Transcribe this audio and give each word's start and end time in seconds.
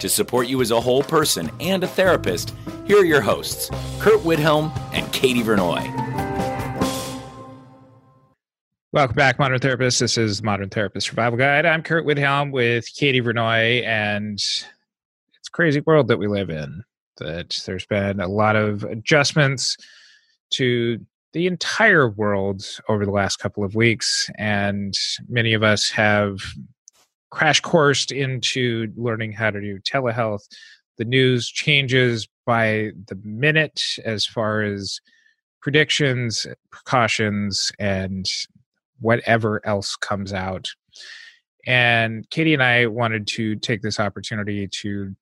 To 0.00 0.10
support 0.10 0.46
you 0.46 0.60
as 0.60 0.70
a 0.70 0.80
whole 0.80 1.02
person 1.02 1.50
and 1.58 1.82
a 1.82 1.86
therapist, 1.86 2.54
here 2.86 2.98
are 2.98 3.04
your 3.04 3.22
hosts, 3.22 3.70
Curt 3.98 4.20
Widhalm 4.20 4.70
and 4.92 5.10
Katie 5.10 5.42
Vernoy. 5.42 5.84
Welcome 8.92 9.16
back, 9.16 9.38
Modern 9.38 9.58
Therapists. 9.58 9.98
This 9.98 10.18
is 10.18 10.42
Modern 10.42 10.68
Therapist 10.68 11.06
Survival 11.06 11.38
Guide. 11.38 11.64
I'm 11.64 11.82
Curt 11.82 12.06
Widhalm 12.06 12.52
with 12.52 12.86
Katie 12.94 13.22
Vernoy, 13.22 13.84
and 13.86 14.34
it's 14.34 15.48
crazy 15.50 15.80
world 15.80 16.08
that 16.08 16.18
we 16.18 16.26
live 16.26 16.50
in. 16.50 16.84
That 17.16 17.58
there's 17.64 17.86
been 17.86 18.20
a 18.20 18.28
lot 18.28 18.54
of 18.54 18.84
adjustments 18.84 19.78
to 20.50 20.98
the 21.32 21.46
entire 21.46 22.10
world 22.10 22.62
over 22.90 23.06
the 23.06 23.12
last 23.12 23.36
couple 23.36 23.64
of 23.64 23.74
weeks, 23.74 24.28
and 24.36 24.92
many 25.26 25.54
of 25.54 25.62
us 25.62 25.88
have 25.90 26.38
crash 27.30 27.60
coursed 27.60 28.12
into 28.12 28.92
learning 28.96 29.32
how 29.32 29.50
to 29.50 29.60
do 29.60 29.78
telehealth. 29.80 30.42
The 30.98 31.04
news 31.04 31.48
changes 31.48 32.26
by 32.46 32.92
the 33.08 33.18
minute 33.22 33.82
as 34.04 34.24
far 34.24 34.62
as 34.62 35.00
predictions, 35.60 36.46
precautions, 36.70 37.72
and 37.78 38.24
whatever 39.00 39.60
else 39.66 39.96
comes 39.96 40.32
out. 40.32 40.68
And 41.66 42.28
Katie 42.30 42.54
and 42.54 42.62
I 42.62 42.86
wanted 42.86 43.26
to 43.28 43.56
take 43.56 43.82
this 43.82 43.98
opportunity 43.98 44.68
to 44.68 45.14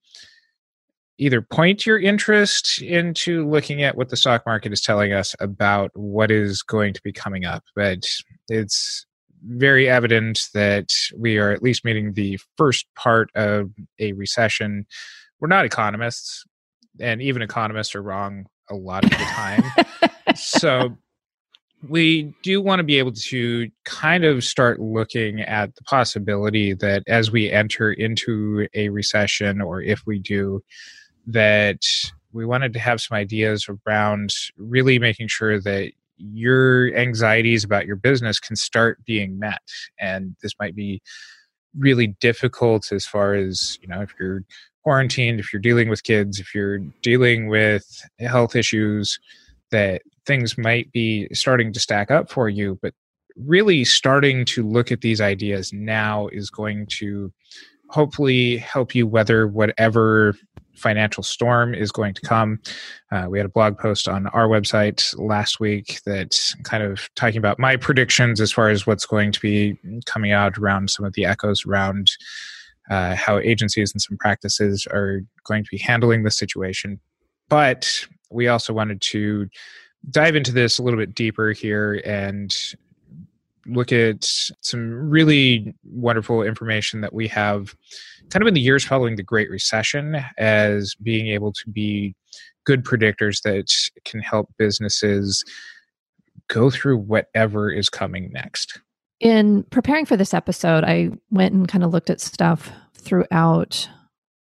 either 1.17 1.41
point 1.41 1.87
your 1.87 1.99
interest 1.99 2.83
into 2.83 3.49
looking 3.49 3.83
at 3.83 3.97
what 3.97 4.09
the 4.09 4.17
stock 4.17 4.45
market 4.45 4.73
is 4.73 4.81
telling 4.81 5.13
us 5.13 5.35
about 5.41 5.91
what 5.95 6.31
is 6.31 6.63
going 6.63 6.93
to 6.93 7.01
be 7.03 7.13
coming 7.13 7.45
up. 7.45 7.65
But 7.75 8.05
it's 8.49 9.07
very 9.47 9.89
evident 9.89 10.41
that 10.55 10.89
we 11.17 11.39
are 11.39 11.50
at 11.50 11.62
least 11.62 11.84
meeting 11.84 12.12
the 12.12 12.39
first 12.56 12.87
part 12.97 13.31
of 13.34 13.70
a 13.98 14.12
recession. 14.12 14.86
We're 15.41 15.48
not 15.48 15.64
economists, 15.64 16.45
and 17.01 17.20
even 17.20 17.42
economists 17.42 17.95
are 17.95 18.03
wrong 18.03 18.47
a 18.70 18.75
lot 18.75 19.05
of 19.05 19.11
the 19.11 19.17
time. 19.17 19.62
so 20.34 20.97
we 21.89 22.34
do 22.42 22.61
want 22.61 22.81
to 22.81 22.84
be 22.84 22.98
able 22.98 23.12
to 23.12 23.69
kind 23.84 24.25
of 24.25 24.42
start 24.42 24.81
looking 24.81 25.41
at 25.41 25.75
the 25.75 25.83
possibility 25.83 26.73
that 26.73 27.03
as 27.06 27.31
we 27.31 27.51
enter 27.51 27.92
into 27.92 28.67
a 28.75 28.89
recession, 28.89 29.61
or 29.61 29.83
if 29.83 30.03
we 30.06 30.19
do, 30.19 30.63
that 31.27 31.80
we 32.33 32.45
wanted 32.45 32.73
to 32.73 32.79
have 32.79 33.01
some 33.01 33.17
ideas 33.17 33.69
around 33.86 34.30
really 34.57 34.98
making 34.98 35.29
sure 35.29 35.61
that 35.61 35.92
your 36.33 36.95
anxieties 36.96 37.64
about 37.64 37.86
your 37.86 37.96
business 37.96 38.39
can 38.39 38.57
start 38.57 39.05
being 39.05 39.39
met. 39.39 39.62
And 39.98 40.36
this 40.42 40.52
might 40.61 40.74
be 40.74 41.02
really 41.77 42.08
difficult 42.20 42.92
as 42.92 43.07
far 43.07 43.35
as, 43.35 43.79
you 43.83 43.89
know, 43.89 44.01
if 44.01 44.14
you're 44.18 44.42
quarantined, 44.84 45.40
if 45.40 45.52
you're 45.52 45.61
dealing 45.61 45.89
with 45.89 46.05
kids, 46.05 46.39
if 46.39 46.55
you're 46.55 46.79
dealing 47.02 47.48
with 47.48 47.84
health 48.20 48.55
issues, 48.55 49.18
that 49.70 50.02
things 50.27 50.57
might 50.57 50.92
be 50.92 51.29
starting 51.33 51.73
to 51.73 51.80
stack 51.80 52.11
up 52.11 52.30
for 52.30 52.48
you, 52.48 52.79
but 52.80 52.95
really 53.36 53.84
starting 53.84 54.45
to 54.45 54.67
look 54.67 54.92
at 54.92 55.01
these 55.01 55.20
ideas 55.20 55.73
now 55.73 56.29
is 56.29 56.51
going 56.51 56.86
to 56.86 57.33
hopefully 57.89 58.56
help 58.58 58.95
you 58.95 59.06
weather 59.06 59.46
whatever 59.46 60.34
financial 60.74 61.22
storm 61.22 61.74
is 61.74 61.92
going 61.92 62.14
to 62.14 62.20
come. 62.22 62.61
Uh, 63.12 63.27
we 63.28 63.39
had 63.39 63.46
a 63.46 63.50
blog 63.50 63.78
post 63.78 64.08
on 64.08 64.27
our 64.28 64.48
website 64.48 65.14
last 65.18 65.61
week 65.61 66.00
that's 66.05 66.55
kind 66.64 66.83
of 66.83 67.08
talking 67.14 67.39
about 67.39 67.58
my 67.58 67.77
predictions 67.77 68.40
as 68.40 68.52
far 68.52 68.68
as 68.68 68.86
what's 68.86 69.06
going 69.06 69.33
to 69.33 69.40
be 69.40 69.78
coming 70.06 70.33
out 70.33 70.58
around 70.58 70.90
some 70.90 71.06
of 71.06 71.12
the 71.14 71.24
echoes 71.24 71.64
around 71.64 72.11
uh, 72.90 73.14
how 73.14 73.39
agencies 73.39 73.92
and 73.92 74.02
some 74.02 74.18
practices 74.18 74.86
are 74.92 75.20
going 75.45 75.64
to 75.64 75.70
be 75.70 75.78
handling 75.78 76.22
the 76.22 76.30
situation. 76.30 77.01
But 77.48 78.06
we 78.30 78.48
also 78.48 78.72
wanted 78.72 79.01
to 79.01 79.48
dive 80.11 80.36
into 80.36 80.52
this 80.52 80.78
a 80.78 80.83
little 80.83 80.98
bit 80.98 81.14
deeper 81.14 81.52
here 81.52 82.02
and 82.05 82.55
look 83.67 83.92
at 83.92 84.25
some 84.61 84.91
really 84.92 85.75
wonderful 85.85 86.42
information 86.42 87.01
that 87.01 87.13
we 87.13 87.29
have 87.29 87.75
kind 88.30 88.42
of 88.42 88.48
in 88.48 88.55
the 88.55 88.61
years 88.61 88.85
following 88.85 89.17
the 89.17 89.23
Great 89.23 89.51
Recession 89.51 90.23
as 90.39 90.95
being 91.02 91.29
able 91.29 91.52
to 91.52 91.70
be 91.70 92.14
good 92.64 92.85
predictors 92.85 93.42
that 93.42 93.70
can 94.05 94.20
help 94.20 94.48
businesses 94.58 95.45
go 96.48 96.70
through 96.70 96.98
whatever 96.98 97.70
is 97.70 97.89
coming 97.89 98.30
next. 98.33 98.80
In 99.20 99.64
preparing 99.64 100.05
for 100.05 100.17
this 100.17 100.35
episode, 100.35 100.85
I 100.85 101.11
went 101.31 101.55
and 101.55 101.69
kind 101.69 101.85
of 101.85 101.92
looked 101.92 102.11
at 102.11 102.20
stuff 102.20 102.70
throughout 102.95 103.89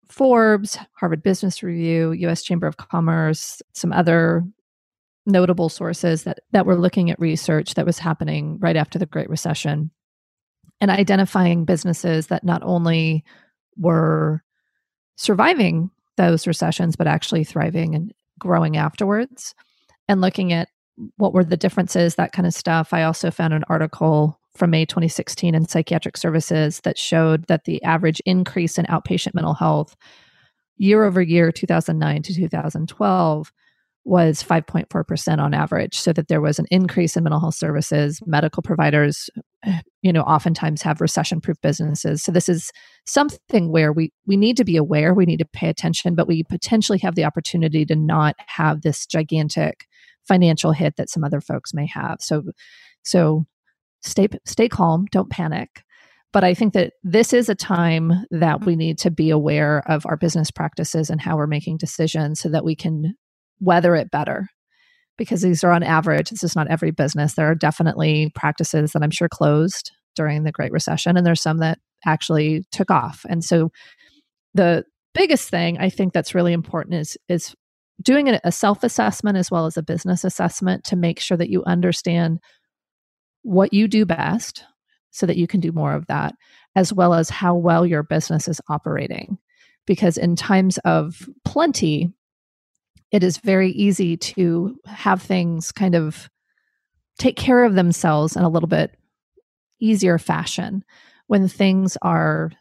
Forbes, 0.08 0.78
Harvard 0.94 1.24
Business 1.24 1.64
Review, 1.64 2.12
US 2.12 2.44
Chamber 2.44 2.68
of 2.68 2.78
Commerce, 2.78 3.62
some 3.74 3.94
other 3.94 4.44
notable 5.30 5.70
sources 5.70 6.24
that 6.24 6.40
that 6.52 6.66
were 6.66 6.80
looking 6.80 7.10
at 7.10 7.20
research 7.20 7.76
that 7.76 7.86
was 7.86 8.00
happening 8.00 8.58
right 8.60 8.76
after 8.76 9.00
the 9.00 9.06
Great 9.06 9.30
Recession 9.30 9.92
and 10.82 10.92
identifying 10.92 11.66
businesses 11.66 12.28
that 12.28 12.44
not 12.44 12.62
only 12.64 13.24
were 13.78 14.44
surviving 15.16 15.92
those 16.18 16.48
recessions 16.48 16.96
but 16.96 17.08
actually 17.08 17.44
thriving 17.44 17.96
and 17.96 18.14
growing 18.40 18.78
afterwards 18.78 19.54
and 20.08 20.22
looking 20.22 20.52
at 20.54 20.70
what 21.18 21.34
were 21.34 21.44
the 21.44 21.58
differences 21.58 22.16
that 22.16 22.32
kind 22.32 22.46
of 22.46 22.54
stuff. 22.54 22.94
I 22.94 23.04
also 23.04 23.32
found 23.32 23.54
an 23.54 23.64
article 23.70 24.40
from 24.56 24.72
may 24.72 24.86
2016 24.86 25.56
in 25.56 25.68
psychiatric 25.68 26.18
services 26.18 26.82
that 26.82 26.98
showed 26.98 27.48
that 27.48 27.64
the 27.64 27.82
average 27.84 28.22
increase 28.26 28.78
in 28.78 28.86
outpatient 28.86 29.34
mental 29.34 29.54
health 29.54 29.96
year 30.78 31.04
over 31.04 31.22
year 31.22 31.52
2009 31.52 32.24
to 32.24 32.34
2012 32.34 33.54
was 34.06 34.42
5.4% 34.42 35.40
on 35.40 35.54
average 35.54 35.98
so 36.00 36.14
that 36.14 36.28
there 36.30 36.42
was 36.42 36.58
an 36.58 36.66
increase 36.72 37.16
in 37.16 37.24
mental 37.24 37.40
health 37.40 37.56
services. 37.56 38.20
Medical 38.26 38.64
providers 38.64 39.30
you 40.02 40.14
know 40.14 40.22
oftentimes 40.22 40.82
have 40.82 41.02
recession 41.02 41.42
proof 41.42 41.58
businesses. 41.62 42.24
So 42.24 42.32
this 42.32 42.50
is 42.50 42.72
something 43.06 43.72
where 43.72 43.92
we 43.92 44.12
we 44.26 44.38
need 44.38 44.58
to 44.58 44.64
be 44.64 44.78
aware 44.78 45.14
we 45.14 45.26
need 45.26 45.40
to 45.40 45.48
pay 45.52 45.70
attention 45.70 46.16
but 46.16 46.28
we 46.28 46.44
potentially 46.44 47.00
have 47.00 47.16
the 47.16 47.26
opportunity 47.26 47.86
to 47.86 47.96
not 47.96 48.36
have 48.48 48.82
this 48.82 49.06
gigantic 49.06 49.86
financial 50.28 50.72
hit 50.72 50.96
that 50.98 51.10
some 51.10 51.24
other 51.24 51.42
folks 51.42 51.74
may 51.74 51.88
have. 51.88 52.18
So 52.20 52.44
so 53.04 53.46
stay 54.02 54.28
stay 54.46 54.70
calm 54.70 55.06
don't 55.12 55.30
panic. 55.30 55.84
But 56.32 56.44
i 56.44 56.54
think 56.54 56.74
that 56.74 56.94
this 57.04 57.34
is 57.34 57.50
a 57.50 57.56
time 57.56 58.14
that 58.32 58.64
we 58.64 58.76
need 58.76 59.00
to 59.00 59.12
be 59.12 59.30
aware 59.32 59.84
of 59.88 60.06
our 60.06 60.16
business 60.16 60.52
practices 60.52 61.10
and 61.10 61.20
how 61.20 61.36
we're 61.36 61.48
making 61.48 61.78
decisions 61.78 62.40
so 62.40 62.50
that 62.50 62.64
we 62.64 62.76
can 62.76 63.16
weather 63.60 63.96
it 63.96 64.12
better 64.12 64.50
because 65.18 65.42
these 65.42 65.64
are 65.64 65.72
on 65.72 65.84
average. 65.84 66.30
This 66.30 66.44
is 66.44 66.56
not 66.56 66.70
every 66.70 66.92
business. 66.92 67.34
There 67.34 67.50
are 67.50 67.56
definitely 67.56 68.32
practices 68.36 68.94
that 68.94 69.04
I'm 69.04 69.12
sure 69.12 69.30
closed 69.30 69.92
during 70.16 70.44
the 70.44 70.52
Great 70.52 70.72
Recession, 70.72 71.18
and 71.18 71.26
there's 71.26 71.42
some 71.42 71.58
that 71.58 71.80
actually 72.06 72.64
took 72.72 72.90
off. 72.90 73.26
And 73.30 73.44
so 73.44 73.72
the 74.54 74.86
biggest 75.14 75.50
thing 75.50 75.78
I 75.78 75.90
think 75.90 76.14
that's 76.14 76.36
really 76.36 76.54
important 76.54 76.96
is 76.96 77.18
is 77.28 77.54
doing 78.02 78.30
a 78.30 78.52
self 78.52 78.84
assessment 78.84 79.38
as 79.38 79.52
well 79.52 79.66
as 79.66 79.78
a 79.78 79.84
business 79.84 80.24
assessment 80.24 80.84
to 80.86 80.96
make 80.96 81.20
sure 81.20 81.38
that 81.38 81.50
you 81.50 81.64
understand 81.66 82.40
what 83.44 83.74
you 83.74 83.88
do 83.88 84.06
best 84.06 84.64
so 85.12 85.26
that 85.26 85.38
you 85.38 85.48
can 85.48 85.60
do 85.60 85.72
more 85.72 85.94
of 85.94 86.06
that, 86.08 86.36
as 86.76 86.94
well 86.94 87.14
as 87.14 87.30
how 87.30 87.56
well 87.56 87.86
your 87.86 88.04
business 88.04 88.48
is 88.48 88.62
operating. 88.70 89.38
Because 89.86 90.18
in 90.18 90.36
times 90.36 90.78
of 90.80 91.28
plenty, 91.46 92.14
it 93.12 93.24
is 93.24 93.38
very 93.38 93.72
easy 93.72 94.18
to 94.18 94.78
have 94.86 95.22
things 95.22 95.72
kind 95.72 95.96
of 95.96 96.30
take 97.18 97.36
care 97.36 97.64
of 97.64 97.76
themselves 97.76 98.36
in 98.36 98.44
a 98.44 98.50
little 98.50 98.70
bit 98.70 98.96
easier 99.80 100.18
fashion 100.18 100.84
when 101.28 101.48
things 101.48 101.98
are 102.02 102.52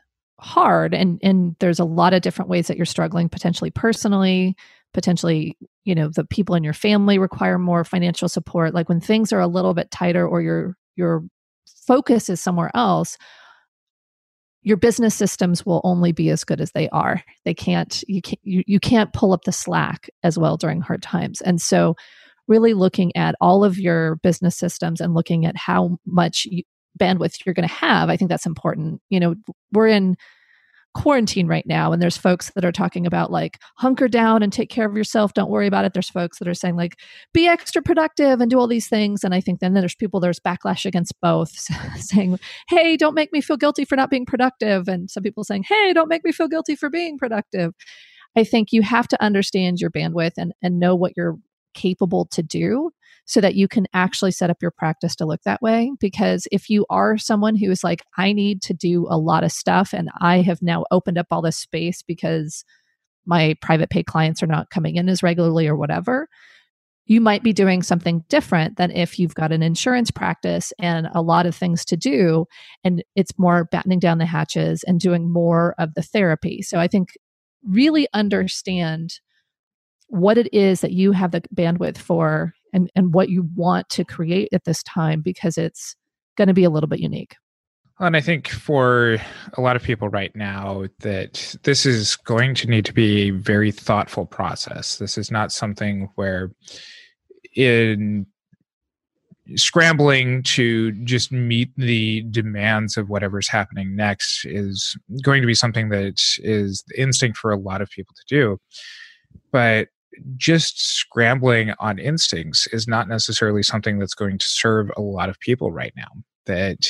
hard 0.41 0.95
and 0.95 1.19
and 1.23 1.57
there's 1.59 1.81
a 1.81 1.85
lot 1.85 2.15
of 2.15 2.23
different 2.23 2.49
ways 2.49 2.69
that 2.69 2.77
you're 2.77 2.87
struggling 2.87 3.29
potentially 3.29 3.71
personally 3.71 4.57
potentially 4.95 5.57
you 5.85 5.95
know 5.95 6.09
the 6.09 6.25
people 6.25 6.55
in 6.55 6.65
your 6.65 6.73
family 6.73 7.19
require 7.19 7.59
more 7.59 7.85
financial 7.85 8.29
support. 8.29 8.75
Like 8.75 8.89
when 8.89 9.01
things 9.01 9.33
are 9.33 9.41
a 9.41 9.47
little 9.47 9.75
bit 9.75 9.91
tighter 9.91 10.27
or 10.27 10.41
your 10.41 10.77
your 10.97 11.25
focus 11.87 12.29
is 12.29 12.41
somewhere 12.41 12.71
else 12.75 13.17
your 14.63 14.77
business 14.77 15.15
systems 15.15 15.65
will 15.65 15.81
only 15.85 16.13
be 16.13 16.31
as 16.31 16.45
good 16.45 16.61
as 16.61 16.73
they 16.73 16.89
are. 16.91 17.23
They 17.45 17.55
can't 17.55 18.03
you 18.09 18.23
can't 18.23 18.41
you, 18.43 18.63
you 18.67 18.81
can't 18.81 19.13
pull 19.13 19.33
up 19.33 19.45
the 19.45 19.53
slack 19.53 20.11
as 20.23 20.39
well 20.39 20.57
during 20.57 20.81
hard 20.81 21.03
times. 21.03 21.41
And 21.41 21.61
so 21.61 21.95
really 22.47 22.75
looking 22.75 23.15
at 23.17 23.35
all 23.41 23.65
of 23.65 23.79
your 23.79 24.17
business 24.17 24.57
systems 24.57 25.01
and 25.01 25.15
looking 25.15 25.45
at 25.45 25.57
how 25.57 25.99
much 26.07 26.47
you, 26.51 26.63
bandwidth 26.99 27.45
you're 27.47 27.55
going 27.55 27.69
to 27.69 27.75
have 27.75 28.09
i 28.09 28.17
think 28.17 28.29
that's 28.29 28.47
important. 28.47 29.01
You 29.11 29.21
know 29.21 29.35
we're 29.73 29.89
in 29.89 30.17
quarantine 30.95 31.47
right 31.47 31.67
now 31.67 31.93
and 31.93 32.03
there's 32.03 32.17
folks 32.17 32.51
that 32.55 32.65
are 32.65 32.73
talking 32.73 33.07
about 33.07 33.31
like 33.31 33.59
hunker 33.77 34.09
down 34.09 34.43
and 34.43 34.53
take 34.53 34.71
care 34.71 34.87
of 34.87 34.97
yourself 34.97 35.33
don't 35.35 35.51
worry 35.51 35.67
about 35.67 35.85
it. 35.85 35.93
There's 35.93 36.11
folks 36.11 36.39
that 36.39 36.49
are 36.49 36.55
saying 36.55 36.77
like 36.77 36.97
be 37.33 37.47
extra 37.47 37.83
productive 37.83 38.41
and 38.41 38.51
do 38.51 38.59
all 38.59 38.67
these 38.67 38.89
things 38.89 39.23
and 39.23 39.35
i 39.35 39.41
think 39.41 39.61
then 39.61 39.75
there's 39.75 39.95
people 39.95 40.19
there's 40.19 40.41
backlash 40.41 40.85
against 40.85 41.15
both 41.21 41.51
saying 41.97 42.39
hey 42.69 42.97
don't 42.97 43.15
make 43.15 43.33
me 43.33 43.41
feel 43.41 43.57
guilty 43.57 43.85
for 43.85 43.97
not 43.97 44.11
being 44.11 44.27
productive 44.27 44.89
and 44.89 45.11
some 45.11 45.23
people 45.23 45.45
saying 45.45 45.65
hey 45.69 45.93
don't 45.93 46.09
make 46.09 46.25
me 46.25 46.33
feel 46.33 46.49
guilty 46.49 46.75
for 46.75 46.91
being 46.91 47.19
productive. 47.19 47.75
I 48.37 48.45
think 48.45 48.73
you 48.73 48.83
have 48.83 49.09
to 49.09 49.23
understand 49.23 49.81
your 49.81 49.91
bandwidth 49.91 50.35
and 50.39 50.53
and 50.63 50.79
know 50.79 50.95
what 50.95 51.13
you're 51.17 51.37
capable 51.75 52.27
to 52.27 52.43
do 52.43 52.91
so 53.29 53.43
that 53.43 53.55
you 53.55 53.69
can 53.69 53.87
actually 53.93 54.31
set 54.31 54.49
up 54.49 54.63
your 54.63 54.71
practice 54.71 55.15
to 55.15 55.27
look 55.27 55.43
that 55.43 55.61
way. 55.61 55.93
Because 56.01 56.49
if 56.51 56.71
you 56.71 56.87
are 56.89 57.19
someone 57.19 57.57
who 57.57 57.71
is 57.71 57.85
like, 57.85 58.03
I 58.17 58.33
need 58.33 58.63
to 58.63 58.73
do 58.73 59.07
a 59.11 59.19
lot 59.19 59.45
of 59.45 59.53
stuff 59.53 59.93
and 59.93 60.09
I 60.19 60.41
have 60.41 60.63
now 60.63 60.87
opened 60.91 61.19
up 61.19 61.27
all 61.31 61.43
this 61.43 61.59
space 61.59 62.03
because 62.03 62.65
my 63.27 63.55
private 63.61 63.91
pay 63.91 64.03
clients 64.03 64.43
are 64.43 64.47
not 64.47 64.71
coming 64.71 64.97
in 64.97 65.11
as 65.11 65.23
regularly 65.23 65.69
or 65.69 65.77
whatever, 65.77 66.27
you 67.05 67.21
might 67.21 67.43
be 67.43 67.53
doing 67.53 67.83
something 67.83 68.25
different 68.31 68.79
than 68.79 68.91
if 68.93 69.19
you've 69.19 69.35
got 69.35 69.53
an 69.53 69.63
insurance 69.63 70.11
practice 70.11 70.73
and 70.79 71.07
a 71.15 71.21
lot 71.21 71.45
of 71.45 71.55
things 71.55 71.85
to 71.85 71.99
do 71.99 72.47
and 72.83 73.05
it's 73.15 73.39
more 73.39 73.67
battening 73.67 73.99
down 73.99 74.17
the 74.17 74.27
hatches 74.27 74.83
and 74.85 75.01
doing 75.01 75.31
more 75.31 75.75
of 75.79 75.93
the 75.93 76.03
therapy. 76.03 76.63
So 76.63 76.79
I 76.79 76.89
think 76.89 77.11
really 77.63 78.09
understand 78.15 79.21
what 80.07 80.39
it 80.39 80.49
is 80.55 80.81
that 80.81 80.93
you 80.93 81.13
have 81.13 81.33
the 81.33 81.43
bandwidth 81.55 81.99
for 81.99 82.55
and, 82.73 82.91
and 82.95 83.15
what 83.15 83.29
you 83.29 83.49
want 83.55 83.89
to 83.91 84.05
create 84.05 84.49
at 84.53 84.65
this 84.65 84.83
time 84.83 85.21
because 85.21 85.59
it's 85.59 85.97
going 86.37 86.49
to 86.49 86.55
be 86.55 86.65
a 86.65 86.71
little 86.71 86.89
bit 86.89 87.01
unique. 87.01 87.35
And 88.01 88.17
I 88.17 88.21
think 88.21 88.49
for 88.49 89.17
a 89.55 89.61
lot 89.61 89.75
of 89.75 89.83
people 89.83 90.09
right 90.09 90.35
now, 90.37 90.85
that 91.01 91.57
this 91.65 91.85
is 91.85 92.15
going 92.15 92.55
to 92.57 92.69
need 92.69 92.85
to 92.85 92.93
be 92.93 93.23
a 93.23 93.31
very 93.31 93.73
thoughtful 93.73 94.25
process. 94.25 94.99
This 94.99 95.19
is 95.19 95.33
not 95.33 95.51
something 95.51 96.09
where, 96.15 96.53
in 97.57 98.25
scrambling 99.57 100.45
to 100.45 100.93
just 101.05 101.33
meet 101.33 101.71
the 101.77 102.23
demands 102.31 102.97
of 102.97 103.09
whatever's 103.09 103.49
happening 103.49 103.97
next, 103.97 104.45
is 104.45 104.97
going 105.23 105.41
to 105.41 105.47
be 105.47 105.55
something 105.55 105.89
that 105.89 106.21
is 106.39 106.85
the 106.87 107.01
instinct 107.01 107.37
for 107.37 107.51
a 107.51 107.59
lot 107.59 107.81
of 107.81 107.91
people 107.91 108.15
to 108.15 108.35
do. 108.35 108.61
But 109.51 109.89
just 110.37 110.81
scrambling 110.81 111.73
on 111.79 111.99
instincts 111.99 112.67
is 112.69 112.87
not 112.89 113.09
necessarily 113.09 113.63
something 113.63 113.99
that's 113.99 114.15
going 114.15 114.39
to 114.39 114.47
serve 114.47 114.91
a 114.97 115.01
lot 115.01 115.29
of 115.29 115.39
people 115.41 115.73
right 115.73 115.93
now. 115.97 116.09
That 116.47 116.87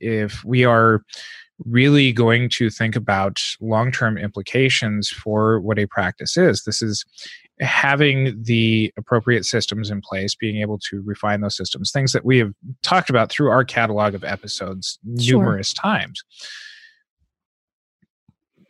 if 0.00 0.44
we 0.44 0.64
are 0.64 1.02
really 1.64 2.12
going 2.12 2.48
to 2.48 2.70
think 2.70 2.96
about 2.96 3.40
long 3.60 3.92
term 3.92 4.18
implications 4.18 5.08
for 5.08 5.60
what 5.60 5.78
a 5.78 5.86
practice 5.86 6.36
is, 6.36 6.64
this 6.64 6.82
is 6.82 7.04
having 7.60 8.42
the 8.42 8.92
appropriate 8.96 9.44
systems 9.44 9.90
in 9.90 10.00
place, 10.00 10.34
being 10.34 10.60
able 10.60 10.78
to 10.78 11.02
refine 11.02 11.40
those 11.40 11.56
systems, 11.56 11.92
things 11.92 12.12
that 12.12 12.24
we 12.24 12.38
have 12.38 12.52
talked 12.82 13.10
about 13.10 13.30
through 13.30 13.50
our 13.50 13.64
catalog 13.64 14.14
of 14.14 14.24
episodes 14.24 14.98
sure. 15.20 15.38
numerous 15.38 15.72
times. 15.72 16.22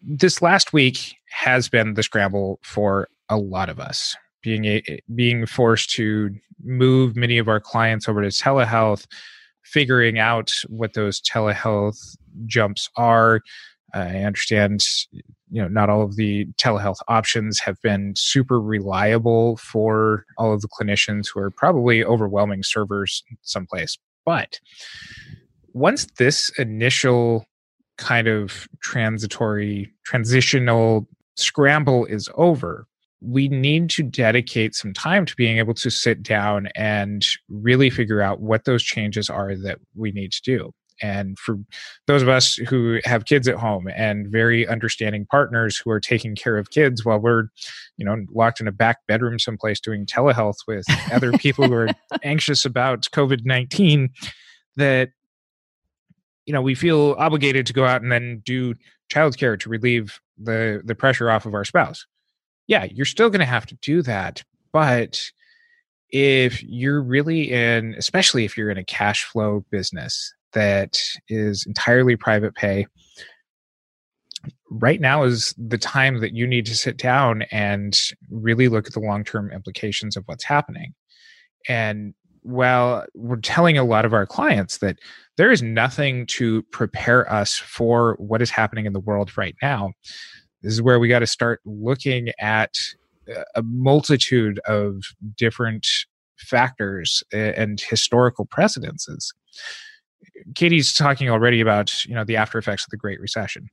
This 0.03 0.43
last 0.43 0.73
week 0.73 1.15
has 1.31 1.69
been 1.69 1.94
the 1.94 2.03
scramble 2.03 2.58
for 2.62 3.08
a 3.32 3.37
lot 3.37 3.69
of 3.69 3.81
us 3.81 4.17
being 4.43 4.64
a, 4.64 4.82
eh, 4.88 4.96
being 5.14 5.46
forced 5.46 5.90
to 5.90 6.31
move 6.62 7.17
many 7.17 7.38
of 7.38 7.49
our 7.49 7.61
clients 7.61 8.08
over 8.08 8.23
to 8.23 8.29
telehealth 8.29 9.06
figuring 9.64 10.19
out 10.19 10.52
what 10.69 10.94
those 10.94 11.20
telehealth 11.20 12.17
jumps 12.46 12.88
are. 12.96 13.40
I 13.94 14.19
understand 14.20 14.82
you 15.52 15.61
know 15.61 15.69
not 15.69 15.90
all 15.90 16.02
of 16.02 16.17
the 16.17 16.46
telehealth 16.61 16.96
options 17.08 17.61
have 17.61 17.81
been 17.82 18.14
super 18.17 18.61
reliable 18.61 19.58
for 19.58 20.25
all 20.38 20.52
of 20.52 20.62
the 20.62 20.69
clinicians 20.69 21.26
who 21.32 21.40
are 21.40 21.50
probably 21.50 22.02
overwhelming 22.02 22.62
servers 22.62 23.23
someplace 23.43 23.99
but 24.25 24.58
once 25.75 26.06
this 26.17 26.50
initial 26.58 27.44
kind 27.99 28.29
of 28.29 28.67
transitory 28.82 29.93
transitional 30.06 31.06
scramble 31.37 32.06
is 32.06 32.31
over 32.34 32.87
we 33.23 33.49
need 33.49 33.89
to 33.91 34.03
dedicate 34.03 34.75
some 34.75 34.93
time 34.93 35.25
to 35.25 35.37
being 35.37 35.59
able 35.59 35.75
to 35.75 35.91
sit 35.91 36.23
down 36.23 36.69
and 36.75 37.25
really 37.49 37.89
figure 37.89 38.21
out 38.21 38.41
what 38.41 38.65
those 38.65 38.83
changes 38.83 39.31
are 39.31 39.55
that 39.57 39.79
we 39.95 40.11
need 40.11 40.33
to 40.33 40.43
do. 40.43 40.73
And 41.01 41.39
for 41.39 41.57
those 42.07 42.23
of 42.23 42.29
us 42.29 42.55
who 42.55 43.01
have 43.05 43.25
kids 43.25 43.49
at 43.49 43.57
home 43.57 43.89
and 43.95 44.29
very 44.31 44.67
understanding 44.69 45.27
partners 45.27 45.77
who 45.77 45.91
are 45.91 46.01
taking 46.01 46.37
care 46.37 46.57
of 46.59 46.71
kids 46.71 47.05
while 47.05 47.19
we're, 47.19 47.45
you 47.97 48.05
know, 48.05 48.17
locked 48.33 48.61
in 48.61 48.69
a 48.69 48.73
back 48.73 48.99
bedroom 49.09 49.39
someplace 49.39 49.81
doing 49.81 50.07
telehealth 50.07 50.59
with 50.69 50.85
other 51.13 51.33
people 51.33 51.67
who 51.67 51.75
are 51.75 51.89
anxious 52.23 52.65
about 52.65 53.03
COVID 53.13 53.45
19, 53.45 54.11
that, 54.77 55.11
you 56.47 56.53
know, 56.53 56.63
we 56.63 56.75
feel 56.75 57.17
obligated 57.19 57.67
to 57.67 57.73
go 57.73 57.85
out 57.85 58.03
and 58.03 58.13
then 58.13 58.43
do 58.45 58.75
childcare 59.13 59.59
to 59.59 59.69
relieve 59.69 60.21
the 60.39 60.83
the 60.85 60.95
pressure 60.95 61.31
off 61.31 61.47
of 61.47 61.55
our 61.55 61.65
spouse 61.65 62.07
yeah, 62.67 62.85
you're 62.85 63.06
still 63.06 63.31
going 63.31 63.41
to 63.41 63.47
have 63.47 63.67
to 63.67 63.76
do 63.76 64.03
that. 64.03 64.43
But 64.73 65.31
if 66.11 66.62
you're 66.62 67.03
really 67.03 67.50
in, 67.50 67.94
especially 67.99 68.44
if 68.44 68.56
you're 68.56 68.70
in 68.70 68.79
a 68.79 68.85
cash 68.85 69.25
flow 69.25 69.64
business 69.70 70.32
that 70.53 70.98
is 71.29 71.65
entirely 71.67 72.17
private 72.17 72.55
pay, 72.55 72.87
right 74.70 75.01
now 75.01 75.22
is 75.22 75.55
the 75.56 75.79
time 75.79 76.20
that 76.20 76.34
you 76.34 76.46
need 76.46 76.67
to 76.67 76.77
sit 76.77 76.96
down 76.96 77.43
and 77.51 77.98
really 78.31 78.69
look 78.69 78.87
at 78.87 78.93
the 78.93 79.01
long 79.01 79.25
term 79.25 79.51
implications 79.51 80.17
of 80.17 80.25
what's 80.27 80.44
happening. 80.44 80.94
And 81.69 82.15
while 82.43 83.06
we're 83.15 83.37
telling 83.37 83.79
a 83.79 83.84
lot 83.84 84.05
of 84.05 84.13
our 84.13 84.27
clients 84.27 84.79
that 84.79 84.98
there 85.37 85.53
is 85.53 85.63
nothing 85.63 86.27
to 86.27 86.63
prepare 86.65 87.31
us 87.32 87.56
for 87.56 88.17
what 88.19 88.43
is 88.43 88.51
happening 88.51 88.84
in 88.84 88.93
the 88.93 89.01
world 89.01 89.37
right 89.39 89.55
now, 89.63 89.93
this 90.63 90.73
is 90.73 90.83
where 90.83 90.99
we 90.99 91.09
got 91.09 91.21
to 91.21 91.27
start 91.27 91.61
looking 91.65 92.31
at 92.39 92.75
a 93.55 93.63
multitude 93.63 94.59
of 94.67 95.03
different 95.37 95.87
factors 96.39 97.23
and 97.33 97.81
historical 97.81 98.45
precedences. 98.47 99.33
Katie's 100.55 100.93
talking 100.93 101.29
already 101.31 101.61
about, 101.61 102.05
you 102.05 102.15
know, 102.15 102.25
the 102.25 102.37
after 102.37 102.59
effects 102.59 102.85
of 102.85 102.91
the 102.91 102.97
Great 102.97 103.21
Recession. 103.21 103.69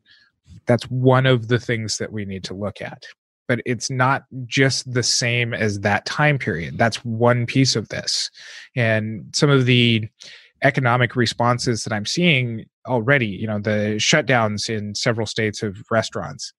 That's 0.66 0.84
one 0.86 1.26
of 1.26 1.48
the 1.48 1.60
things 1.60 1.98
that 1.98 2.12
we 2.12 2.26
need 2.26 2.44
to 2.46 2.54
look 2.54 2.82
at. 2.82 3.06
But 3.48 3.62
it's 3.66 3.90
not 3.90 4.26
just 4.46 4.92
the 4.92 5.04
same 5.04 5.54
as 5.54 5.80
that 5.80 6.06
time 6.06 6.38
period. 6.38 6.78
That's 6.78 7.04
one 7.04 7.46
piece 7.46 7.76
of 7.76 7.90
this. 7.90 8.30
And 8.76 9.26
some 9.34 9.50
of 9.50 9.66
the 9.66 10.08
economic 10.64 11.16
responses 11.16 11.84
that 11.84 11.94
I'm 11.94 12.06
seeing 12.06 12.66
already, 12.88 13.28
you 13.28 13.48
know, 13.48 13.60
the 13.60 13.96
shutdowns 13.98 14.70
in 14.70 14.94
several 14.94 15.26
states 15.26 15.64
of 15.64 15.78
restaurants 15.90 16.54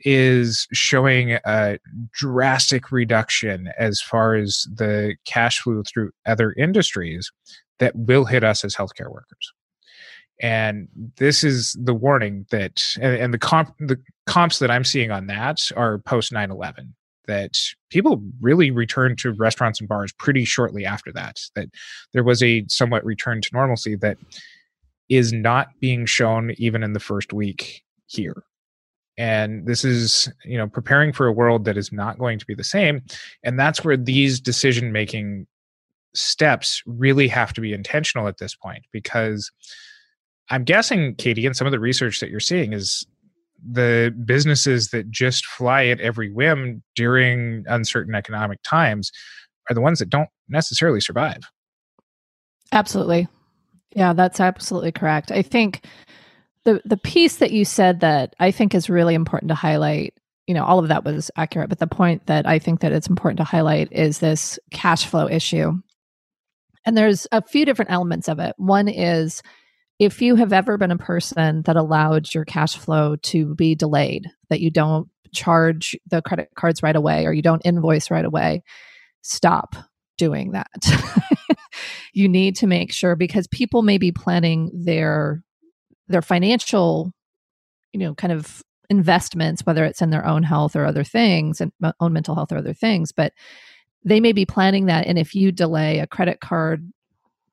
is 0.00 0.66
showing 0.72 1.38
a 1.44 1.78
drastic 2.12 2.92
reduction 2.92 3.70
as 3.78 4.00
far 4.00 4.34
as 4.34 4.66
the 4.72 5.16
cash 5.24 5.60
flow 5.60 5.82
through 5.86 6.10
other 6.26 6.52
industries 6.52 7.30
that 7.78 7.94
will 7.96 8.24
hit 8.24 8.44
us 8.44 8.64
as 8.64 8.74
healthcare 8.74 9.10
workers. 9.10 9.52
And 10.40 10.88
this 11.16 11.42
is 11.42 11.76
the 11.80 11.94
warning 11.94 12.46
that, 12.50 12.82
and, 13.00 13.16
and 13.16 13.34
the 13.34 13.38
comp, 13.38 13.74
the 13.78 13.98
comps 14.26 14.58
that 14.58 14.70
I'm 14.70 14.84
seeing 14.84 15.10
on 15.10 15.26
that 15.28 15.70
are 15.76 15.98
post 15.98 16.32
9 16.32 16.50
11 16.50 16.94
that 17.26 17.58
people 17.90 18.22
really 18.40 18.70
returned 18.70 19.18
to 19.18 19.32
restaurants 19.32 19.80
and 19.80 19.88
bars 19.88 20.12
pretty 20.12 20.44
shortly 20.44 20.84
after 20.84 21.12
that 21.12 21.40
that 21.56 21.68
there 22.12 22.22
was 22.22 22.42
a 22.42 22.64
somewhat 22.68 23.04
return 23.04 23.40
to 23.40 23.50
normalcy 23.52 23.96
that 23.96 24.16
is 25.08 25.32
not 25.32 25.68
being 25.80 26.06
shown 26.06 26.52
even 26.56 26.82
in 26.82 26.92
the 26.92 27.00
first 27.00 27.32
week 27.32 27.82
here 28.06 28.44
and 29.18 29.66
this 29.66 29.84
is 29.84 30.30
you 30.44 30.58
know 30.58 30.68
preparing 30.68 31.12
for 31.12 31.26
a 31.26 31.32
world 31.32 31.64
that 31.64 31.76
is 31.76 31.92
not 31.92 32.18
going 32.18 32.38
to 32.38 32.46
be 32.46 32.54
the 32.54 32.64
same 32.64 33.02
and 33.42 33.58
that's 33.58 33.84
where 33.84 33.96
these 33.96 34.40
decision 34.40 34.92
making 34.92 35.46
steps 36.14 36.82
really 36.86 37.28
have 37.28 37.52
to 37.52 37.60
be 37.60 37.72
intentional 37.72 38.28
at 38.28 38.38
this 38.38 38.54
point 38.54 38.84
because 38.92 39.50
I'm 40.48 40.64
guessing, 40.64 41.14
Katie, 41.16 41.46
and 41.46 41.56
some 41.56 41.66
of 41.66 41.72
the 41.72 41.80
research 41.80 42.20
that 42.20 42.30
you're 42.30 42.40
seeing 42.40 42.72
is 42.72 43.04
the 43.68 44.14
businesses 44.24 44.90
that 44.90 45.10
just 45.10 45.44
fly 45.46 45.86
at 45.86 46.00
every 46.00 46.30
whim 46.30 46.82
during 46.94 47.64
uncertain 47.66 48.14
economic 48.14 48.62
times 48.62 49.10
are 49.68 49.74
the 49.74 49.80
ones 49.80 49.98
that 49.98 50.10
don't 50.10 50.28
necessarily 50.48 51.00
survive. 51.00 51.50
Absolutely. 52.72 53.26
Yeah, 53.94 54.12
that's 54.12 54.40
absolutely 54.40 54.92
correct. 54.92 55.32
I 55.32 55.42
think 55.42 55.84
the 56.66 56.82
the 56.84 56.96
piece 56.96 57.36
that 57.36 57.52
you 57.52 57.64
said 57.64 58.00
that 58.00 58.34
I 58.40 58.50
think 58.50 58.74
is 58.74 58.90
really 58.90 59.14
important 59.14 59.48
to 59.48 59.54
highlight, 59.54 60.14
you 60.46 60.52
know, 60.52 60.64
all 60.64 60.80
of 60.80 60.88
that 60.88 61.04
was 61.04 61.30
accurate, 61.36 61.68
but 61.68 61.78
the 61.78 61.86
point 61.86 62.26
that 62.26 62.46
I 62.46 62.58
think 62.58 62.80
that 62.80 62.92
it's 62.92 63.06
important 63.06 63.38
to 63.38 63.44
highlight 63.44 63.90
is 63.92 64.18
this 64.18 64.58
cash 64.72 65.06
flow 65.06 65.28
issue. 65.28 65.72
And 66.84 66.96
there's 66.96 67.26
a 67.30 67.40
few 67.40 67.64
different 67.64 67.92
elements 67.92 68.28
of 68.28 68.40
it. 68.40 68.54
One 68.58 68.88
is 68.88 69.42
if 70.00 70.20
you 70.20 70.34
have 70.34 70.52
ever 70.52 70.76
been 70.76 70.90
a 70.90 70.98
person 70.98 71.62
that 71.66 71.76
allowed 71.76 72.34
your 72.34 72.44
cash 72.44 72.76
flow 72.76 73.16
to 73.16 73.54
be 73.54 73.76
delayed, 73.76 74.28
that 74.50 74.60
you 74.60 74.70
don't 74.70 75.08
charge 75.32 75.96
the 76.10 76.20
credit 76.20 76.48
cards 76.56 76.82
right 76.82 76.96
away 76.96 77.26
or 77.26 77.32
you 77.32 77.42
don't 77.42 77.64
invoice 77.64 78.10
right 78.10 78.24
away, 78.24 78.62
stop 79.22 79.76
doing 80.18 80.52
that. 80.52 80.68
you 82.12 82.28
need 82.28 82.56
to 82.56 82.66
make 82.66 82.92
sure 82.92 83.14
because 83.14 83.46
people 83.46 83.82
may 83.82 83.98
be 83.98 84.10
planning 84.10 84.70
their 84.74 85.44
their 86.08 86.22
financial 86.22 87.12
you 87.92 88.00
know 88.00 88.14
kind 88.14 88.32
of 88.32 88.62
investments 88.88 89.62
whether 89.64 89.84
it's 89.84 90.02
in 90.02 90.10
their 90.10 90.26
own 90.26 90.42
health 90.42 90.76
or 90.76 90.84
other 90.84 91.04
things 91.04 91.60
and 91.60 91.72
own 92.00 92.12
mental 92.12 92.34
health 92.34 92.52
or 92.52 92.58
other 92.58 92.74
things 92.74 93.12
but 93.12 93.32
they 94.04 94.20
may 94.20 94.32
be 94.32 94.46
planning 94.46 94.86
that 94.86 95.06
and 95.06 95.18
if 95.18 95.34
you 95.34 95.50
delay 95.50 95.98
a 95.98 96.06
credit 96.06 96.40
card 96.40 96.92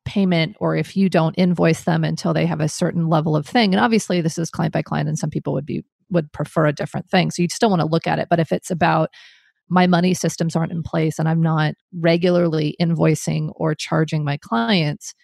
payment 0.05 0.55
or 0.60 0.75
if 0.75 0.95
you 0.98 1.10
don't 1.10 1.33
invoice 1.36 1.86
them 1.86 2.03
until 2.03 2.33
they 2.33 2.45
have 2.45 2.60
a 2.60 2.67
certain 2.67 3.07
level 3.07 3.36
of 3.36 3.48
thing 3.48 3.74
and 3.74 3.83
obviously 3.83 4.22
this 4.22 4.38
is 4.38 4.50
client 4.50 4.74
by 4.74 4.81
client 4.81 5.07
and 5.07 5.17
some 5.17 5.29
people 5.29 5.53
would 5.53 5.65
be 5.65 5.83
would 6.10 6.31
prefer 6.33 6.65
a 6.67 6.74
different 6.74 7.10
thing 7.10 7.31
so 7.31 7.41
you 7.41 7.48
still 7.50 7.69
want 7.69 7.79
to 7.79 7.88
look 7.88 8.05
at 8.05 8.19
it 8.19 8.27
but 8.29 8.39
if 8.39 8.51
it's 8.51 8.69
about 8.69 9.10
my 9.69 9.88
money 9.88 10.13
systems 10.13 10.55
aren't 10.55 10.74
in 10.74 10.83
place 10.83 11.17
and 11.17 11.29
i'm 11.29 11.41
not 11.41 11.74
regularly 12.00 12.75
invoicing 12.81 13.51
or 13.55 13.74
charging 13.74 14.24
my 14.24 14.38
clients 14.38 15.15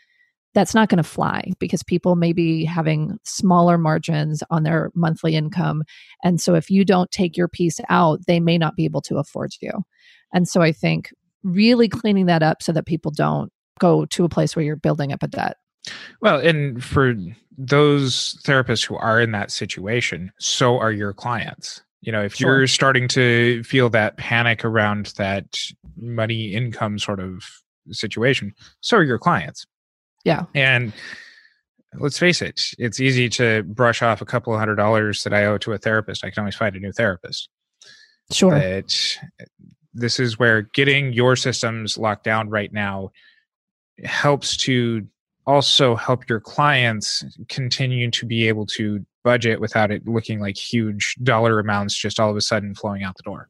that's 0.55 0.73
not 0.73 0.89
going 0.89 0.97
to 0.97 1.03
fly 1.03 1.51
because 1.59 1.83
people 1.83 2.15
may 2.15 2.33
be 2.33 2.65
having 2.65 3.17
smaller 3.23 3.77
margins 3.77 4.41
on 4.49 4.63
their 4.63 4.91
monthly 4.95 5.35
income 5.35 5.83
and 6.23 6.41
so 6.41 6.55
if 6.55 6.69
you 6.69 6.83
don't 6.83 7.11
take 7.11 7.37
your 7.37 7.47
piece 7.47 7.79
out 7.89 8.19
they 8.27 8.39
may 8.39 8.57
not 8.57 8.75
be 8.75 8.85
able 8.85 9.01
to 9.01 9.17
afford 9.17 9.51
you 9.61 9.71
and 10.33 10.47
so 10.47 10.61
i 10.61 10.71
think 10.71 11.11
really 11.43 11.87
cleaning 11.87 12.25
that 12.25 12.43
up 12.43 12.61
so 12.61 12.71
that 12.71 12.85
people 12.85 13.11
don't 13.11 13.51
go 13.79 14.05
to 14.05 14.25
a 14.25 14.29
place 14.29 14.55
where 14.55 14.63
you're 14.63 14.75
building 14.75 15.11
up 15.11 15.23
a 15.23 15.27
debt. 15.27 15.57
Well, 16.21 16.39
and 16.39 16.83
for 16.83 17.15
those 17.57 18.39
therapists 18.43 18.85
who 18.85 18.95
are 18.97 19.19
in 19.19 19.31
that 19.31 19.51
situation, 19.51 20.31
so 20.39 20.77
are 20.77 20.91
your 20.91 21.13
clients. 21.13 21.81
You 22.01 22.11
know, 22.11 22.23
if 22.23 22.35
sure. 22.35 22.59
you're 22.59 22.67
starting 22.67 23.07
to 23.09 23.63
feel 23.63 23.89
that 23.89 24.17
panic 24.17 24.63
around 24.63 25.07
that 25.17 25.57
money 25.97 26.53
income 26.53 26.99
sort 26.99 27.19
of 27.19 27.43
situation, 27.91 28.53
so 28.81 28.97
are 28.97 29.03
your 29.03 29.19
clients. 29.19 29.65
Yeah. 30.23 30.45
And 30.53 30.93
let's 31.95 32.19
face 32.19 32.41
it, 32.41 32.61
it's 32.77 32.99
easy 32.99 33.29
to 33.29 33.63
brush 33.63 34.01
off 34.01 34.21
a 34.21 34.25
couple 34.25 34.53
of 34.53 34.59
hundred 34.59 34.75
dollars 34.75 35.23
that 35.23 35.33
I 35.33 35.45
owe 35.45 35.57
to 35.59 35.73
a 35.73 35.77
therapist. 35.77 36.23
I 36.23 36.29
can 36.29 36.41
always 36.41 36.55
find 36.55 36.75
a 36.75 36.79
new 36.79 36.91
therapist. 36.91 37.49
Sure. 38.31 38.51
But 38.51 39.17
this 39.93 40.19
is 40.19 40.37
where 40.37 40.61
getting 40.61 41.13
your 41.13 41.35
systems 41.35 41.97
locked 41.97 42.23
down 42.23 42.49
right 42.49 42.71
now 42.71 43.11
helps 44.03 44.55
to 44.57 45.07
also 45.47 45.95
help 45.95 46.29
your 46.29 46.39
clients 46.39 47.25
continue 47.47 48.11
to 48.11 48.25
be 48.25 48.47
able 48.47 48.65
to 48.67 49.03
budget 49.23 49.59
without 49.59 49.91
it 49.91 50.07
looking 50.07 50.39
like 50.39 50.55
huge 50.55 51.15
dollar 51.23 51.59
amounts 51.59 51.97
just 51.97 52.19
all 52.19 52.29
of 52.29 52.37
a 52.37 52.41
sudden 52.41 52.75
flowing 52.75 53.03
out 53.03 53.17
the 53.17 53.23
door. 53.23 53.49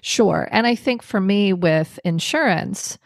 Sure. 0.00 0.48
And 0.52 0.66
I 0.66 0.76
think 0.76 1.02
for 1.02 1.20
me 1.20 1.52
with 1.52 1.98
insurance, 2.04 2.96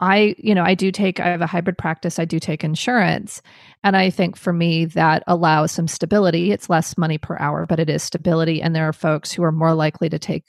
I, 0.00 0.34
you 0.38 0.54
know, 0.54 0.62
I 0.62 0.74
do 0.74 0.92
take, 0.92 1.20
I 1.20 1.28
have 1.28 1.40
a 1.40 1.46
hybrid 1.46 1.78
practice, 1.78 2.18
I 2.18 2.26
do 2.26 2.38
take 2.38 2.62
insurance. 2.62 3.40
And 3.82 3.96
I 3.96 4.10
think 4.10 4.36
for 4.36 4.52
me, 4.52 4.84
that 4.86 5.22
allows 5.26 5.72
some 5.72 5.88
stability. 5.88 6.52
It's 6.52 6.68
less 6.68 6.98
money 6.98 7.16
per 7.16 7.36
hour, 7.38 7.64
but 7.66 7.80
it 7.80 7.88
is 7.88 8.02
stability. 8.02 8.60
And 8.60 8.76
there 8.76 8.86
are 8.88 8.92
folks 8.92 9.32
who 9.32 9.42
are 9.42 9.52
more 9.52 9.74
likely 9.74 10.08
to 10.10 10.18
take 10.18 10.44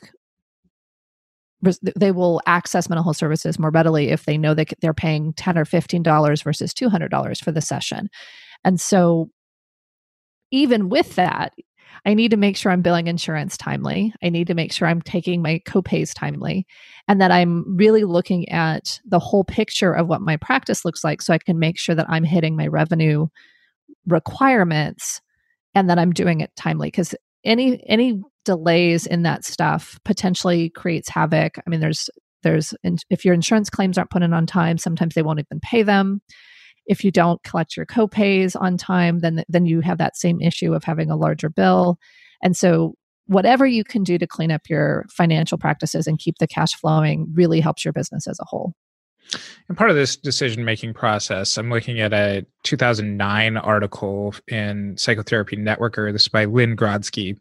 they 1.95 2.11
will 2.11 2.41
access 2.45 2.87
mental 2.87 3.03
health 3.03 3.17
services 3.17 3.57
more 3.57 3.71
readily 3.71 4.09
if 4.09 4.25
they 4.25 4.37
know 4.37 4.53
that 4.53 4.71
they're 4.79 4.93
paying 4.93 5.33
10 5.33 5.57
or 5.57 5.65
15 5.65 6.03
dollars 6.03 6.41
versus 6.43 6.73
200 6.73 7.09
dollars 7.09 7.39
for 7.39 7.51
the 7.51 7.61
session 7.61 8.09
and 8.63 8.79
so 8.79 9.29
even 10.51 10.89
with 10.89 11.15
that 11.15 11.53
i 12.05 12.13
need 12.13 12.31
to 12.31 12.37
make 12.37 12.55
sure 12.57 12.71
i'm 12.71 12.81
billing 12.81 13.07
insurance 13.07 13.57
timely 13.57 14.13
i 14.23 14.29
need 14.29 14.47
to 14.47 14.53
make 14.53 14.71
sure 14.71 14.87
i'm 14.87 15.01
taking 15.01 15.41
my 15.41 15.61
copays 15.67 16.13
timely 16.13 16.65
and 17.07 17.21
that 17.21 17.31
i'm 17.31 17.63
really 17.75 18.03
looking 18.03 18.47
at 18.49 18.99
the 19.05 19.19
whole 19.19 19.43
picture 19.43 19.93
of 19.93 20.07
what 20.07 20.21
my 20.21 20.37
practice 20.37 20.85
looks 20.85 21.03
like 21.03 21.21
so 21.21 21.33
i 21.33 21.37
can 21.37 21.59
make 21.59 21.77
sure 21.77 21.95
that 21.95 22.09
i'm 22.09 22.23
hitting 22.23 22.55
my 22.55 22.67
revenue 22.67 23.27
requirements 24.05 25.21
and 25.75 25.89
that 25.89 25.99
i'm 25.99 26.13
doing 26.13 26.41
it 26.41 26.51
timely 26.55 26.87
because 26.87 27.13
any 27.43 27.81
any 27.87 28.21
delays 28.47 29.05
in 29.05 29.23
that 29.23 29.43
stuff 29.43 29.99
potentially 30.05 30.69
creates 30.69 31.09
havoc. 31.09 31.57
I 31.57 31.69
mean, 31.69 31.81
there's 31.81 32.09
there's 32.43 32.73
if 33.09 33.25
your 33.25 33.33
insurance 33.33 33.69
claims 33.69 33.97
aren't 33.97 34.09
put 34.09 34.23
in 34.23 34.33
on 34.33 34.45
time, 34.45 34.77
sometimes 34.77 35.15
they 35.15 35.21
won't 35.21 35.39
even 35.39 35.59
pay 35.59 35.83
them. 35.83 36.21
If 36.87 37.03
you 37.03 37.11
don't 37.11 37.41
collect 37.43 37.75
your 37.75 37.85
copays 37.85 38.55
on 38.59 38.77
time, 38.77 39.19
then 39.19 39.43
then 39.47 39.65
you 39.65 39.81
have 39.81 39.97
that 39.97 40.17
same 40.17 40.41
issue 40.41 40.73
of 40.73 40.83
having 40.83 41.09
a 41.09 41.15
larger 41.15 41.49
bill. 41.49 41.99
And 42.41 42.55
so 42.55 42.95
whatever 43.27 43.65
you 43.65 43.83
can 43.83 44.03
do 44.03 44.17
to 44.17 44.27
clean 44.27 44.51
up 44.51 44.69
your 44.69 45.05
financial 45.09 45.57
practices 45.57 46.07
and 46.07 46.17
keep 46.17 46.37
the 46.39 46.47
cash 46.47 46.73
flowing 46.73 47.27
really 47.33 47.59
helps 47.59 47.85
your 47.85 47.93
business 47.93 48.27
as 48.27 48.39
a 48.39 48.45
whole. 48.45 48.73
And 49.67 49.77
part 49.77 49.89
of 49.89 49.95
this 49.95 50.15
decision 50.15 50.63
making 50.63 50.93
process, 50.93 51.57
I'm 51.57 51.69
looking 51.69 51.99
at 51.99 52.13
a 52.13 52.45
2009 52.63 53.57
article 53.57 54.33
in 54.47 54.95
Psychotherapy 54.97 55.57
Networker. 55.57 56.11
This 56.13 56.23
is 56.23 56.27
by 56.29 56.45
Lynn 56.45 56.77
Grodzki. 56.77 57.37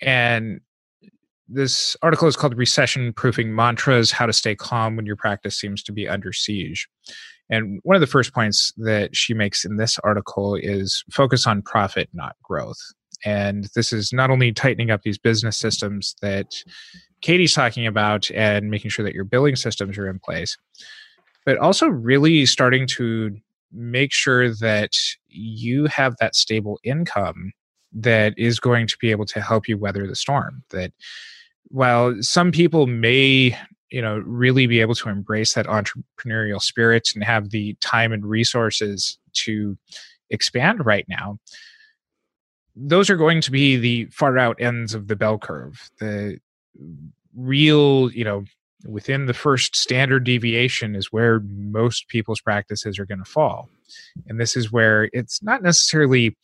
And 0.00 0.60
this 1.48 1.96
article 2.02 2.28
is 2.28 2.36
called 2.36 2.56
Recession 2.56 3.12
Proofing 3.12 3.54
Mantras 3.54 4.12
How 4.12 4.26
to 4.26 4.32
Stay 4.32 4.54
Calm 4.54 4.94
When 4.94 5.04
Your 5.04 5.16
Practice 5.16 5.56
Seems 5.56 5.82
to 5.82 5.92
Be 5.92 6.08
Under 6.08 6.32
Siege. 6.32 6.88
And 7.50 7.80
one 7.82 7.96
of 7.96 8.00
the 8.00 8.06
first 8.06 8.32
points 8.32 8.72
that 8.76 9.16
she 9.16 9.34
makes 9.34 9.64
in 9.64 9.76
this 9.76 9.98
article 10.04 10.54
is 10.54 11.04
focus 11.10 11.46
on 11.46 11.62
profit, 11.62 12.08
not 12.12 12.36
growth. 12.42 12.78
And 13.24 13.68
this 13.74 13.92
is 13.92 14.12
not 14.12 14.30
only 14.30 14.52
tightening 14.52 14.90
up 14.90 15.02
these 15.02 15.18
business 15.18 15.56
systems 15.56 16.14
that 16.22 16.54
Katie's 17.20 17.52
talking 17.52 17.86
about 17.86 18.30
and 18.30 18.70
making 18.70 18.90
sure 18.90 19.04
that 19.04 19.14
your 19.14 19.24
billing 19.24 19.56
systems 19.56 19.98
are 19.98 20.08
in 20.08 20.18
place, 20.18 20.56
but 21.44 21.58
also 21.58 21.88
really 21.88 22.46
starting 22.46 22.86
to 22.86 23.36
make 23.72 24.12
sure 24.12 24.54
that 24.54 24.92
you 25.28 25.86
have 25.86 26.16
that 26.18 26.34
stable 26.34 26.78
income 26.82 27.52
that 27.92 28.34
is 28.38 28.60
going 28.60 28.86
to 28.86 28.96
be 29.00 29.10
able 29.10 29.26
to 29.26 29.40
help 29.40 29.68
you 29.68 29.76
weather 29.76 30.06
the 30.06 30.14
storm 30.14 30.62
that 30.70 30.92
while 31.68 32.14
some 32.20 32.52
people 32.52 32.86
may 32.86 33.56
you 33.90 34.02
know 34.02 34.18
really 34.18 34.66
be 34.66 34.80
able 34.80 34.94
to 34.94 35.08
embrace 35.08 35.54
that 35.54 35.66
entrepreneurial 35.66 36.60
spirit 36.60 37.10
and 37.14 37.24
have 37.24 37.50
the 37.50 37.74
time 37.80 38.12
and 38.12 38.24
resources 38.24 39.18
to 39.32 39.76
expand 40.30 40.84
right 40.86 41.06
now 41.08 41.38
those 42.76 43.10
are 43.10 43.16
going 43.16 43.40
to 43.42 43.50
be 43.50 43.76
the 43.76 44.06
far 44.06 44.38
out 44.38 44.60
ends 44.60 44.94
of 44.94 45.08
the 45.08 45.16
bell 45.16 45.38
curve. 45.38 45.90
The 45.98 46.38
real 47.36 48.10
you 48.12 48.24
know 48.24 48.44
within 48.86 49.26
the 49.26 49.34
first 49.34 49.76
standard 49.76 50.24
deviation 50.24 50.96
is 50.96 51.12
where 51.12 51.40
most 51.40 52.08
people's 52.08 52.40
practices 52.40 52.98
are 52.98 53.04
going 53.04 53.22
to 53.22 53.30
fall. 53.30 53.68
And 54.26 54.40
this 54.40 54.56
is 54.56 54.72
where 54.72 55.10
it's 55.12 55.42
not 55.42 55.62
necessarily 55.62 56.36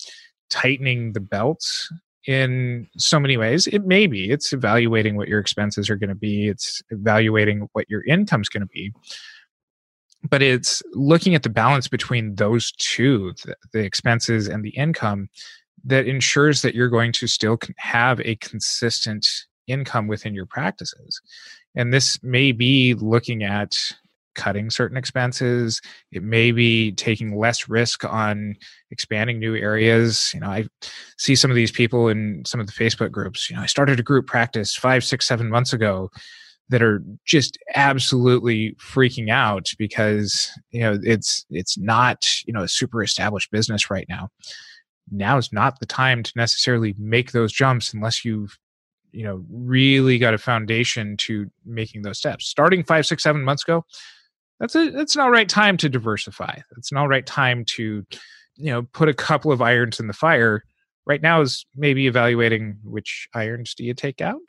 tightening 0.50 1.12
the 1.12 1.20
belts 1.20 1.90
in 2.26 2.88
so 2.98 3.20
many 3.20 3.36
ways. 3.36 3.66
It 3.68 3.86
may 3.86 4.06
be. 4.06 4.30
It's 4.30 4.52
evaluating 4.52 5.16
what 5.16 5.28
your 5.28 5.38
expenses 5.38 5.88
are 5.88 5.96
going 5.96 6.08
to 6.08 6.14
be, 6.14 6.48
it's 6.48 6.82
evaluating 6.90 7.68
what 7.72 7.88
your 7.88 8.04
income 8.04 8.40
is 8.40 8.48
going 8.48 8.62
to 8.62 8.66
be. 8.66 8.92
But 10.28 10.42
it's 10.42 10.82
looking 10.92 11.34
at 11.34 11.44
the 11.44 11.48
balance 11.48 11.86
between 11.86 12.34
those 12.34 12.72
two, 12.72 13.32
the, 13.44 13.54
the 13.72 13.84
expenses 13.84 14.48
and 14.48 14.64
the 14.64 14.70
income, 14.70 15.28
that 15.84 16.08
ensures 16.08 16.62
that 16.62 16.74
you're 16.74 16.88
going 16.88 17.12
to 17.12 17.28
still 17.28 17.58
have 17.76 18.20
a 18.20 18.34
consistent 18.36 19.26
income 19.68 20.08
within 20.08 20.34
your 20.34 20.46
practices. 20.46 21.20
And 21.76 21.92
this 21.92 22.20
may 22.22 22.50
be 22.50 22.94
looking 22.94 23.44
at 23.44 23.76
cutting 24.36 24.70
certain 24.70 24.96
expenses. 24.96 25.80
It 26.12 26.22
may 26.22 26.52
be 26.52 26.92
taking 26.92 27.36
less 27.36 27.68
risk 27.68 28.04
on 28.04 28.54
expanding 28.92 29.40
new 29.40 29.56
areas. 29.56 30.30
You 30.32 30.40
know, 30.40 30.48
I 30.50 30.66
see 31.18 31.34
some 31.34 31.50
of 31.50 31.56
these 31.56 31.72
people 31.72 32.08
in 32.08 32.44
some 32.46 32.60
of 32.60 32.68
the 32.68 32.72
Facebook 32.72 33.10
groups. 33.10 33.50
You 33.50 33.56
know, 33.56 33.62
I 33.62 33.66
started 33.66 33.98
a 33.98 34.04
group 34.04 34.26
practice 34.28 34.76
five, 34.76 35.02
six, 35.02 35.26
seven 35.26 35.48
months 35.50 35.72
ago. 35.72 36.10
that 36.68 36.82
are 36.82 37.02
just 37.24 37.58
absolutely 37.74 38.72
freaking 38.74 39.30
out 39.30 39.70
because 39.78 40.50
you 40.70 40.80
know 40.80 40.98
it's 41.02 41.46
it's 41.50 41.78
not 41.78 42.26
you 42.46 42.52
know 42.52 42.62
a 42.62 42.68
super 42.68 43.02
established 43.02 43.50
business 43.50 43.90
right 43.90 44.06
now 44.08 44.28
now 45.10 45.36
is 45.38 45.52
not 45.52 45.78
the 45.78 45.86
time 45.86 46.22
to 46.22 46.32
necessarily 46.34 46.94
make 46.98 47.32
those 47.32 47.52
jumps 47.52 47.94
unless 47.94 48.24
you've 48.24 48.58
you 49.12 49.22
know 49.24 49.44
really 49.50 50.18
got 50.18 50.34
a 50.34 50.38
foundation 50.38 51.16
to 51.16 51.46
making 51.64 52.02
those 52.02 52.18
steps 52.18 52.46
starting 52.46 52.82
five 52.82 53.06
six 53.06 53.22
seven 53.22 53.44
months 53.44 53.62
ago 53.62 53.84
that's 54.60 54.74
a 54.74 54.90
that's 54.90 55.14
an 55.14 55.20
all 55.20 55.30
right 55.30 55.48
time 55.48 55.76
to 55.76 55.88
diversify 55.88 56.58
it's 56.76 56.90
an 56.90 56.98
all 56.98 57.08
right 57.08 57.26
time 57.26 57.64
to 57.64 58.04
you 58.56 58.70
know 58.70 58.82
put 58.92 59.08
a 59.08 59.14
couple 59.14 59.52
of 59.52 59.62
irons 59.62 60.00
in 60.00 60.06
the 60.06 60.12
fire 60.12 60.64
right 61.06 61.22
now 61.22 61.40
is 61.40 61.66
maybe 61.76 62.06
evaluating 62.06 62.76
which 62.84 63.28
irons 63.34 63.74
do 63.74 63.84
you 63.84 63.94
take 63.94 64.20
out 64.20 64.40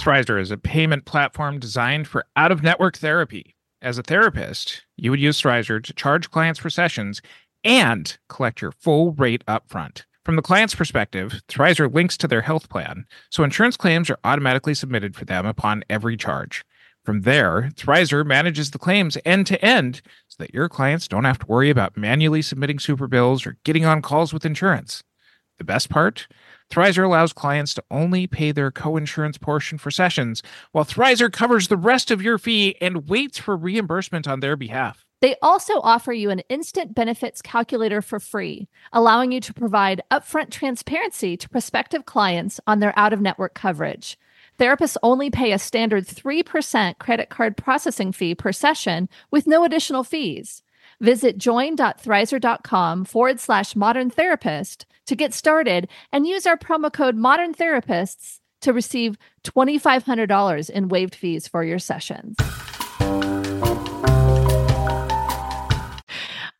Thrizer 0.00 0.40
is 0.40 0.50
a 0.50 0.56
payment 0.56 1.04
platform 1.04 1.58
designed 1.58 2.08
for 2.08 2.24
out 2.34 2.50
of 2.50 2.62
network 2.62 2.96
therapy. 2.96 3.54
As 3.82 3.98
a 3.98 4.02
therapist, 4.02 4.82
you 4.96 5.10
would 5.10 5.20
use 5.20 5.40
Thrizer 5.40 5.82
to 5.82 5.92
charge 5.92 6.30
clients 6.30 6.58
for 6.58 6.70
sessions 6.70 7.20
and 7.64 8.16
collect 8.30 8.62
your 8.62 8.72
full 8.72 9.12
rate 9.12 9.44
upfront. 9.46 10.04
From 10.24 10.36
the 10.36 10.42
client's 10.42 10.74
perspective, 10.74 11.40
Thrizer 11.48 11.92
links 11.92 12.18
to 12.18 12.28
their 12.28 12.42
health 12.42 12.68
plan, 12.68 13.06
so 13.30 13.42
insurance 13.42 13.78
claims 13.78 14.10
are 14.10 14.18
automatically 14.22 14.74
submitted 14.74 15.16
for 15.16 15.24
them 15.24 15.46
upon 15.46 15.82
every 15.88 16.16
charge. 16.16 16.62
From 17.04 17.22
there, 17.22 17.70
Thrizer 17.74 18.26
manages 18.26 18.70
the 18.70 18.78
claims 18.78 19.16
end 19.24 19.46
to 19.46 19.64
end 19.64 20.02
so 20.28 20.36
that 20.38 20.52
your 20.52 20.68
clients 20.68 21.08
don't 21.08 21.24
have 21.24 21.38
to 21.38 21.46
worry 21.46 21.70
about 21.70 21.96
manually 21.96 22.42
submitting 22.42 22.78
super 22.78 23.06
bills 23.06 23.46
or 23.46 23.56
getting 23.64 23.86
on 23.86 24.02
calls 24.02 24.34
with 24.34 24.44
insurance. 24.44 25.02
The 25.56 25.64
best 25.64 25.88
part? 25.88 26.28
Thrizer 26.70 27.04
allows 27.04 27.32
clients 27.32 27.72
to 27.74 27.84
only 27.90 28.26
pay 28.26 28.52
their 28.52 28.70
co-insurance 28.70 29.38
portion 29.38 29.78
for 29.78 29.90
sessions, 29.90 30.42
while 30.72 30.84
Thrizer 30.84 31.32
covers 31.32 31.68
the 31.68 31.78
rest 31.78 32.10
of 32.10 32.20
your 32.20 32.36
fee 32.36 32.76
and 32.82 33.08
waits 33.08 33.38
for 33.38 33.56
reimbursement 33.56 34.28
on 34.28 34.40
their 34.40 34.56
behalf. 34.56 35.06
They 35.20 35.36
also 35.42 35.80
offer 35.80 36.12
you 36.12 36.30
an 36.30 36.40
instant 36.48 36.94
benefits 36.94 37.42
calculator 37.42 38.00
for 38.00 38.18
free, 38.18 38.68
allowing 38.92 39.32
you 39.32 39.40
to 39.40 39.54
provide 39.54 40.02
upfront 40.10 40.50
transparency 40.50 41.36
to 41.36 41.48
prospective 41.48 42.06
clients 42.06 42.58
on 42.66 42.80
their 42.80 42.98
out 42.98 43.12
of 43.12 43.20
network 43.20 43.54
coverage. 43.54 44.18
Therapists 44.58 44.96
only 45.02 45.30
pay 45.30 45.52
a 45.52 45.58
standard 45.58 46.06
3% 46.06 46.98
credit 46.98 47.28
card 47.28 47.56
processing 47.56 48.12
fee 48.12 48.34
per 48.34 48.52
session 48.52 49.08
with 49.30 49.46
no 49.46 49.64
additional 49.64 50.04
fees. 50.04 50.62
Visit 51.00 51.38
join.thrizer.com 51.38 53.04
forward 53.04 53.40
slash 53.40 53.76
modern 53.76 54.10
therapist 54.10 54.86
to 55.06 55.16
get 55.16 55.32
started 55.32 55.88
and 56.12 56.26
use 56.26 56.46
our 56.46 56.56
promo 56.56 56.92
code 56.92 57.16
modern 57.16 57.54
therapists 57.54 58.40
to 58.60 58.72
receive 58.72 59.16
$2,500 59.44 60.70
in 60.70 60.88
waived 60.88 61.14
fees 61.14 61.48
for 61.48 61.64
your 61.64 61.78
sessions. 61.78 62.36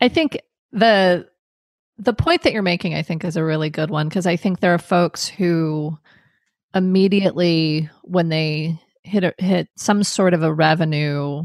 I 0.00 0.08
think 0.08 0.40
the 0.72 1.28
the 1.98 2.14
point 2.14 2.42
that 2.42 2.52
you're 2.52 2.62
making 2.62 2.94
I 2.94 3.02
think 3.02 3.24
is 3.24 3.36
a 3.36 3.44
really 3.44 3.70
good 3.70 3.90
one 3.90 4.08
because 4.08 4.26
I 4.26 4.36
think 4.36 4.60
there 4.60 4.74
are 4.74 4.78
folks 4.78 5.28
who 5.28 5.98
immediately 6.74 7.90
when 8.02 8.28
they 8.28 8.78
hit 9.02 9.24
a, 9.24 9.34
hit 9.38 9.68
some 9.76 10.02
sort 10.02 10.34
of 10.34 10.42
a 10.42 10.52
revenue 10.52 11.42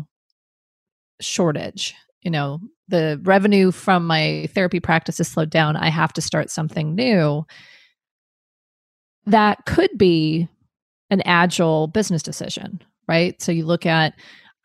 shortage, 1.22 1.96
you 2.22 2.32
know, 2.32 2.60
the 2.88 3.20
revenue 3.24 3.72
from 3.72 4.06
my 4.06 4.48
therapy 4.54 4.80
practice 4.80 5.20
is 5.20 5.28
slowed 5.28 5.50
down, 5.50 5.76
I 5.76 5.90
have 5.90 6.14
to 6.14 6.22
start 6.22 6.50
something 6.50 6.96
new. 6.96 7.46
That 9.26 9.66
could 9.66 9.98
be 9.98 10.48
an 11.10 11.22
agile 11.26 11.88
business 11.88 12.22
decision, 12.22 12.82
right? 13.08 13.42
So 13.42 13.52
you 13.52 13.66
look 13.66 13.86
at 13.86 14.14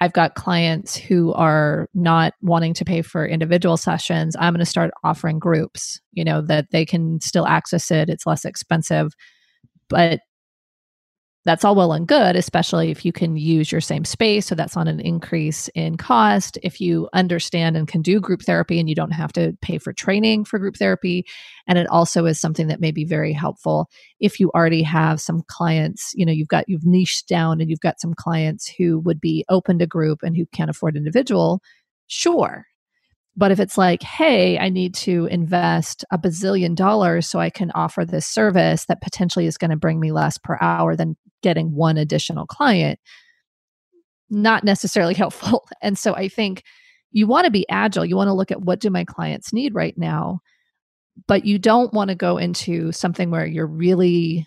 I've 0.00 0.12
got 0.14 0.35
clients 0.35 0.97
who 0.97 1.33
are 1.35 1.88
not 1.92 2.33
wanting 2.40 2.73
to 2.75 2.85
pay 2.85 3.02
for 3.02 3.27
individual 3.27 3.77
sessions. 3.77 4.35
I'm 4.38 4.55
going 4.55 4.61
to 4.61 4.66
start 4.66 4.90
offering 5.05 5.38
groups, 5.38 6.01
you 6.12 6.25
know, 6.25 6.40
that 6.42 6.70
they 6.70 6.87
can 6.87 7.20
still 7.20 7.46
access 7.46 7.90
it. 7.90 8.09
It's 8.09 8.27
less 8.27 8.46
expensive. 8.46 9.12
But 9.88 10.20
that's 11.51 11.65
all 11.65 11.75
well 11.75 11.93
and 11.93 12.07
good, 12.07 12.37
especially 12.37 12.93
if 12.93 13.05
you 13.05 13.13
can 13.13 13.37
use 13.37 13.73
your 13.73 13.81
same 13.81 14.05
space. 14.05 14.47
So 14.47 14.55
that's 14.55 14.77
on 14.77 14.87
an 14.87 15.01
increase 15.01 15.67
in 15.75 15.97
cost. 15.97 16.57
If 16.63 16.81
you 16.81 17.09
understand 17.13 17.77
and 17.77 17.89
can 17.89 18.03
do 18.03 18.21
group 18.21 18.43
therapy 18.43 18.79
and 18.79 18.89
you 18.89 18.95
don't 18.95 19.11
have 19.11 19.33
to 19.33 19.59
pay 19.61 19.79
for 19.79 19.93
training 19.93 20.45
for 20.45 20.61
group 20.61 20.77
therapy. 20.77 21.27
And 21.67 21.77
it 21.77 21.89
also 21.89 22.25
is 22.27 22.39
something 22.39 22.69
that 22.69 22.81
may 22.81 22.93
be 22.93 23.05
very 23.05 23.33
helpful 23.33 23.91
if 24.21 24.39
you 24.39 24.53
already 24.55 24.85
have 24.85 25.21
some 25.21 25.43
clients, 25.49 26.13
you 26.15 26.25
know, 26.25 26.31
you've 26.31 26.47
got, 26.47 26.69
you've 26.69 26.87
niched 26.87 27.27
down 27.27 27.61
and 27.61 27.69
you've 27.69 27.81
got 27.81 28.01
some 28.01 28.15
clients 28.15 28.69
who 28.69 29.01
would 29.01 29.21
be 29.21 29.45
open 29.49 29.81
to 29.81 29.89
group 29.89 30.21
and 30.23 30.37
who 30.37 30.47
can't 30.55 30.71
afford 30.71 30.97
individual. 30.97 31.61
Sure, 32.07 32.65
but 33.37 33.51
if 33.51 33.59
it's 33.59 33.79
like, 33.79 34.03
hey, 34.03 34.59
I 34.59 34.69
need 34.69 34.95
to 34.97 35.27
invest 35.27 36.05
a 36.13 36.19
bazillion 36.19 36.75
dollars 36.75 37.29
so 37.29 37.39
I 37.39 37.49
can 37.51 37.71
offer 37.73 38.05
this 38.05 38.27
service 38.27 38.85
that 38.87 39.01
potentially 39.01 39.47
is 39.47 39.57
going 39.57 39.71
to 39.71 39.77
bring 39.77 40.01
me 40.01 40.13
less 40.13 40.37
per 40.37 40.59
hour 40.61 40.95
than 40.95 41.17
getting 41.42 41.74
one 41.74 41.96
additional 41.96 42.46
client, 42.46 42.98
not 44.29 44.64
necessarily 44.64 45.14
helpful. 45.22 45.66
And 45.83 45.98
so 45.98 46.14
I 46.14 46.29
think 46.29 46.62
you 47.12 47.26
want 47.26 47.44
to 47.44 47.50
be 47.50 47.68
agile. 47.68 48.05
You 48.05 48.16
want 48.16 48.29
to 48.29 48.35
look 48.35 48.50
at 48.50 48.62
what 48.62 48.81
do 48.81 48.90
my 48.90 49.05
clients 49.05 49.53
need 49.53 49.74
right 49.74 49.96
now, 49.98 50.40
but 51.26 51.44
you 51.44 51.59
don't 51.59 51.92
want 51.92 52.09
to 52.09 52.14
go 52.14 52.37
into 52.38 52.92
something 52.92 53.31
where 53.31 53.46
you're 53.46 53.66
really 53.66 54.46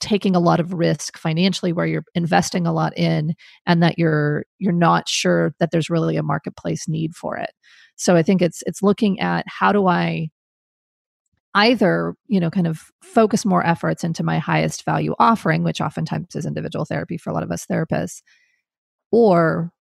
taking 0.00 0.36
a 0.36 0.40
lot 0.40 0.60
of 0.60 0.72
risk 0.72 1.18
financially 1.18 1.72
where 1.72 1.86
you're 1.86 2.04
investing 2.14 2.66
a 2.66 2.72
lot 2.72 2.96
in 2.96 3.34
and 3.66 3.82
that 3.82 3.98
you're 3.98 4.44
you're 4.58 4.72
not 4.72 5.08
sure 5.08 5.54
that 5.58 5.70
there's 5.70 5.90
really 5.90 6.16
a 6.16 6.22
marketplace 6.22 6.86
need 6.86 7.16
for 7.16 7.36
it 7.36 7.50
so 7.96 8.14
i 8.14 8.22
think 8.22 8.40
it's 8.40 8.62
it's 8.66 8.82
looking 8.82 9.18
at 9.18 9.44
how 9.48 9.72
do 9.72 9.88
i 9.88 10.28
either 11.58 12.14
you 12.28 12.38
know 12.38 12.50
kind 12.50 12.66
of 12.66 12.90
focus 13.02 13.44
more 13.44 13.66
efforts 13.66 14.04
into 14.04 14.22
my 14.22 14.38
highest 14.38 14.84
value 14.84 15.14
offering 15.18 15.64
which 15.64 15.80
oftentimes 15.80 16.34
is 16.36 16.46
individual 16.46 16.84
therapy 16.84 17.18
for 17.18 17.30
a 17.30 17.34
lot 17.34 17.42
of 17.42 17.50
us 17.50 17.66
therapists 17.66 18.22
or 19.10 19.72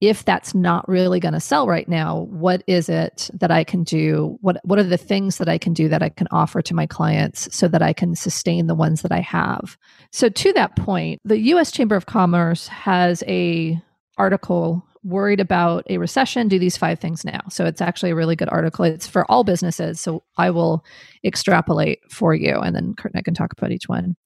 if 0.00 0.24
that's 0.24 0.54
not 0.54 0.86
really 0.86 1.18
going 1.18 1.32
to 1.32 1.40
sell 1.40 1.66
right 1.66 1.88
now 1.88 2.26
what 2.30 2.62
is 2.66 2.88
it 2.88 3.30
that 3.32 3.50
i 3.50 3.64
can 3.64 3.84
do? 3.84 4.36
What 4.42 4.60
what 4.64 4.78
are 4.78 4.82
the 4.82 4.98
things 4.98 5.38
that 5.38 5.48
i 5.48 5.56
can 5.56 5.72
do 5.72 5.88
that 5.88 6.02
i 6.02 6.10
can 6.10 6.28
offer 6.30 6.60
to 6.62 6.74
my 6.74 6.86
clients 6.86 7.48
so 7.56 7.68
that 7.68 7.82
i 7.82 7.92
can 7.92 8.14
sustain 8.14 8.66
the 8.66 8.74
ones 8.74 9.02
that 9.02 9.12
i 9.12 9.20
have? 9.20 9.78
So 10.12 10.28
to 10.28 10.52
that 10.52 10.76
point 10.76 11.20
the 11.24 11.38
us 11.38 11.70
chamber 11.70 11.96
of 11.96 12.06
commerce 12.06 12.68
has 12.68 13.22
a 13.26 13.80
article 14.18 14.84
worried 15.04 15.40
about 15.40 15.84
a 15.88 15.98
recession, 15.98 16.48
do 16.48 16.58
these 16.58 16.76
five 16.76 16.98
things 16.98 17.24
now. 17.24 17.40
So 17.50 17.66
it's 17.66 17.80
actually 17.80 18.10
a 18.10 18.14
really 18.14 18.36
good 18.36 18.48
article. 18.48 18.84
It's 18.84 19.06
for 19.06 19.30
all 19.30 19.44
businesses. 19.44 20.00
So 20.00 20.24
I 20.36 20.50
will 20.50 20.84
extrapolate 21.24 22.00
for 22.10 22.34
you 22.34 22.58
and 22.58 22.74
then 22.74 22.94
Curt 22.94 23.12
and 23.12 23.18
I 23.18 23.22
can 23.22 23.34
talk 23.34 23.52
about 23.52 23.70
each 23.70 23.88
one. 23.88 24.16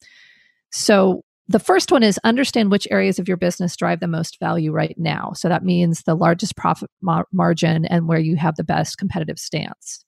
So 0.71 1.25
the 1.49 1.59
first 1.59 1.91
one 1.91 2.03
is 2.03 2.21
understand 2.25 2.71
which 2.71 2.87
areas 2.91 3.19
of 3.19 3.27
your 3.27 3.39
business 3.39 3.77
drive 3.77 4.01
the 4.01 4.07
most 4.07 4.39
value 4.39 4.71
right 4.71 4.95
now. 4.99 5.33
So 5.35 5.49
that 5.49 5.65
means 5.65 6.03
the 6.03 6.15
largest 6.15 6.57
profit 6.57 6.91
mar- 7.03 7.27
margin 7.33 7.85
and 7.87 8.07
where 8.07 8.19
you 8.19 8.37
have 8.37 8.57
the 8.57 8.65
best 8.65 8.99
competitive 8.99 9.39
stance. 9.39 10.05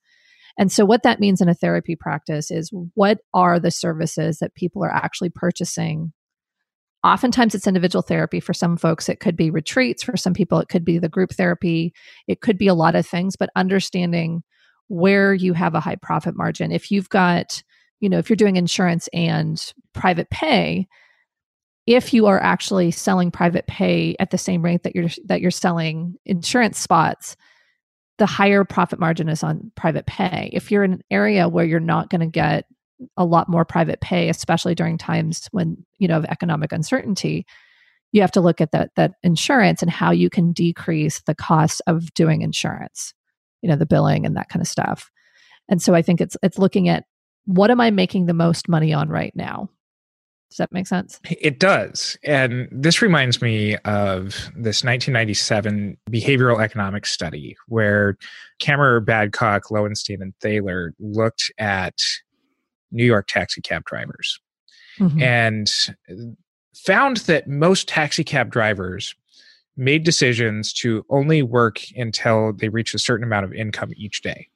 And 0.57 0.71
so, 0.71 0.85
what 0.85 1.03
that 1.03 1.19
means 1.19 1.41
in 1.41 1.47
a 1.47 1.53
therapy 1.53 1.95
practice 1.95 2.51
is 2.51 2.71
what 2.93 3.19
are 3.33 3.59
the 3.59 3.71
services 3.71 4.39
that 4.39 4.53
people 4.53 4.83
are 4.83 4.93
actually 4.93 5.29
purchasing 5.29 6.11
Oftentimes, 7.03 7.55
it's 7.55 7.67
individual 7.67 8.03
therapy. 8.03 8.39
For 8.39 8.53
some 8.53 8.77
folks, 8.77 9.09
it 9.09 9.19
could 9.19 9.35
be 9.35 9.49
retreats. 9.49 10.03
For 10.03 10.15
some 10.15 10.33
people, 10.33 10.59
it 10.59 10.69
could 10.69 10.85
be 10.85 10.99
the 10.99 11.09
group 11.09 11.31
therapy. 11.31 11.93
It 12.27 12.41
could 12.41 12.57
be 12.57 12.67
a 12.67 12.75
lot 12.75 12.95
of 12.95 13.07
things, 13.07 13.35
but 13.35 13.49
understanding 13.55 14.43
where 14.87 15.33
you 15.33 15.53
have 15.53 15.73
a 15.73 15.79
high 15.79 15.95
profit 15.95 16.35
margin. 16.35 16.71
If 16.71 16.91
you've 16.91 17.09
got, 17.09 17.63
you 18.01 18.09
know, 18.09 18.19
if 18.19 18.29
you're 18.29 18.35
doing 18.35 18.55
insurance 18.55 19.07
and 19.13 19.73
private 19.93 20.29
pay, 20.29 20.87
if 21.87 22.13
you 22.13 22.27
are 22.27 22.39
actually 22.39 22.91
selling 22.91 23.31
private 23.31 23.65
pay 23.67 24.15
at 24.19 24.29
the 24.29 24.37
same 24.37 24.61
rate 24.61 24.83
that 24.83 24.95
you're 24.95 25.09
that 25.25 25.41
you're 25.41 25.49
selling 25.49 26.15
insurance 26.25 26.77
spots, 26.79 27.35
the 28.17 28.25
higher 28.27 28.63
profit 28.63 28.99
margin 28.99 29.29
is 29.29 29.43
on 29.43 29.71
private 29.75 30.05
pay. 30.05 30.49
If 30.53 30.69
you're 30.69 30.83
in 30.83 30.93
an 30.93 31.03
area 31.09 31.49
where 31.49 31.65
you're 31.65 31.79
not 31.79 32.09
going 32.09 32.21
to 32.21 32.27
get 32.27 32.65
a 33.17 33.25
lot 33.25 33.49
more 33.49 33.65
private 33.65 34.01
pay, 34.01 34.29
especially 34.29 34.75
during 34.75 34.97
times 34.97 35.47
when, 35.51 35.77
you 35.97 36.07
know, 36.07 36.17
of 36.17 36.25
economic 36.25 36.71
uncertainty, 36.71 37.45
you 38.11 38.21
have 38.21 38.31
to 38.31 38.41
look 38.41 38.61
at 38.61 38.71
that 38.71 38.91
that 38.95 39.13
insurance 39.23 39.81
and 39.81 39.91
how 39.91 40.11
you 40.11 40.29
can 40.29 40.51
decrease 40.51 41.21
the 41.25 41.35
cost 41.35 41.81
of 41.87 42.13
doing 42.13 42.41
insurance, 42.41 43.13
you 43.61 43.69
know, 43.69 43.75
the 43.75 43.85
billing 43.85 44.25
and 44.25 44.35
that 44.35 44.49
kind 44.49 44.61
of 44.61 44.67
stuff. 44.67 45.09
And 45.69 45.81
so 45.81 45.93
I 45.93 46.01
think 46.01 46.21
it's 46.21 46.37
it's 46.43 46.57
looking 46.57 46.89
at 46.89 47.05
what 47.45 47.71
am 47.71 47.81
I 47.81 47.91
making 47.91 48.25
the 48.25 48.33
most 48.33 48.69
money 48.69 48.93
on 48.93 49.09
right 49.09 49.35
now? 49.35 49.69
Does 50.51 50.57
that 50.57 50.73
make 50.73 50.85
sense? 50.85 51.17
It 51.29 51.59
does. 51.59 52.17
And 52.25 52.67
this 52.71 53.01
reminds 53.01 53.41
me 53.41 53.77
of 53.85 54.33
this 54.53 54.83
1997 54.83 55.97
behavioral 56.09 56.61
economics 56.61 57.09
study 57.09 57.55
where 57.67 58.17
Camerer, 58.61 59.03
Babcock, 59.03 59.63
Loewenstein, 59.71 60.19
and 60.19 60.33
Thaler 60.41 60.93
looked 60.99 61.53
at 61.57 61.93
New 62.91 63.05
York 63.05 63.27
taxi 63.27 63.61
cab 63.61 63.83
drivers 63.85 64.39
mm-hmm. 64.99 65.21
and 65.21 65.71
found 66.75 67.17
that 67.17 67.47
most 67.47 67.87
taxi 67.87 68.23
cab 68.23 68.51
drivers 68.51 69.15
made 69.77 70.03
decisions 70.03 70.73
to 70.73 71.05
only 71.09 71.41
work 71.41 71.79
until 71.95 72.53
they 72.53 72.69
reach 72.69 72.93
a 72.93 72.99
certain 72.99 73.23
amount 73.23 73.45
of 73.45 73.53
income 73.53 73.91
each 73.95 74.21
day. 74.21 74.47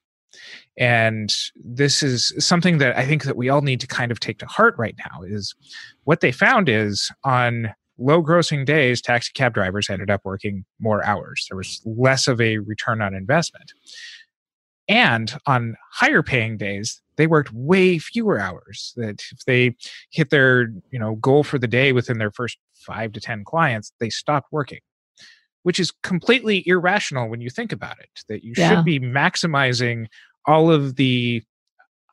And 0.77 1.33
this 1.55 2.03
is 2.03 2.33
something 2.37 2.79
that 2.79 2.97
i 2.97 3.05
think 3.05 3.23
that 3.23 3.37
we 3.37 3.47
all 3.47 3.61
need 3.61 3.79
to 3.79 3.87
kind 3.87 4.11
of 4.11 4.19
take 4.19 4.39
to 4.39 4.45
heart 4.45 4.75
right 4.77 4.95
now 4.97 5.23
is 5.23 5.55
what 6.03 6.19
they 6.19 6.33
found 6.33 6.67
is 6.67 7.09
on 7.23 7.73
low 7.97 8.21
grossing 8.21 8.65
days 8.65 9.01
taxi 9.01 9.31
cab 9.33 9.53
drivers 9.53 9.89
ended 9.89 10.09
up 10.09 10.21
working 10.25 10.65
more 10.79 11.03
hours. 11.05 11.45
There 11.49 11.57
was 11.57 11.81
less 11.85 12.27
of 12.27 12.41
a 12.41 12.57
return 12.57 13.01
on 13.01 13.13
investment. 13.13 13.71
And 14.87 15.33
on 15.47 15.75
higher 15.91 16.21
paying 16.21 16.57
days 16.57 17.01
they 17.17 17.27
worked 17.27 17.51
way 17.53 17.97
fewer 17.97 18.39
hours 18.39 18.93
that 18.95 19.21
if 19.31 19.45
they 19.45 19.75
hit 20.11 20.29
their 20.29 20.69
you 20.91 20.99
know 20.99 21.15
goal 21.15 21.43
for 21.43 21.57
the 21.57 21.67
day 21.67 21.91
within 21.91 22.17
their 22.17 22.31
first 22.31 22.57
5 22.85 23.13
to 23.13 23.19
10 23.19 23.43
clients 23.43 23.91
they 23.99 24.09
stopped 24.09 24.47
working 24.51 24.79
which 25.63 25.79
is 25.79 25.91
completely 26.03 26.63
irrational 26.67 27.27
when 27.27 27.41
you 27.41 27.49
think 27.49 27.71
about 27.71 27.97
it 27.99 28.09
that 28.29 28.43
you 28.43 28.53
yeah. 28.55 28.69
should 28.69 28.85
be 28.85 28.99
maximizing 28.99 30.05
all 30.45 30.71
of 30.71 30.95
the 30.95 31.41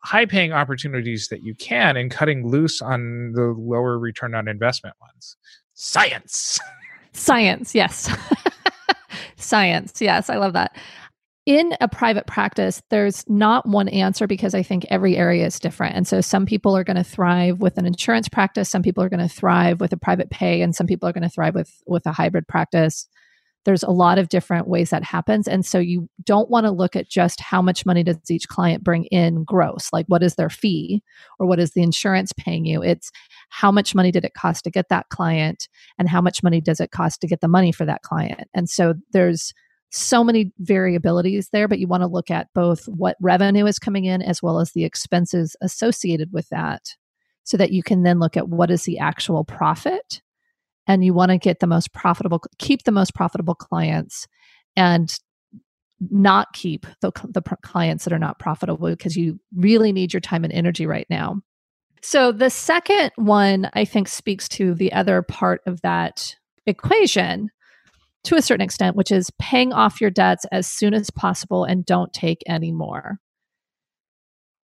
high 0.04 0.26
paying 0.26 0.52
opportunities 0.52 1.28
that 1.28 1.44
you 1.44 1.54
can 1.54 1.96
and 1.96 2.10
cutting 2.10 2.46
loose 2.46 2.82
on 2.82 3.32
the 3.32 3.54
lower 3.56 3.98
return 3.98 4.34
on 4.34 4.48
investment 4.48 4.96
ones. 5.00 5.36
Science! 5.74 6.58
Science 7.12 7.74
yes. 7.74 8.10
Science 9.36 10.00
yes 10.00 10.30
i 10.30 10.36
love 10.36 10.52
that 10.52 10.76
in 11.44 11.74
a 11.81 11.88
private 11.88 12.26
practice, 12.26 12.83
there's 12.90 13.28
not 13.28 13.66
one 13.66 13.88
answer 13.88 14.26
because 14.28 14.55
I 14.55 14.62
think 14.62 14.87
every 14.90 15.16
area 15.16 15.44
is 15.44 15.59
different. 15.59 15.96
And 15.96 16.07
so 16.07 16.20
some 16.20 16.46
people 16.46 16.76
are 16.76 16.85
going 16.85 16.96
to 16.96 17.05
thrive 17.05 17.61
with 17.61 17.78
an 17.78 17.87
insurance 17.87 18.28
practice, 18.28 18.68
some 18.68 18.83
people 18.83 19.02
are 19.02 19.09
going 19.09 19.26
to 19.26 19.35
thrive 19.35 19.81
with 19.81 19.92
a 19.92 19.96
private 19.96 20.31
pay, 20.31 20.62
and 20.62 20.74
some 20.74 20.87
people 20.87 21.09
are 21.09 21.12
going 21.12 21.22
to 21.22 21.28
thrive 21.28 21.55
with 21.55 21.83
with 21.87 22.07
a 22.07 22.12
hybrid 22.12 22.46
practice. 22.46 23.09
There's 23.64 23.85
a 23.85 23.90
lot 23.90 24.18
of 24.18 24.28
different 24.28 24.66
ways 24.66 24.90
that 24.90 25.05
happens. 25.05 25.46
And 25.46 25.64
so 25.64 25.78
you 25.78 26.09
don't 26.24 26.50
want 26.50 26.66
to 26.66 26.72
look 26.72 26.96
at 26.96 27.09
just 27.09 27.40
how 27.40 27.62
much 27.62 27.87
money 27.87 28.02
does 28.02 28.18
each 28.28 28.48
client 28.48 28.83
bring 28.83 29.05
in 29.07 29.44
gross, 29.44 29.88
like 29.92 30.07
what 30.09 30.24
is 30.24 30.35
their 30.35 30.50
fee 30.50 31.00
or 31.38 31.46
what 31.46 31.61
is 31.61 31.70
the 31.70 31.83
insurance 31.83 32.33
paying 32.33 32.64
you? 32.64 32.83
It's 32.83 33.12
how 33.50 33.70
much 33.70 33.94
money 33.94 34.11
did 34.11 34.24
it 34.24 34.35
cost 34.35 34.64
to 34.64 34.70
get 34.70 34.88
that 34.88 35.11
client 35.11 35.68
and 35.96 36.09
how 36.09 36.20
much 36.20 36.42
money 36.42 36.61
does 36.61 36.81
it 36.81 36.90
cost 36.90 37.20
to 37.20 37.28
get 37.28 37.40
the 37.40 37.46
money 37.46 37.70
for 37.70 37.85
that 37.85 38.02
client. 38.02 38.48
And 38.52 38.68
so 38.68 38.94
there's 39.12 39.55
so 39.92 40.24
many 40.24 40.52
variabilities 40.62 41.50
there, 41.50 41.68
but 41.68 41.78
you 41.78 41.87
want 41.87 42.02
to 42.02 42.07
look 42.07 42.31
at 42.31 42.48
both 42.55 42.87
what 42.87 43.16
revenue 43.20 43.66
is 43.66 43.78
coming 43.78 44.07
in 44.07 44.22
as 44.22 44.42
well 44.42 44.59
as 44.59 44.72
the 44.72 44.85
expenses 44.85 45.55
associated 45.61 46.31
with 46.33 46.48
that 46.48 46.96
so 47.44 47.59
that 47.59 47.72
you 47.72 47.83
can 47.83 48.02
then 48.02 48.18
look 48.18 48.37
at 48.37 48.48
what 48.48 48.70
is 48.70 48.85
the 48.85 48.98
actual 48.98 49.44
profit 49.44 50.22
and 50.87 51.05
you 51.05 51.12
want 51.12 51.31
to 51.31 51.38
get 51.38 51.61
the 51.61 51.66
most 51.66 51.92
profitable 51.92 52.42
keep 52.59 52.85
the 52.85 52.92
most 52.92 53.14
profitable 53.14 53.55
clients 53.55 54.26
and 54.76 55.18
not 56.11 56.52
keep 56.52 56.87
the, 57.00 57.12
the 57.28 57.42
clients 57.62 58.05
that 58.05 58.12
are 58.12 58.18
not 58.18 58.38
profitable 58.38 58.88
because 58.88 59.16
you 59.16 59.38
really 59.55 59.92
need 59.92 60.12
your 60.12 60.20
time 60.20 60.42
and 60.42 60.52
energy 60.52 60.87
right 60.87 61.07
now. 61.11 61.40
So 62.02 62.33
the 62.33 62.50
second 62.50 63.12
one 63.16 63.70
i 63.74 63.85
think 63.85 64.09
speaks 64.09 64.48
to 64.48 64.74
the 64.74 64.92
other 64.92 65.22
part 65.22 65.61
of 65.66 65.83
that 65.83 66.35
equation 66.66 67.50
to 68.24 68.37
a 68.37 68.42
certain 68.42 68.64
extent, 68.64 68.96
which 68.96 69.11
is 69.11 69.30
paying 69.38 69.72
off 69.72 70.00
your 70.00 70.11
debts 70.11 70.44
as 70.52 70.66
soon 70.66 70.94
as 70.94 71.11
possible 71.11 71.64
and 71.64 71.85
don't 71.85 72.12
take 72.12 72.42
any 72.46 72.72
more. 72.72 73.18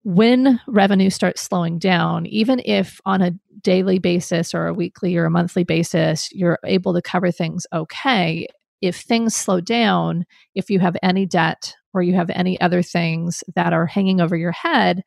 When 0.03 0.61
revenue 0.67 1.09
starts 1.09 1.41
slowing 1.41 1.79
down, 1.79 2.27
even 2.27 2.61
if 2.65 3.01
on 3.07 3.23
a 3.23 3.33
daily 3.63 3.99
basis 3.99 4.55
or 4.55 4.67
a 4.67 4.75
weekly 4.75 5.17
or 5.17 5.25
a 5.25 5.31
monthly 5.31 5.65
basis, 5.65 6.29
you're 6.33 6.59
able 6.65 6.93
to 6.95 7.03
cover 7.03 7.31
things 7.31 7.67
okay, 7.73 8.47
if 8.83 8.97
things 8.97 9.35
slow 9.35 9.61
down, 9.61 10.27
if 10.55 10.69
you 10.69 10.79
have 10.79 10.97
any 11.03 11.25
debt 11.25 11.75
or 11.95 12.03
you 12.03 12.15
have 12.15 12.29
any 12.31 12.61
other 12.61 12.83
things 12.83 13.43
that 13.55 13.73
are 13.73 13.87
hanging 13.87 14.21
over 14.21 14.37
your 14.37 14.53
head, 14.53 15.03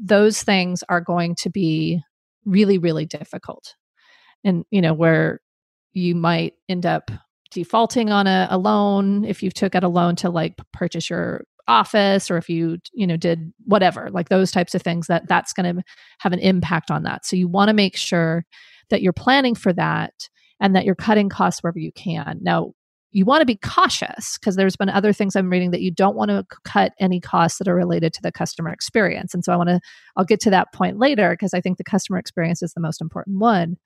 those 0.00 0.42
things 0.42 0.82
are 0.88 1.00
going 1.00 1.36
to 1.36 1.50
be 1.50 2.00
really, 2.44 2.78
really 2.78 3.06
difficult. 3.06 3.76
And, 4.42 4.64
you 4.70 4.80
know, 4.80 4.94
where 4.94 5.40
you 5.92 6.16
might 6.16 6.54
end 6.68 6.86
up 6.86 7.10
defaulting 7.50 8.10
on 8.10 8.26
a, 8.26 8.48
a 8.50 8.58
loan 8.58 9.24
if 9.24 9.42
you 9.42 9.50
took 9.50 9.74
out 9.74 9.84
a 9.84 9.88
loan 9.88 10.16
to 10.16 10.30
like 10.30 10.54
purchase 10.72 11.10
your 11.10 11.44
office 11.68 12.30
or 12.30 12.36
if 12.36 12.48
you 12.48 12.78
you 12.92 13.06
know 13.06 13.16
did 13.16 13.52
whatever 13.64 14.10
like 14.10 14.28
those 14.28 14.50
types 14.50 14.74
of 14.74 14.82
things 14.82 15.06
that 15.06 15.28
that's 15.28 15.52
going 15.52 15.76
to 15.76 15.82
have 16.18 16.32
an 16.32 16.38
impact 16.40 16.90
on 16.90 17.04
that. 17.04 17.24
So 17.24 17.36
you 17.36 17.48
want 17.48 17.68
to 17.68 17.74
make 17.74 17.96
sure 17.96 18.44
that 18.90 19.02
you're 19.02 19.12
planning 19.12 19.54
for 19.54 19.72
that 19.74 20.28
and 20.58 20.74
that 20.74 20.84
you're 20.84 20.94
cutting 20.94 21.28
costs 21.28 21.62
wherever 21.62 21.78
you 21.78 21.92
can. 21.92 22.40
Now 22.42 22.72
you 23.12 23.24
want 23.24 23.40
to 23.40 23.46
be 23.46 23.56
cautious 23.56 24.38
because 24.38 24.56
there's 24.56 24.76
been 24.76 24.88
other 24.88 25.12
things 25.12 25.34
i'm 25.34 25.50
reading 25.50 25.72
that 25.72 25.80
you 25.80 25.90
don't 25.90 26.16
want 26.16 26.30
to 26.30 26.44
cut 26.64 26.92
any 27.00 27.20
costs 27.20 27.58
that 27.58 27.66
are 27.66 27.74
related 27.74 28.12
to 28.12 28.22
the 28.22 28.32
customer 28.32 28.70
experience. 28.70 29.34
And 29.34 29.44
so 29.44 29.52
i 29.52 29.56
want 29.56 29.68
to 29.68 29.80
i'll 30.16 30.24
get 30.24 30.40
to 30.40 30.50
that 30.50 30.72
point 30.72 30.98
later 30.98 31.30
because 31.30 31.54
i 31.54 31.60
think 31.60 31.78
the 31.78 31.84
customer 31.84 32.18
experience 32.18 32.62
is 32.62 32.72
the 32.72 32.80
most 32.80 33.00
important 33.00 33.38
one 33.38 33.76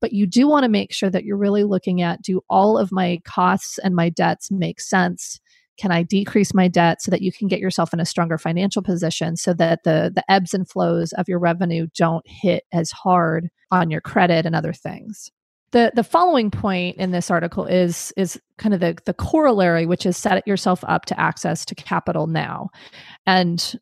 but 0.00 0.12
you 0.12 0.26
do 0.26 0.48
want 0.48 0.64
to 0.64 0.68
make 0.68 0.92
sure 0.92 1.10
that 1.10 1.24
you're 1.24 1.36
really 1.36 1.64
looking 1.64 2.02
at 2.02 2.22
do 2.22 2.40
all 2.48 2.78
of 2.78 2.92
my 2.92 3.20
costs 3.24 3.78
and 3.78 3.94
my 3.94 4.08
debts 4.08 4.50
make 4.50 4.80
sense? 4.80 5.40
Can 5.78 5.92
I 5.92 6.02
decrease 6.02 6.52
my 6.54 6.66
debt 6.66 7.00
so 7.00 7.10
that 7.10 7.22
you 7.22 7.30
can 7.32 7.46
get 7.46 7.60
yourself 7.60 7.92
in 7.92 8.00
a 8.00 8.06
stronger 8.06 8.36
financial 8.36 8.82
position 8.82 9.36
so 9.36 9.54
that 9.54 9.84
the, 9.84 10.10
the 10.12 10.24
ebbs 10.30 10.52
and 10.52 10.68
flows 10.68 11.12
of 11.12 11.28
your 11.28 11.38
revenue 11.38 11.86
don't 11.96 12.26
hit 12.26 12.64
as 12.72 12.90
hard 12.90 13.48
on 13.70 13.90
your 13.90 14.00
credit 14.00 14.44
and 14.44 14.56
other 14.56 14.72
things? 14.72 15.30
the 15.72 15.92
the 15.94 16.04
following 16.04 16.50
point 16.50 16.96
in 16.96 17.10
this 17.10 17.30
article 17.30 17.66
is 17.66 18.12
is 18.16 18.40
kind 18.56 18.74
of 18.74 18.80
the 18.80 18.96
the 19.04 19.14
corollary 19.14 19.86
which 19.86 20.06
is 20.06 20.16
set 20.16 20.46
yourself 20.46 20.82
up 20.88 21.04
to 21.06 21.18
access 21.20 21.64
to 21.64 21.74
capital 21.74 22.26
now 22.26 22.70
and 23.26 23.78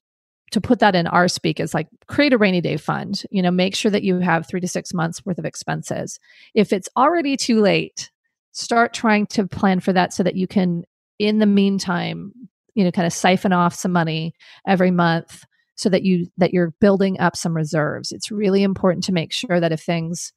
to 0.53 0.61
put 0.61 0.79
that 0.79 0.95
in 0.95 1.07
our 1.07 1.29
speak 1.29 1.59
is 1.59 1.75
like 1.75 1.89
create 2.07 2.33
a 2.33 2.39
rainy 2.39 2.61
day 2.61 2.77
fund 2.77 3.25
you 3.31 3.43
know 3.43 3.51
make 3.51 3.75
sure 3.75 3.91
that 3.91 4.05
you 4.05 4.21
have 4.21 4.47
three 4.47 4.61
to 4.61 4.69
six 4.69 4.95
months 4.95 5.25
worth 5.25 5.39
of 5.39 5.45
expenses. 5.45 6.19
If 6.55 6.73
it's 6.73 6.89
already 6.97 7.37
too 7.37 7.61
late 7.61 8.11
start 8.53 8.95
trying 8.95 9.27
to 9.27 9.47
plan 9.47 9.81
for 9.81 9.93
that 9.93 10.15
so 10.15 10.23
that 10.23 10.37
you 10.37 10.47
can 10.47 10.85
in 11.19 11.39
the 11.39 11.47
meantime 11.47 12.33
you 12.75 12.85
know 12.85 12.91
kind 12.91 13.07
of 13.07 13.13
siphon 13.13 13.53
off 13.53 13.75
some 13.75 13.93
money 13.93 14.35
every 14.67 14.91
month 14.91 15.45
so 15.77 15.89
that 15.91 16.03
you 16.03 16.27
that 16.39 16.53
you're 16.53 16.75
building 16.81 17.21
up 17.21 17.37
some 17.37 17.55
reserves. 17.55 18.11
It's 18.11 18.31
really 18.31 18.63
important 18.63 19.05
to 19.05 19.13
make 19.13 19.33
sure 19.33 19.61
that 19.61 19.73
if 19.73 19.81
things 19.81 20.33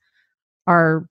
are 0.68 1.08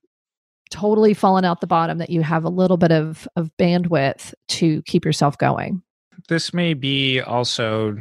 totally 0.70 1.14
falling 1.14 1.46
out 1.46 1.60
the 1.60 1.66
bottom 1.66 1.98
that 1.98 2.10
you 2.10 2.22
have 2.22 2.44
a 2.44 2.50
little 2.50 2.76
bit 2.76 2.92
of 2.92 3.26
of 3.36 3.50
bandwidth 3.58 4.34
to 4.48 4.82
keep 4.82 5.04
yourself 5.04 5.36
going. 5.38 5.82
This 6.28 6.52
may 6.52 6.74
be 6.74 7.20
also 7.20 7.96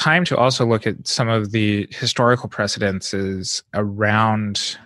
time 0.00 0.24
to 0.24 0.36
also 0.36 0.64
look 0.64 0.86
at 0.86 1.06
some 1.06 1.28
of 1.28 1.52
the 1.52 1.86
historical 1.90 2.48
precedences 2.48 3.62
around 3.74 4.78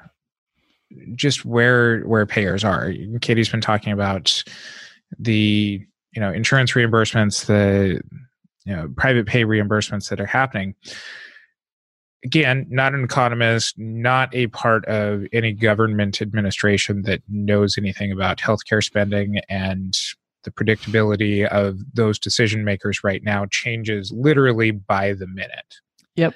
just 1.15 1.45
where 1.45 2.01
where 2.03 2.27
payers 2.27 2.65
are. 2.65 2.93
Katie's 3.21 3.49
been 3.49 3.61
talking 3.61 3.93
about 3.93 4.43
the 5.17 5.81
you 6.13 6.21
know 6.21 6.33
insurance 6.33 6.73
reimbursements, 6.73 7.47
the 7.47 8.01
you 8.65 8.75
know 8.75 8.93
private 8.97 9.27
pay 9.27 9.45
reimbursements 9.45 10.09
that 10.09 10.21
are 10.21 10.27
happening. 10.27 10.75
Again, 12.25 12.67
not 12.69 12.93
an 12.95 13.05
economist, 13.05 13.79
not 13.79 14.35
a 14.35 14.49
part 14.49 14.85
of 14.87 15.27
any 15.33 15.53
government 15.53 16.21
administration 16.23 17.03
that 17.03 17.23
knows 17.29 17.79
anything 17.79 18.11
about 18.11 18.39
healthcare 18.39 18.83
spending 18.83 19.39
and 19.49 19.95
the 20.45 20.51
predictability 20.51 21.47
of 21.47 21.79
those 21.95 22.19
decision 22.19 22.65
makers 22.65 23.03
right 23.03 23.23
now 23.23 23.47
changes 23.51 24.13
literally 24.13 24.71
by 24.71 25.13
the 25.13 25.27
minute. 25.27 25.81
Yep. 26.17 26.35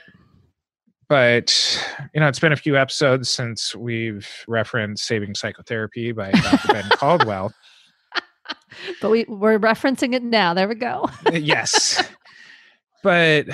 But, 1.09 1.83
you 2.13 2.21
know, 2.21 2.29
it's 2.29 2.41
been 2.41 2.53
a 2.53 2.57
few 2.57 2.77
episodes 2.77 3.31
since 3.31 3.75
we've 3.75 4.29
referenced 4.47 5.07
Saving 5.07 5.35
Psychotherapy 5.35 6.13
by 6.13 6.33
Dr. 6.33 6.69
Ben 6.69 6.89
Caldwell. 6.93 7.53
But 9.01 9.11
we, 9.11 9.25
we're 9.29 9.59
referencing 9.59 10.15
it 10.15 10.23
now. 10.23 10.53
There 10.53 10.69
we 10.69 10.75
go. 10.75 11.09
Uh, 11.27 11.33
yes. 11.33 12.03
But 13.03 13.47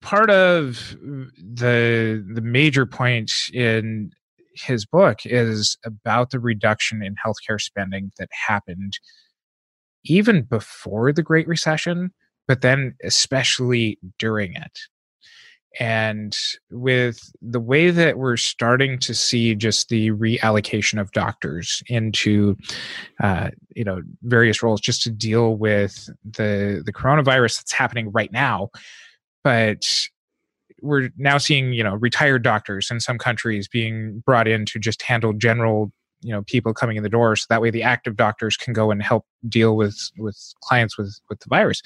part 0.00 0.30
of 0.30 0.96
the 1.36 2.24
the 2.34 2.40
major 2.40 2.86
point 2.86 3.32
in 3.52 4.10
his 4.54 4.86
book 4.86 5.20
is 5.24 5.76
about 5.84 6.30
the 6.30 6.40
reduction 6.40 7.02
in 7.02 7.14
healthcare 7.14 7.60
spending 7.60 8.12
that 8.18 8.28
happened 8.32 8.98
even 10.04 10.42
before 10.42 11.12
the 11.12 11.22
Great 11.22 11.48
Recession, 11.48 12.12
but 12.46 12.60
then 12.62 12.94
especially 13.04 13.98
during 14.18 14.54
it. 14.54 14.78
And 15.78 16.36
with 16.70 17.20
the 17.42 17.60
way 17.60 17.90
that 17.90 18.18
we're 18.18 18.38
starting 18.38 18.98
to 19.00 19.14
see 19.14 19.54
just 19.54 19.90
the 19.90 20.10
reallocation 20.12 21.00
of 21.00 21.12
doctors 21.12 21.82
into, 21.88 22.56
uh, 23.22 23.50
you 23.76 23.84
know, 23.84 24.02
various 24.22 24.62
roles 24.62 24.80
just 24.80 25.02
to 25.02 25.10
deal 25.10 25.56
with 25.56 26.08
the 26.24 26.82
the 26.84 26.92
coronavirus 26.92 27.58
that's 27.58 27.72
happening 27.72 28.10
right 28.10 28.32
now, 28.32 28.70
but 29.44 30.08
we're 30.80 31.10
now 31.16 31.38
seeing 31.38 31.72
you 31.72 31.82
know 31.82 31.94
retired 31.94 32.42
doctors 32.42 32.90
in 32.90 33.00
some 33.00 33.18
countries 33.18 33.68
being 33.68 34.22
brought 34.24 34.48
in 34.48 34.64
to 34.66 34.78
just 34.78 35.02
handle 35.02 35.32
general 35.32 35.92
you 36.20 36.32
know 36.32 36.42
people 36.42 36.74
coming 36.74 36.96
in 36.96 37.02
the 37.02 37.08
door 37.08 37.36
so 37.36 37.46
that 37.48 37.62
way 37.62 37.70
the 37.70 37.82
active 37.82 38.16
doctors 38.16 38.56
can 38.56 38.72
go 38.72 38.90
and 38.90 39.02
help 39.02 39.24
deal 39.48 39.76
with 39.76 40.10
with 40.18 40.36
clients 40.62 40.98
with 40.98 41.18
with 41.28 41.40
the 41.40 41.48
virus. 41.48 41.82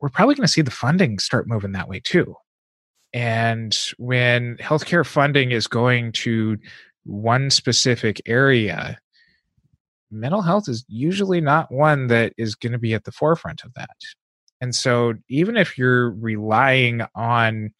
We're 0.00 0.10
probably 0.10 0.36
going 0.36 0.46
to 0.46 0.52
see 0.52 0.62
the 0.62 0.70
funding 0.70 1.18
start 1.18 1.48
moving 1.48 1.72
that 1.72 1.88
way 1.88 2.00
too. 2.00 2.36
And 3.12 3.76
when 3.96 4.56
healthcare 4.58 5.04
funding 5.04 5.50
is 5.50 5.66
going 5.66 6.12
to 6.12 6.58
one 7.04 7.50
specific 7.50 8.20
area 8.26 8.98
mental 10.10 10.42
health 10.42 10.68
is 10.68 10.84
usually 10.88 11.40
not 11.40 11.72
one 11.72 12.06
that 12.08 12.32
is 12.36 12.54
going 12.54 12.72
to 12.72 12.78
be 12.78 12.94
at 12.94 13.04
the 13.04 13.12
forefront 13.12 13.62
of 13.64 13.74
that. 13.74 13.96
And 14.60 14.74
so 14.74 15.14
even 15.28 15.56
if 15.56 15.78
you're 15.78 16.10
relying 16.10 17.02
on 17.14 17.70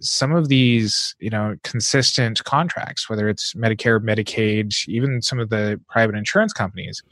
some 0.00 0.32
of 0.32 0.48
these, 0.48 1.14
you 1.18 1.30
know, 1.30 1.56
consistent 1.62 2.42
contracts, 2.44 3.08
whether 3.08 3.28
it's 3.28 3.54
Medicare, 3.54 4.00
Medicaid, 4.00 4.74
even 4.88 5.22
some 5.22 5.38
of 5.38 5.50
the 5.50 5.80
private 5.88 6.16
insurance 6.16 6.52
companies, 6.52 7.02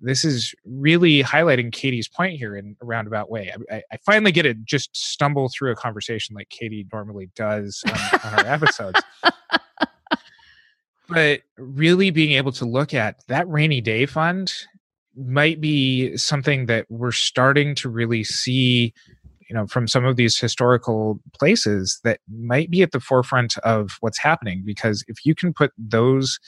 this 0.00 0.24
is 0.24 0.54
really 0.64 1.22
highlighting 1.22 1.70
Katie's 1.70 2.08
point 2.08 2.38
here 2.38 2.56
in 2.56 2.76
a 2.80 2.86
roundabout 2.86 3.30
way. 3.30 3.52
I, 3.70 3.82
I 3.92 3.96
finally 4.04 4.32
get 4.32 4.42
to 4.42 4.54
just 4.54 4.96
stumble 4.96 5.50
through 5.50 5.72
a 5.72 5.76
conversation 5.76 6.34
like 6.34 6.48
Katie 6.48 6.86
normally 6.92 7.30
does 7.36 7.82
on, 7.86 8.32
on 8.32 8.38
our 8.40 8.52
episodes. 8.52 9.00
But 11.10 11.40
really 11.58 12.10
being 12.10 12.32
able 12.32 12.52
to 12.52 12.64
look 12.64 12.94
at 12.94 13.16
that 13.26 13.48
rainy 13.48 13.80
day 13.80 14.06
fund 14.06 14.52
might 15.16 15.60
be 15.60 16.16
something 16.16 16.66
that 16.66 16.86
we're 16.88 17.10
starting 17.10 17.74
to 17.76 17.88
really 17.88 18.22
see 18.22 18.94
you 19.50 19.54
know 19.54 19.66
from 19.66 19.88
some 19.88 20.04
of 20.04 20.16
these 20.16 20.38
historical 20.38 21.20
places 21.36 22.00
that 22.04 22.20
might 22.30 22.70
be 22.70 22.82
at 22.82 22.92
the 22.92 23.00
forefront 23.00 23.58
of 23.58 23.96
what's 24.00 24.18
happening 24.18 24.62
because 24.64 25.04
if 25.08 25.26
you 25.26 25.34
can 25.34 25.52
put 25.52 25.72
those 25.76 26.38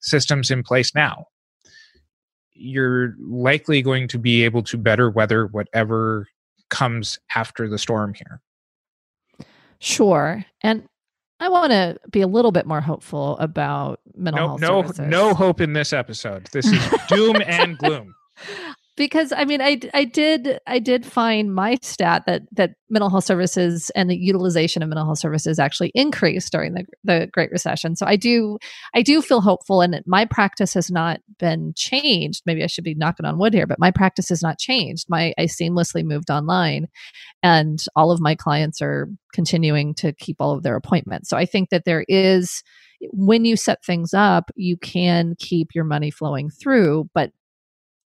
systems 0.00 0.50
in 0.50 0.62
place 0.62 0.94
now 0.94 1.24
you're 2.52 3.14
likely 3.20 3.80
going 3.80 4.08
to 4.08 4.18
be 4.18 4.44
able 4.44 4.62
to 4.62 4.76
better 4.76 5.08
weather 5.08 5.46
whatever 5.46 6.26
comes 6.68 7.18
after 7.36 7.68
the 7.68 7.78
storm 7.78 8.12
here 8.12 8.40
sure 9.78 10.44
and 10.60 10.84
I 11.40 11.48
want 11.48 11.70
to 11.70 11.96
be 12.10 12.20
a 12.20 12.26
little 12.26 12.50
bit 12.50 12.66
more 12.66 12.80
hopeful 12.80 13.38
about 13.38 14.00
mental 14.16 14.40
no, 14.40 14.48
health 14.48 14.60
no, 14.60 14.82
services. 14.82 15.06
no 15.06 15.34
hope 15.34 15.60
in 15.60 15.72
this 15.72 15.92
episode. 15.92 16.48
This 16.50 16.66
is 16.66 16.84
doom 17.08 17.40
and 17.46 17.78
gloom 17.78 18.12
because 18.98 19.32
I 19.32 19.44
mean, 19.44 19.62
I, 19.62 19.80
I 19.94 20.04
did 20.04 20.58
I 20.66 20.80
did 20.80 21.06
find 21.06 21.54
my 21.54 21.78
stat 21.80 22.24
that 22.26 22.42
that 22.52 22.72
mental 22.90 23.08
health 23.08 23.24
services 23.24 23.90
and 23.94 24.10
the 24.10 24.16
utilization 24.16 24.82
of 24.82 24.88
mental 24.88 25.06
health 25.06 25.20
services 25.20 25.58
actually 25.58 25.92
increased 25.94 26.52
during 26.52 26.74
the 26.74 26.84
the 27.04 27.28
Great 27.32 27.50
Recession. 27.50 27.96
So 27.96 28.04
I 28.04 28.16
do 28.16 28.58
I 28.94 29.02
do 29.02 29.22
feel 29.22 29.40
hopeful, 29.40 29.80
and 29.80 30.02
my 30.06 30.26
practice 30.26 30.74
has 30.74 30.90
not 30.90 31.20
been 31.38 31.72
changed. 31.76 32.42
Maybe 32.44 32.62
I 32.62 32.66
should 32.66 32.84
be 32.84 32.94
knocking 32.94 33.24
on 33.24 33.38
wood 33.38 33.54
here, 33.54 33.66
but 33.66 33.78
my 33.78 33.92
practice 33.92 34.28
has 34.28 34.42
not 34.42 34.58
changed. 34.58 35.06
My 35.08 35.32
I 35.38 35.44
seamlessly 35.44 36.04
moved 36.04 36.30
online, 36.30 36.88
and 37.42 37.82
all 37.96 38.10
of 38.10 38.20
my 38.20 38.34
clients 38.34 38.82
are 38.82 39.08
continuing 39.32 39.94
to 39.94 40.12
keep 40.12 40.36
all 40.40 40.52
of 40.52 40.62
their 40.64 40.76
appointments. 40.76 41.30
So 41.30 41.36
I 41.36 41.46
think 41.46 41.70
that 41.70 41.84
there 41.86 42.04
is 42.08 42.62
when 43.12 43.44
you 43.44 43.56
set 43.56 43.84
things 43.84 44.12
up, 44.12 44.50
you 44.56 44.76
can 44.76 45.36
keep 45.38 45.68
your 45.72 45.84
money 45.84 46.10
flowing 46.10 46.50
through, 46.50 47.08
but 47.14 47.30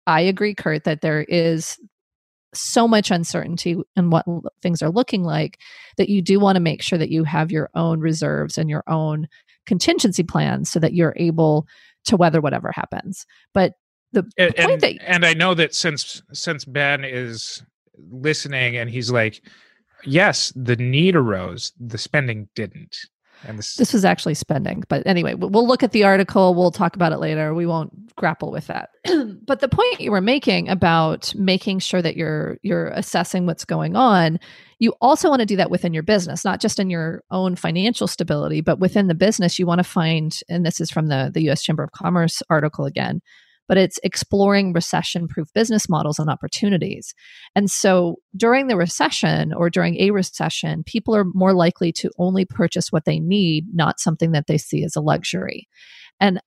I 0.06 0.20
agree, 0.20 0.54
Curt, 0.54 0.84
that 0.84 1.00
there 1.00 1.22
is 1.22 1.78
so 2.54 2.86
much 2.86 3.10
uncertainty 3.10 3.76
in 3.96 4.10
what 4.10 4.26
things 4.60 4.82
are 4.82 4.90
looking 4.90 5.24
like 5.24 5.58
that 5.96 6.08
you 6.08 6.20
do 6.20 6.38
want 6.38 6.56
to 6.56 6.60
make 6.60 6.82
sure 6.82 6.98
that 6.98 7.10
you 7.10 7.24
have 7.24 7.50
your 7.50 7.70
own 7.74 8.00
reserves 8.00 8.58
and 8.58 8.68
your 8.68 8.84
own 8.86 9.26
contingency 9.66 10.22
plans 10.22 10.70
so 10.70 10.78
that 10.78 10.92
you're 10.92 11.14
able 11.16 11.66
to 12.04 12.16
weather 12.16 12.40
whatever 12.40 12.70
happens. 12.72 13.24
But 13.54 13.74
the 14.12 14.30
and, 14.36 14.54
point 14.54 14.80
that 14.80 14.96
and 15.06 15.24
I 15.24 15.32
know 15.32 15.54
that 15.54 15.74
since 15.74 16.22
since 16.32 16.64
Ben 16.64 17.04
is 17.04 17.62
listening 18.10 18.76
and 18.76 18.90
he's 18.90 19.10
like, 19.10 19.42
yes, 20.04 20.52
the 20.54 20.76
need 20.76 21.16
arose, 21.16 21.72
the 21.80 21.98
spending 21.98 22.48
didn't. 22.54 22.96
And 23.46 23.58
this, 23.58 23.76
this 23.76 23.92
was 23.92 24.04
actually 24.04 24.34
spending. 24.34 24.84
But 24.88 25.06
anyway, 25.06 25.34
we'll 25.34 25.66
look 25.66 25.82
at 25.82 25.92
the 25.92 26.04
article. 26.04 26.54
We'll 26.54 26.70
talk 26.70 26.96
about 26.96 27.12
it 27.12 27.18
later. 27.18 27.54
We 27.54 27.66
won't 27.66 28.14
grapple 28.16 28.50
with 28.50 28.66
that. 28.68 28.90
but 29.46 29.60
the 29.60 29.68
point 29.68 30.00
you 30.00 30.10
were 30.10 30.20
making 30.20 30.68
about 30.68 31.34
making 31.34 31.80
sure 31.80 32.02
that 32.02 32.16
you're 32.16 32.58
you're 32.62 32.88
assessing 32.88 33.46
what's 33.46 33.64
going 33.64 33.96
on, 33.96 34.38
you 34.78 34.94
also 35.00 35.28
want 35.28 35.40
to 35.40 35.46
do 35.46 35.56
that 35.56 35.70
within 35.70 35.92
your 35.92 36.02
business, 36.02 36.44
not 36.44 36.60
just 36.60 36.78
in 36.78 36.90
your 36.90 37.22
own 37.30 37.56
financial 37.56 38.06
stability, 38.06 38.60
but 38.60 38.78
within 38.78 39.08
the 39.08 39.14
business. 39.14 39.58
You 39.58 39.66
want 39.66 39.80
to 39.80 39.84
find, 39.84 40.38
and 40.48 40.64
this 40.64 40.80
is 40.80 40.90
from 40.90 41.08
the 41.08 41.30
the 41.32 41.42
U.S. 41.44 41.62
Chamber 41.62 41.82
of 41.82 41.92
Commerce 41.92 42.42
article 42.48 42.84
again 42.84 43.22
but 43.68 43.78
it's 43.78 43.98
exploring 44.02 44.72
recession 44.72 45.28
proof 45.28 45.48
business 45.54 45.88
models 45.88 46.18
and 46.18 46.28
opportunities. 46.28 47.14
And 47.54 47.70
so 47.70 48.16
during 48.36 48.66
the 48.66 48.76
recession 48.76 49.52
or 49.52 49.70
during 49.70 50.00
a 50.00 50.10
recession, 50.10 50.84
people 50.84 51.14
are 51.16 51.24
more 51.24 51.54
likely 51.54 51.92
to 51.92 52.10
only 52.18 52.44
purchase 52.44 52.90
what 52.90 53.04
they 53.04 53.18
need, 53.18 53.66
not 53.72 54.00
something 54.00 54.32
that 54.32 54.46
they 54.46 54.58
see 54.58 54.84
as 54.84 54.96
a 54.96 55.00
luxury. 55.00 55.68
And 56.20 56.40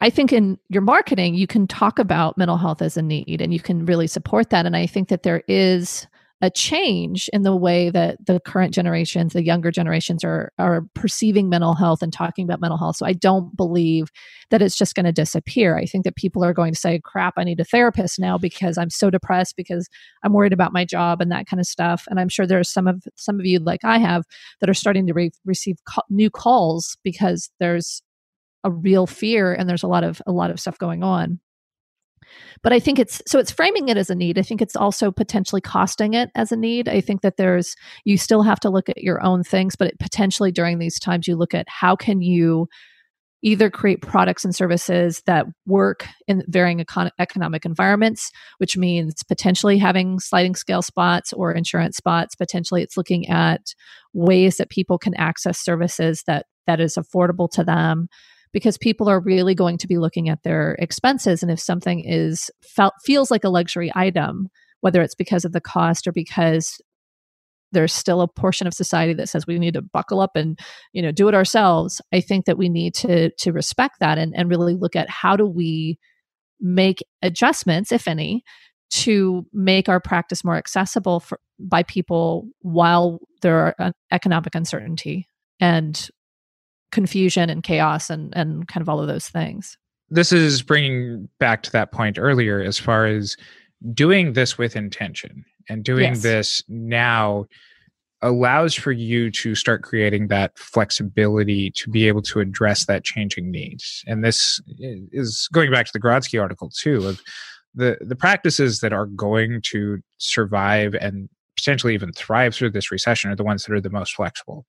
I 0.00 0.10
think 0.10 0.32
in 0.32 0.58
your 0.68 0.82
marketing, 0.82 1.34
you 1.34 1.46
can 1.46 1.66
talk 1.66 1.98
about 1.98 2.36
mental 2.36 2.58
health 2.58 2.82
as 2.82 2.96
a 2.96 3.02
need 3.02 3.40
and 3.40 3.52
you 3.52 3.60
can 3.60 3.86
really 3.86 4.06
support 4.06 4.50
that. 4.50 4.66
And 4.66 4.76
I 4.76 4.86
think 4.86 5.08
that 5.08 5.22
there 5.22 5.42
is 5.48 6.06
a 6.42 6.50
change 6.50 7.30
in 7.32 7.42
the 7.42 7.56
way 7.56 7.90
that 7.90 8.18
the 8.26 8.40
current 8.40 8.74
generations, 8.74 9.32
the 9.32 9.44
younger 9.44 9.70
generations 9.70 10.24
are 10.24 10.52
are 10.58 10.82
perceiving 10.94 11.48
mental 11.48 11.74
health 11.74 12.02
and 12.02 12.12
talking 12.12 12.44
about 12.44 12.60
mental 12.60 12.76
health. 12.76 12.96
So 12.96 13.06
I 13.06 13.12
don't 13.12 13.56
believe 13.56 14.10
that 14.50 14.60
it's 14.60 14.76
just 14.76 14.94
going 14.94 15.06
to 15.06 15.12
disappear. 15.12 15.76
I 15.76 15.86
think 15.86 16.04
that 16.04 16.16
people 16.16 16.44
are 16.44 16.52
going 16.52 16.72
to 16.72 16.78
say, 16.78 17.00
"Crap, 17.02 17.34
I 17.36 17.44
need 17.44 17.60
a 17.60 17.64
therapist 17.64 18.18
now 18.18 18.36
because 18.36 18.76
I'm 18.76 18.90
so 18.90 19.10
depressed 19.10 19.56
because 19.56 19.88
I'm 20.22 20.32
worried 20.32 20.52
about 20.52 20.72
my 20.72 20.84
job 20.84 21.20
and 21.20 21.30
that 21.32 21.46
kind 21.46 21.60
of 21.60 21.66
stuff." 21.66 22.04
And 22.10 22.20
I'm 22.20 22.28
sure 22.28 22.46
there's 22.46 22.70
some 22.70 22.88
of 22.88 23.04
some 23.16 23.38
of 23.40 23.46
you 23.46 23.58
like 23.60 23.84
I 23.84 23.98
have 23.98 24.24
that 24.60 24.68
are 24.68 24.74
starting 24.74 25.06
to 25.06 25.14
re- 25.14 25.30
receive 25.44 25.76
co- 25.88 26.02
new 26.10 26.30
calls 26.30 26.96
because 27.04 27.50
there's 27.60 28.02
a 28.64 28.70
real 28.70 29.06
fear 29.06 29.54
and 29.54 29.68
there's 29.68 29.82
a 29.82 29.88
lot 29.88 30.04
of 30.04 30.20
a 30.26 30.32
lot 30.32 30.50
of 30.50 30.60
stuff 30.60 30.78
going 30.78 31.02
on 31.02 31.40
but 32.62 32.72
i 32.72 32.78
think 32.78 32.98
it's 32.98 33.22
so 33.26 33.38
it's 33.38 33.50
framing 33.50 33.88
it 33.88 33.96
as 33.96 34.10
a 34.10 34.14
need. 34.14 34.38
I 34.38 34.42
think 34.42 34.62
it's 34.62 34.76
also 34.76 35.10
potentially 35.10 35.60
costing 35.60 36.14
it 36.14 36.30
as 36.34 36.52
a 36.52 36.56
need. 36.56 36.88
I 36.88 37.00
think 37.00 37.22
that 37.22 37.36
there's 37.36 37.76
you 38.04 38.16
still 38.16 38.42
have 38.42 38.60
to 38.60 38.70
look 38.70 38.88
at 38.88 38.98
your 38.98 39.22
own 39.22 39.42
things 39.42 39.76
but 39.76 39.88
it, 39.88 39.98
potentially 39.98 40.52
during 40.52 40.78
these 40.78 40.98
times 40.98 41.28
you 41.28 41.36
look 41.36 41.54
at 41.54 41.66
how 41.68 41.96
can 41.96 42.22
you 42.22 42.68
either 43.44 43.68
create 43.68 44.00
products 44.00 44.42
and 44.42 44.54
services 44.54 45.22
that 45.26 45.44
work 45.66 46.06
in 46.26 46.42
varying 46.48 46.78
econ- 46.78 47.10
economic 47.18 47.66
environments, 47.66 48.32
which 48.56 48.74
means 48.78 49.22
potentially 49.22 49.76
having 49.76 50.18
sliding 50.18 50.54
scale 50.54 50.80
spots 50.80 51.30
or 51.34 51.52
insurance 51.52 51.98
spots. 51.98 52.34
Potentially, 52.34 52.82
it's 52.82 52.96
looking 52.96 53.28
at 53.28 53.74
ways 54.14 54.56
that 54.56 54.70
people 54.70 54.98
can 54.98 55.14
access 55.16 55.58
services 55.58 56.22
that 56.26 56.46
that 56.66 56.80
is 56.80 56.94
affordable 56.94 57.50
to 57.50 57.62
them 57.62 58.08
because 58.54 58.78
people 58.78 59.10
are 59.10 59.20
really 59.20 59.54
going 59.54 59.76
to 59.76 59.86
be 59.86 59.98
looking 59.98 60.30
at 60.30 60.42
their 60.42 60.76
expenses. 60.78 61.42
And 61.42 61.52
if 61.52 61.60
something 61.60 62.00
is 62.00 62.50
felt 62.62 62.94
feels 63.04 63.30
like 63.30 63.44
a 63.44 63.50
luxury 63.50 63.92
item 63.94 64.48
whether 64.80 65.00
it's 65.00 65.14
because 65.14 65.46
of 65.46 65.52
the 65.52 65.62
cost 65.62 66.06
or 66.06 66.12
because 66.12 66.78
there's 67.72 67.92
still 67.92 68.20
a 68.20 68.28
portion 68.28 68.66
of 68.66 68.74
society 68.74 69.14
that 69.14 69.30
says 69.30 69.46
we 69.46 69.58
need 69.58 69.72
to 69.72 69.80
buckle 69.80 70.20
up 70.20 70.32
and 70.36 70.58
you 70.92 71.00
know 71.00 71.10
do 71.10 71.26
it 71.26 71.34
ourselves 71.34 72.02
i 72.12 72.20
think 72.20 72.44
that 72.44 72.58
we 72.58 72.68
need 72.68 72.94
to 72.94 73.30
to 73.38 73.50
respect 73.50 73.94
that 74.00 74.18
and, 74.18 74.34
and 74.36 74.50
really 74.50 74.74
look 74.74 74.94
at 74.94 75.08
how 75.08 75.36
do 75.36 75.46
we 75.46 75.98
make 76.60 77.02
adjustments 77.22 77.92
if 77.92 78.06
any 78.06 78.44
to 78.90 79.44
make 79.52 79.88
our 79.88 80.00
practice 80.00 80.44
more 80.44 80.56
accessible 80.56 81.20
for, 81.20 81.40
by 81.58 81.82
people 81.82 82.48
while 82.60 83.18
there 83.42 83.74
are 83.78 83.92
economic 84.12 84.54
uncertainty. 84.54 85.28
And 85.60 86.08
confusion 86.94 87.50
and 87.50 87.62
chaos 87.62 88.08
and 88.08 88.34
and 88.36 88.68
kind 88.68 88.80
of 88.80 88.88
all 88.88 89.00
of 89.00 89.08
those 89.08 89.28
things. 89.28 89.76
This 90.08 90.32
is 90.32 90.62
bringing 90.62 91.28
back 91.38 91.62
to 91.64 91.72
that 91.72 91.92
point 91.92 92.18
earlier 92.18 92.60
as 92.60 92.78
far 92.78 93.04
as 93.04 93.36
doing 93.92 94.34
this 94.34 94.56
with 94.56 94.76
intention 94.76 95.44
and 95.68 95.84
doing 95.84 96.12
yes. 96.12 96.22
this 96.22 96.62
now 96.68 97.46
allows 98.22 98.74
for 98.74 98.92
you 98.92 99.30
to 99.30 99.54
start 99.54 99.82
creating 99.82 100.28
that 100.28 100.56
flexibility 100.56 101.70
to 101.72 101.90
be 101.90 102.08
able 102.08 102.22
to 102.22 102.40
address 102.40 102.86
that 102.86 103.04
changing 103.04 103.50
needs. 103.50 104.02
And 104.06 104.24
this 104.24 104.60
is 104.78 105.48
going 105.52 105.70
back 105.70 105.86
to 105.86 105.92
the 105.92 106.00
Grodzki 106.00 106.40
article 106.40 106.70
too 106.70 107.06
of 107.06 107.20
the 107.74 107.98
the 108.00 108.16
practices 108.16 108.80
that 108.80 108.92
are 108.92 109.06
going 109.06 109.60
to 109.72 109.98
survive 110.18 110.94
and 110.94 111.28
potentially 111.56 111.92
even 111.94 112.12
thrive 112.12 112.54
through 112.54 112.70
this 112.70 112.92
recession 112.92 113.30
are 113.30 113.36
the 113.36 113.44
ones 113.44 113.64
that 113.64 113.74
are 113.74 113.80
the 113.80 113.90
most 113.90 114.14
flexible 114.14 114.64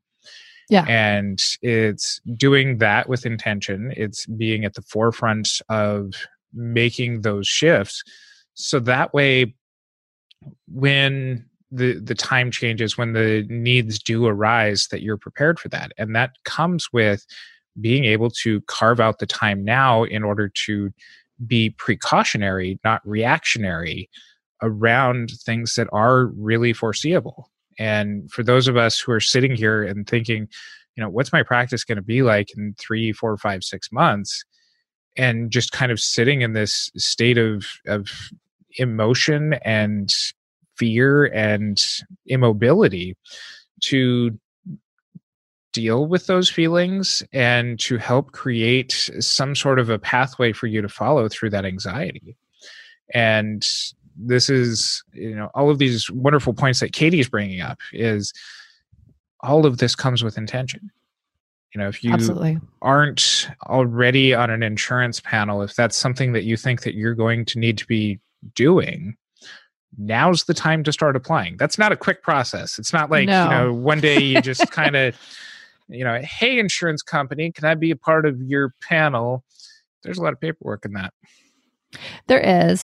yeah. 0.69 0.85
And 0.87 1.41
it's 1.61 2.19
doing 2.35 2.79
that 2.79 3.07
with 3.07 3.25
intention. 3.25 3.93
It's 3.95 4.25
being 4.25 4.65
at 4.65 4.73
the 4.73 4.81
forefront 4.81 5.61
of 5.69 6.13
making 6.53 7.21
those 7.21 7.47
shifts. 7.47 8.03
So 8.55 8.79
that 8.79 9.13
way, 9.13 9.53
when 10.67 11.45
the 11.71 11.99
the 11.99 12.15
time 12.15 12.51
changes 12.51 12.97
when 12.97 13.13
the 13.13 13.45
needs 13.49 13.99
do 13.99 14.25
arise 14.25 14.87
that 14.91 15.01
you're 15.01 15.17
prepared 15.17 15.59
for 15.59 15.67
that 15.69 15.91
and 15.97 16.15
that 16.15 16.31
comes 16.43 16.91
with 16.93 17.25
being 17.81 18.05
able 18.05 18.29
to 18.29 18.61
carve 18.61 18.99
out 18.99 19.19
the 19.19 19.25
time 19.25 19.63
now 19.63 20.03
in 20.03 20.23
order 20.23 20.47
to 20.47 20.93
be 21.45 21.71
precautionary 21.71 22.79
not 22.83 23.01
reactionary 23.05 24.09
around 24.61 25.31
things 25.43 25.75
that 25.75 25.87
are 25.91 26.27
really 26.27 26.71
foreseeable 26.71 27.49
and 27.77 28.31
for 28.31 28.43
those 28.43 28.67
of 28.67 28.77
us 28.77 28.99
who 28.99 29.11
are 29.11 29.19
sitting 29.19 29.55
here 29.55 29.83
and 29.83 30.07
thinking 30.07 30.47
you 30.95 31.03
know 31.03 31.09
what's 31.09 31.33
my 31.33 31.43
practice 31.43 31.83
going 31.83 31.97
to 31.97 32.01
be 32.01 32.21
like 32.21 32.55
in 32.57 32.75
three 32.77 33.11
four 33.11 33.37
five 33.37 33.63
six 33.63 33.91
months? 33.91 34.43
And 35.17 35.49
just 35.49 35.71
kind 35.71 35.91
of 35.91 35.99
sitting 35.99 36.41
in 36.41 36.53
this 36.53 36.91
state 36.97 37.37
of 37.37 37.65
of 37.87 38.09
emotion 38.77 39.53
and 39.65 40.13
fear 40.75 41.25
and 41.25 41.81
immobility 42.27 43.15
to 43.81 44.37
deal 45.71 46.07
with 46.07 46.27
those 46.27 46.49
feelings 46.49 47.21
and 47.33 47.79
to 47.79 47.97
help 47.97 48.31
create 48.31 49.09
some 49.19 49.55
sort 49.55 49.79
of 49.79 49.89
a 49.89 49.99
pathway 49.99 50.53
for 50.53 50.67
you 50.67 50.81
to 50.81 50.89
follow 50.89 51.27
through 51.27 51.49
that 51.49 51.65
anxiety. 51.65 52.35
And 53.13 53.65
this 54.17 54.49
is 54.49 55.03
you 55.13 55.35
know 55.35 55.49
all 55.53 55.69
of 55.69 55.77
these 55.77 56.09
wonderful 56.11 56.53
points 56.53 56.79
that 56.79 56.93
katie 56.93 57.19
is 57.19 57.27
bringing 57.27 57.61
up 57.61 57.79
is 57.91 58.33
all 59.41 59.65
of 59.65 59.77
this 59.77 59.95
comes 59.95 60.23
with 60.23 60.37
intention 60.37 60.89
you 61.73 61.81
know 61.81 61.87
if 61.87 62.03
you 62.03 62.11
Absolutely. 62.11 62.57
aren't 62.81 63.49
already 63.67 64.33
on 64.33 64.49
an 64.49 64.63
insurance 64.63 65.19
panel 65.19 65.61
if 65.61 65.75
that's 65.75 65.95
something 65.97 66.33
that 66.33 66.43
you 66.43 66.55
think 66.57 66.81
that 66.83 66.95
you're 66.95 67.15
going 67.15 67.45
to 67.45 67.59
need 67.59 67.77
to 67.77 67.85
be 67.87 68.19
doing 68.53 69.15
now's 69.97 70.43
the 70.45 70.53
time 70.53 70.83
to 70.83 70.91
start 70.91 71.15
applying 71.15 71.57
that's 71.57 71.77
not 71.77 71.91
a 71.91 71.97
quick 71.97 72.21
process 72.23 72.79
it's 72.79 72.93
not 72.93 73.09
like 73.11 73.27
No. 73.27 73.43
you 73.43 73.49
know 73.49 73.73
one 73.73 73.99
day 73.99 74.19
you 74.19 74.41
just 74.41 74.71
kind 74.71 74.95
of 74.95 75.15
you 75.87 76.03
know 76.03 76.19
hey 76.21 76.57
insurance 76.59 77.01
company 77.01 77.51
can 77.51 77.65
i 77.65 77.75
be 77.75 77.91
a 77.91 77.95
part 77.95 78.25
of 78.25 78.41
your 78.41 78.73
panel 78.81 79.43
there's 80.03 80.17
a 80.17 80.21
lot 80.21 80.33
of 80.33 80.39
paperwork 80.39 80.85
in 80.85 80.93
that 80.93 81.13
There 82.27 82.39
is. 82.39 82.81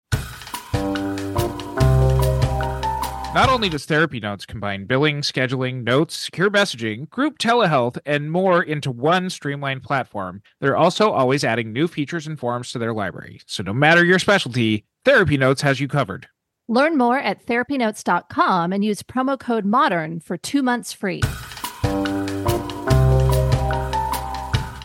Not 3.36 3.48
only 3.48 3.70
does 3.70 3.86
Therapy 3.86 4.20
Notes 4.20 4.44
combine 4.48 4.86
billing, 4.86 5.22
scheduling, 5.22 5.84
notes, 5.84 6.16
secure 6.16 6.50
messaging, 6.50 7.08
group 7.12 7.38
telehealth, 7.38 8.00
and 8.04 8.32
more 8.32 8.64
into 8.64 8.90
one 8.90 9.30
streamlined 9.30 9.84
platform, 9.84 10.42
they're 10.60 10.76
also 10.76 11.12
always 11.12 11.44
adding 11.44 11.72
new 11.72 11.88
features 11.88 12.26
and 12.26 12.40
forms 12.40 12.72
to 12.72 12.80
their 12.80 12.92
library. 12.92 13.40
So 13.46 13.62
no 13.62 13.72
matter 13.72 14.04
your 14.04 14.18
specialty, 14.18 14.84
Therapy 15.06 15.38
Notes 15.38 15.62
has 15.62 15.80
you 15.80 15.88
covered. 15.88 16.28
Learn 16.68 16.98
more 16.98 17.20
at 17.20 17.46
therapynotes.com 17.46 18.74
and 18.74 18.84
use 18.84 19.04
promo 19.04 19.40
code 19.40 19.66
MODERN 19.66 20.24
for 20.24 20.36
two 20.36 20.64
months 20.64 20.92
free. 20.92 21.22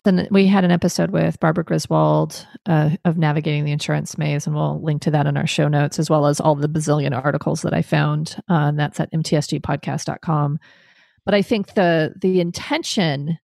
Then 0.04 0.28
we 0.30 0.46
had 0.46 0.64
an 0.64 0.70
episode 0.70 1.10
with 1.10 1.40
Barbara 1.40 1.64
Griswold 1.64 2.46
uh, 2.66 2.90
of 3.06 3.16
Navigating 3.16 3.64
the 3.64 3.72
Insurance 3.72 4.18
Maze, 4.18 4.46
and 4.46 4.54
we'll 4.54 4.82
link 4.82 5.00
to 5.02 5.10
that 5.10 5.26
in 5.26 5.38
our 5.38 5.46
show 5.46 5.66
notes, 5.66 5.98
as 5.98 6.10
well 6.10 6.26
as 6.26 6.40
all 6.40 6.54
the 6.54 6.68
bazillion 6.68 7.16
articles 7.16 7.62
that 7.62 7.72
I 7.72 7.80
found. 7.80 8.36
Uh, 8.50 8.68
and 8.68 8.78
that's 8.78 9.00
at 9.00 9.10
mtsgpodcast.com. 9.12 10.58
But 11.24 11.34
I 11.34 11.40
think 11.40 11.72
the 11.72 12.14
the 12.20 12.40
intention 12.40 13.38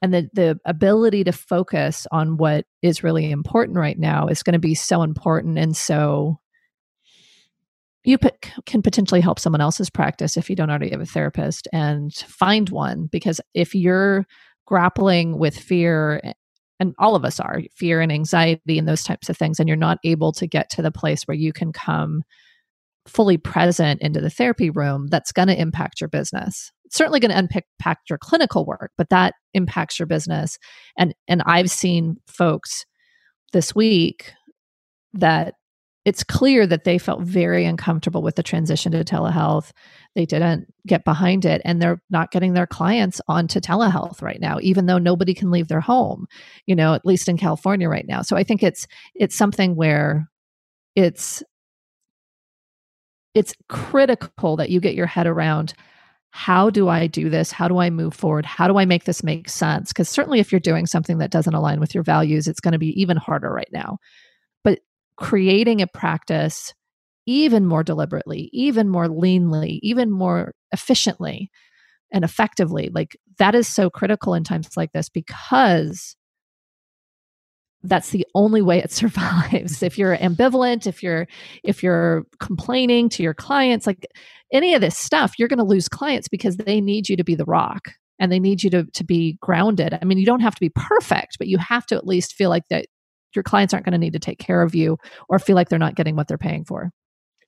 and 0.00 0.14
the 0.14 0.30
the 0.32 0.60
ability 0.64 1.24
to 1.24 1.32
focus 1.32 2.06
on 2.12 2.36
what 2.36 2.66
is 2.82 3.02
really 3.02 3.30
important 3.30 3.76
right 3.76 3.98
now 3.98 4.28
is 4.28 4.44
going 4.44 4.54
to 4.54 4.60
be 4.60 4.74
so 4.74 5.02
important 5.02 5.58
and 5.58 5.76
so 5.76 6.38
you 8.04 8.16
p- 8.16 8.30
can 8.64 8.80
potentially 8.80 9.20
help 9.20 9.38
someone 9.38 9.60
else's 9.60 9.90
practice 9.90 10.36
if 10.36 10.48
you 10.48 10.56
don't 10.56 10.70
already 10.70 10.90
have 10.90 11.02
a 11.02 11.06
therapist 11.06 11.68
and 11.72 12.14
find 12.14 12.70
one 12.70 13.06
because 13.06 13.40
if 13.52 13.74
you're 13.74 14.26
grappling 14.70 15.36
with 15.36 15.58
fear 15.58 16.22
and 16.78 16.94
all 16.96 17.16
of 17.16 17.24
us 17.24 17.40
are 17.40 17.60
fear 17.74 18.00
and 18.00 18.12
anxiety 18.12 18.78
and 18.78 18.86
those 18.86 19.02
types 19.02 19.28
of 19.28 19.36
things 19.36 19.58
and 19.58 19.68
you're 19.68 19.76
not 19.76 19.98
able 20.04 20.30
to 20.30 20.46
get 20.46 20.70
to 20.70 20.80
the 20.80 20.92
place 20.92 21.24
where 21.24 21.36
you 21.36 21.52
can 21.52 21.72
come 21.72 22.22
fully 23.04 23.36
present 23.36 24.00
into 24.00 24.20
the 24.20 24.30
therapy 24.30 24.70
room 24.70 25.08
that's 25.08 25.32
going 25.32 25.48
to 25.48 25.60
impact 25.60 26.00
your 26.00 26.06
business. 26.06 26.70
It's 26.84 26.96
certainly 26.96 27.18
going 27.18 27.32
to 27.32 27.38
impact 27.80 28.08
your 28.08 28.18
clinical 28.18 28.64
work 28.64 28.92
but 28.96 29.08
that 29.10 29.34
impacts 29.54 29.98
your 29.98 30.06
business. 30.06 30.56
And 30.96 31.14
and 31.26 31.42
i've 31.46 31.70
seen 31.70 32.18
folks 32.28 32.84
this 33.52 33.74
week 33.74 34.32
that 35.14 35.54
it's 36.04 36.24
clear 36.24 36.66
that 36.66 36.84
they 36.84 36.96
felt 36.96 37.20
very 37.20 37.66
uncomfortable 37.66 38.22
with 38.22 38.36
the 38.36 38.42
transition 38.42 38.92
to 38.92 39.04
telehealth. 39.04 39.70
They 40.14 40.24
didn't 40.24 40.72
get 40.86 41.04
behind 41.04 41.44
it 41.44 41.60
and 41.64 41.80
they're 41.80 42.02
not 42.08 42.30
getting 42.30 42.54
their 42.54 42.66
clients 42.66 43.20
onto 43.28 43.60
telehealth 43.60 44.22
right 44.22 44.40
now 44.40 44.58
even 44.62 44.86
though 44.86 44.98
nobody 44.98 45.34
can 45.34 45.50
leave 45.50 45.68
their 45.68 45.80
home, 45.80 46.26
you 46.66 46.74
know, 46.74 46.94
at 46.94 47.04
least 47.04 47.28
in 47.28 47.36
California 47.36 47.88
right 47.88 48.06
now. 48.08 48.22
So 48.22 48.36
I 48.36 48.44
think 48.44 48.62
it's 48.62 48.86
it's 49.14 49.36
something 49.36 49.76
where 49.76 50.26
it's 50.96 51.42
it's 53.34 53.54
critical 53.68 54.56
that 54.56 54.70
you 54.70 54.80
get 54.80 54.94
your 54.94 55.06
head 55.06 55.26
around 55.26 55.74
how 56.32 56.70
do 56.70 56.88
I 56.88 57.06
do 57.08 57.28
this? 57.28 57.50
How 57.50 57.68
do 57.68 57.78
I 57.78 57.90
move 57.90 58.14
forward? 58.14 58.46
How 58.46 58.68
do 58.68 58.78
I 58.78 58.84
make 58.84 59.04
this 59.04 59.24
make 59.24 59.48
sense? 59.48 59.92
Because 59.92 60.08
certainly, 60.08 60.38
if 60.38 60.52
you're 60.52 60.60
doing 60.60 60.86
something 60.86 61.18
that 61.18 61.32
doesn't 61.32 61.54
align 61.54 61.80
with 61.80 61.92
your 61.94 62.04
values, 62.04 62.46
it's 62.46 62.60
going 62.60 62.72
to 62.72 62.78
be 62.78 63.00
even 63.00 63.16
harder 63.16 63.52
right 63.52 63.68
now. 63.72 63.98
Creating 65.20 65.82
a 65.82 65.86
practice 65.86 66.72
even 67.26 67.66
more 67.66 67.84
deliberately, 67.84 68.50
even 68.52 68.88
more 68.88 69.06
leanly, 69.06 69.78
even 69.82 70.10
more 70.10 70.52
efficiently 70.72 71.50
and 72.12 72.24
effectively, 72.24 72.90
like 72.92 73.16
that 73.38 73.54
is 73.54 73.68
so 73.68 73.90
critical 73.90 74.34
in 74.34 74.42
times 74.44 74.68
like 74.76 74.92
this 74.92 75.08
because 75.08 76.16
that's 77.82 78.10
the 78.10 78.26
only 78.34 78.62
way 78.62 78.78
it 78.78 78.92
survives. 78.92 79.82
If 79.82 79.98
you're 79.98 80.16
ambivalent 80.16 80.86
if 80.86 81.02
you're 81.02 81.26
if 81.64 81.82
you're 81.82 82.24
complaining 82.38 83.08
to 83.10 83.22
your 83.22 83.34
clients 83.34 83.86
like 83.86 84.06
any 84.52 84.74
of 84.74 84.80
this 84.80 84.96
stuff 84.96 85.34
you're 85.38 85.48
going 85.48 85.58
to 85.58 85.64
lose 85.64 85.88
clients 85.88 86.28
because 86.28 86.56
they 86.56 86.80
need 86.80 87.08
you 87.08 87.16
to 87.16 87.24
be 87.24 87.34
the 87.34 87.44
rock 87.44 87.92
and 88.18 88.30
they 88.30 88.40
need 88.40 88.62
you 88.62 88.70
to 88.70 88.84
to 88.84 89.04
be 89.04 89.38
grounded. 89.40 89.98
I 90.00 90.04
mean 90.04 90.18
you 90.18 90.26
don't 90.26 90.40
have 90.40 90.54
to 90.54 90.60
be 90.60 90.72
perfect 90.74 91.38
but 91.38 91.48
you 91.48 91.58
have 91.58 91.86
to 91.86 91.96
at 91.96 92.06
least 92.06 92.34
feel 92.34 92.50
like 92.50 92.68
that 92.70 92.86
your 93.34 93.42
clients 93.42 93.72
aren't 93.72 93.84
going 93.84 93.92
to 93.92 93.98
need 93.98 94.12
to 94.12 94.18
take 94.18 94.38
care 94.38 94.62
of 94.62 94.74
you 94.74 94.98
or 95.28 95.38
feel 95.38 95.56
like 95.56 95.68
they're 95.68 95.78
not 95.78 95.94
getting 95.94 96.16
what 96.16 96.28
they're 96.28 96.38
paying 96.38 96.64
for. 96.64 96.90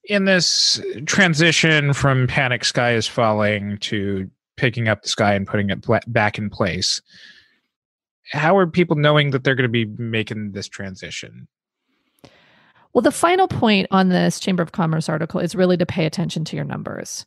In 0.05 0.25
this 0.25 0.81
uh, 0.81 1.01
transition 1.07 1.93
from 1.93 2.27
panic 2.27 2.65
sky 2.65 2.95
is 2.95 3.07
falling 3.07 3.79
to 3.79 4.29
picking 4.57 4.89
up 4.89 5.03
the 5.03 5.09
sky 5.09 5.35
and 5.35 5.47
putting 5.47 5.71
it 5.71 5.87
back 6.09 6.39
in 6.39 6.51
place 6.51 7.01
how 8.33 8.57
are 8.57 8.67
people 8.67 8.97
knowing 8.97 9.31
that 9.31 9.45
they're 9.45 9.55
going 9.55 9.69
to 9.69 9.69
be 9.69 9.85
making 9.85 10.53
this 10.53 10.69
transition? 10.69 11.49
Well 12.93 13.03
the 13.03 13.13
final 13.13 13.49
point 13.49 13.89
on 13.91 14.09
this 14.09 14.39
chamber 14.39 14.63
of 14.63 14.73
commerce 14.73 15.09
article 15.09 15.41
is 15.41 15.55
really 15.55 15.77
to 15.77 15.87
pay 15.87 16.07
attention 16.07 16.45
to 16.47 16.57
your 16.57 16.65
numbers. 16.65 17.25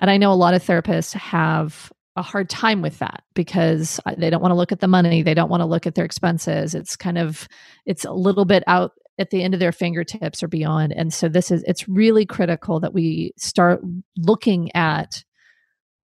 And 0.00 0.10
i 0.10 0.16
know 0.16 0.32
a 0.32 0.34
lot 0.34 0.54
of 0.54 0.62
therapists 0.62 1.12
have 1.14 1.92
a 2.16 2.22
hard 2.22 2.48
time 2.48 2.82
with 2.82 2.98
that 2.98 3.22
because 3.34 4.00
they 4.16 4.30
don't 4.30 4.42
want 4.42 4.50
to 4.50 4.56
look 4.56 4.72
at 4.72 4.80
the 4.80 4.88
money 4.88 5.22
they 5.22 5.34
don't 5.34 5.50
want 5.50 5.60
to 5.60 5.66
look 5.66 5.86
at 5.86 5.94
their 5.94 6.04
expenses. 6.04 6.74
It's 6.74 6.96
kind 6.96 7.18
of 7.18 7.48
it's 7.86 8.04
a 8.04 8.12
little 8.12 8.44
bit 8.44 8.64
out 8.66 8.92
at 9.18 9.30
the 9.30 9.42
end 9.42 9.54
of 9.54 9.60
their 9.60 9.72
fingertips 9.72 10.42
or 10.42 10.48
beyond. 10.48 10.92
And 10.92 11.12
so 11.12 11.28
this 11.28 11.50
is 11.50 11.62
it's 11.66 11.88
really 11.88 12.26
critical 12.26 12.80
that 12.80 12.94
we 12.94 13.32
start 13.36 13.80
looking 14.16 14.74
at 14.74 15.22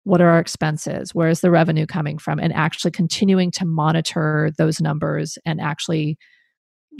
what 0.04 0.20
are 0.20 0.30
our 0.30 0.40
expenses 0.40 1.14
where 1.14 1.28
is 1.28 1.42
the 1.42 1.50
revenue 1.50 1.86
coming 1.86 2.18
from 2.18 2.40
and 2.40 2.52
actually 2.52 2.90
continuing 2.90 3.52
to 3.52 3.64
monitor 3.64 4.50
those 4.58 4.80
numbers 4.80 5.38
and 5.44 5.60
actually 5.60 6.18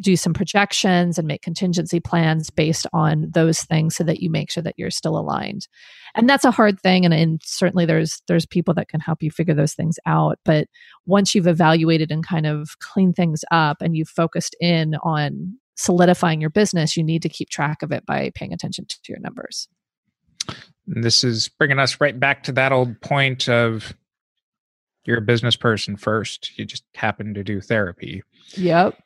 do 0.00 0.16
some 0.16 0.32
projections 0.32 1.18
and 1.18 1.28
make 1.28 1.42
contingency 1.42 2.00
plans 2.00 2.50
based 2.50 2.86
on 2.92 3.30
those 3.32 3.60
things 3.62 3.96
so 3.96 4.04
that 4.04 4.20
you 4.20 4.30
make 4.30 4.50
sure 4.50 4.62
that 4.62 4.74
you're 4.76 4.90
still 4.90 5.18
aligned. 5.18 5.68
And 6.14 6.28
that's 6.28 6.44
a 6.44 6.50
hard 6.50 6.80
thing 6.80 7.04
and, 7.04 7.12
and 7.12 7.40
certainly 7.44 7.84
there's 7.84 8.22
there's 8.28 8.46
people 8.46 8.74
that 8.74 8.88
can 8.88 9.00
help 9.00 9.22
you 9.22 9.30
figure 9.30 9.54
those 9.54 9.74
things 9.74 9.98
out. 10.06 10.38
But 10.44 10.68
once 11.06 11.34
you've 11.34 11.46
evaluated 11.46 12.10
and 12.10 12.26
kind 12.26 12.46
of 12.46 12.78
cleaned 12.78 13.16
things 13.16 13.44
up 13.50 13.82
and 13.82 13.96
you've 13.96 14.08
focused 14.08 14.56
in 14.60 14.94
on 15.02 15.58
solidifying 15.76 16.40
your 16.40 16.50
business 16.50 16.96
you 16.96 17.02
need 17.02 17.22
to 17.22 17.28
keep 17.28 17.48
track 17.48 17.82
of 17.82 17.92
it 17.92 18.04
by 18.06 18.30
paying 18.34 18.52
attention 18.52 18.86
to 18.86 18.98
your 19.08 19.20
numbers. 19.20 19.68
This 20.86 21.22
is 21.24 21.48
bringing 21.48 21.78
us 21.78 22.00
right 22.00 22.18
back 22.18 22.42
to 22.44 22.52
that 22.52 22.72
old 22.72 23.00
point 23.00 23.48
of 23.48 23.94
you're 25.04 25.18
a 25.18 25.22
business 25.22 25.56
person 25.56 25.96
first. 25.96 26.56
You 26.58 26.64
just 26.64 26.84
happen 26.94 27.34
to 27.34 27.42
do 27.42 27.60
therapy. 27.60 28.22
Yep. 28.56 29.00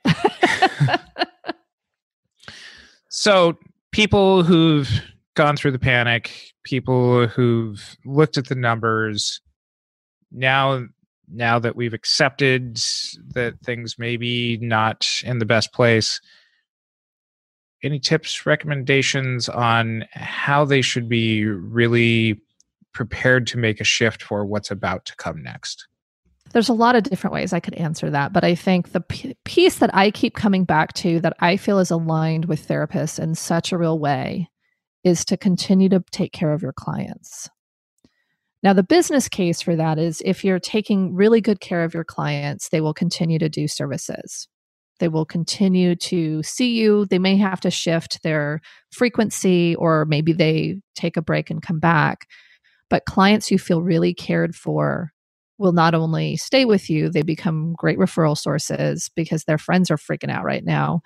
So 3.09 3.57
people 3.93 4.43
who've 4.43 4.91
gone 5.35 5.57
through 5.57 5.71
the 5.71 5.79
panic 5.79 6.31
people 6.65 7.27
who've 7.27 7.97
looked 8.05 8.37
at 8.37 8.49
the 8.49 8.55
numbers 8.55 9.41
now 10.31 10.85
now 11.33 11.59
that 11.59 11.77
we've 11.77 11.95
accepted 11.95 12.79
that 13.35 13.55
things 13.65 13.99
may 13.99 14.17
be 14.17 14.59
not 14.61 15.07
in 15.25 15.39
the 15.39 15.47
best 15.47 15.73
place 15.73 16.21
any 17.83 17.99
tips, 17.99 18.47
recommendations 18.47 19.49
on 19.49 20.05
how 20.13 20.65
they 20.65 20.83
should 20.83 21.09
be 21.09 21.45
really 21.45 22.41
prepared 22.97 23.47
to 23.49 23.59
make 23.59 23.79
a 23.79 23.85
shift 23.85 24.23
for 24.23 24.45
what's 24.47 24.71
about 24.71 25.05
to 25.05 25.15
come 25.17 25.43
next? 25.43 25.87
There's 26.53 26.71
a 26.71 26.75
lot 26.75 26.97
of 26.97 27.03
different 27.03 27.35
ways 27.35 27.53
I 27.53 27.61
could 27.61 27.75
answer 27.75 28.09
that, 28.09 28.33
but 28.33 28.43
I 28.43 28.55
think 28.55 28.93
the 28.93 29.03
p- 29.03 29.37
piece 29.45 29.79
that 29.79 29.95
I 29.95 30.11
keep 30.11 30.35
coming 30.35 30.65
back 30.65 30.95
to 30.95 31.21
that 31.21 31.35
I 31.41 31.59
feel 31.59 31.79
is 31.79 31.91
aligned 31.91 32.47
with 32.47 32.67
therapists 32.67 33.19
in 33.19 33.35
such 33.35 33.71
a 33.71 33.79
real 33.79 33.99
way 33.99 34.49
is 35.05 35.25
to 35.27 35.37
continue 35.37 35.91
to 35.91 36.03
take 36.11 36.33
care 36.33 36.55
of 36.55 36.63
your 36.63 36.73
clients. 36.73 37.51
Now, 38.63 38.73
the 38.73 38.83
business 38.83 39.29
case 39.29 39.61
for 39.61 39.77
that 39.77 39.99
is 39.99 40.23
if 40.25 40.43
you're 40.43 40.59
taking 40.59 41.15
really 41.15 41.43
good 41.43 41.61
care 41.61 41.85
of 41.85 41.93
your 41.93 42.05
clients, 42.05 42.71
they 42.71 42.81
will 42.81 42.95
continue 42.95 43.39
to 43.39 43.51
do 43.51 43.69
services. 43.69 44.49
They 44.99 45.09
will 45.09 45.27
continue 45.27 45.95
to 45.97 46.43
see 46.43 46.73
you. 46.73 47.05
They 47.05 47.19
may 47.19 47.37
have 47.37 47.61
to 47.61 47.71
shift 47.71 48.23
their 48.23 48.63
frequency, 48.91 49.75
or 49.77 50.07
maybe 50.07 50.33
they 50.33 50.81
take 50.95 51.19
a 51.19 51.23
break 51.23 51.51
and 51.51 51.61
come 51.61 51.79
back. 51.79 52.27
But 52.89 53.05
clients 53.05 53.49
who 53.49 53.59
feel 53.59 53.83
really 53.83 54.15
cared 54.15 54.55
for 54.55 55.11
will 55.59 55.73
not 55.73 55.95
only 55.95 56.37
stay 56.37 56.65
with 56.65 56.91
you, 56.91 57.09
they 57.09 57.23
become 57.23 57.75
great 57.77 57.99
referral 57.99 58.37
sources 58.37 59.11
because 59.17 59.45
their 59.45 59.59
friends 59.59 59.91
are 59.91 59.97
freaking 59.97 60.31
out 60.31 60.45
right 60.45 60.65
now. 60.65 61.01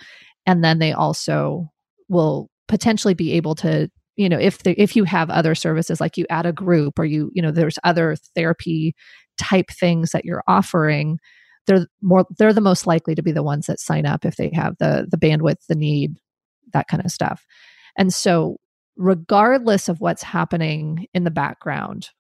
And 0.47 0.65
then 0.65 0.79
they 0.79 0.93
also 0.93 1.71
will 2.09 2.49
potentially 2.67 3.15
be 3.15 3.33
able 3.33 3.55
to, 3.57 3.89
you 4.17 4.29
know, 4.29 4.39
if 4.39 4.63
the, 4.63 4.81
if 4.81 4.97
you 4.97 5.05
have 5.05 5.31
other 5.31 5.55
services 5.55 6.01
like 6.01 6.17
you 6.17 6.27
add 6.29 6.47
a 6.47 6.53
group 6.53 6.99
or 6.99 7.05
you, 7.05 7.31
you 7.33 7.43
know, 7.43 7.53
there's 7.53 7.79
other 7.85 8.17
therapy 8.35 8.95
type 9.39 9.71
things 9.71 10.11
that 10.11 10.25
you're 10.25 10.43
offering, 10.49 11.19
they're 11.67 11.87
more 12.03 12.27
they're 12.39 12.53
the 12.53 12.61
most 12.61 12.87
likely 12.87 13.15
to 13.15 13.23
be 13.23 13.33
the 13.33 13.43
ones 13.43 13.67
that 13.67 13.81
sign 13.81 14.07
up 14.07 14.25
if 14.25 14.37
they 14.37 14.51
have 14.53 14.75
the 14.79 15.07
the 15.11 15.17
bandwidth, 15.17 15.67
the 15.69 15.75
need, 15.77 16.17
that 16.73 16.89
kind 16.89 17.05
of 17.05 17.11
stuff. 17.11 17.45
And 17.97 18.13
so 18.13 18.57
regardless 18.97 19.89
of 19.89 20.01
what's 20.01 20.23
happening 20.23 21.07
in 21.15 21.25
the 21.25 21.31
background, 21.31 22.11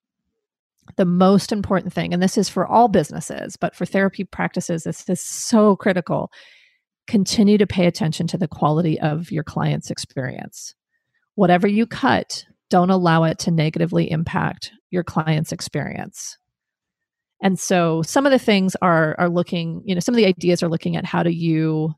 the 0.97 1.05
most 1.05 1.53
important 1.53 1.93
thing, 1.93 2.13
and 2.13 2.23
this 2.23 2.39
is 2.39 2.49
for 2.49 2.67
all 2.67 2.89
businesses, 2.89 3.57
but 3.57 3.75
for 3.75 3.87
therapy 3.87 4.25
practices, 4.25 4.85
this 4.85 5.09
is 5.09 5.21
so 5.21 5.77
critical. 5.77 6.33
Continue 7.07 7.59
to 7.59 7.67
pay 7.67 7.87
attention 7.87 8.27
to 8.29 8.39
the 8.39 8.49
quality 8.49 8.99
of 9.01 9.31
your 9.31 9.45
client's 9.45 9.91
experience. 9.91 10.75
Whatever 11.35 11.69
you 11.69 11.87
cut, 11.87 12.45
don't 12.71 12.91
allow 12.91 13.25
it 13.25 13.39
to 13.41 13.51
negatively 13.51 14.11
impact 14.11 14.73
your 14.91 15.05
client's 15.05 15.53
experience. 15.53 16.39
And 17.43 17.59
so 17.59 18.03
some 18.03 18.27
of 18.27 18.33
the 18.33 18.39
things 18.39 18.77
are 18.83 19.17
are 19.19 19.29
looking, 19.29 19.83
you 19.85 19.95
know, 19.95 20.01
some 20.01 20.15
of 20.15 20.17
the 20.17 20.27
ideas 20.27 20.63
are 20.63 20.69
looking 20.69 20.97
at 20.97 21.05
how 21.05 21.23
do 21.23 21.31
you 21.31 21.95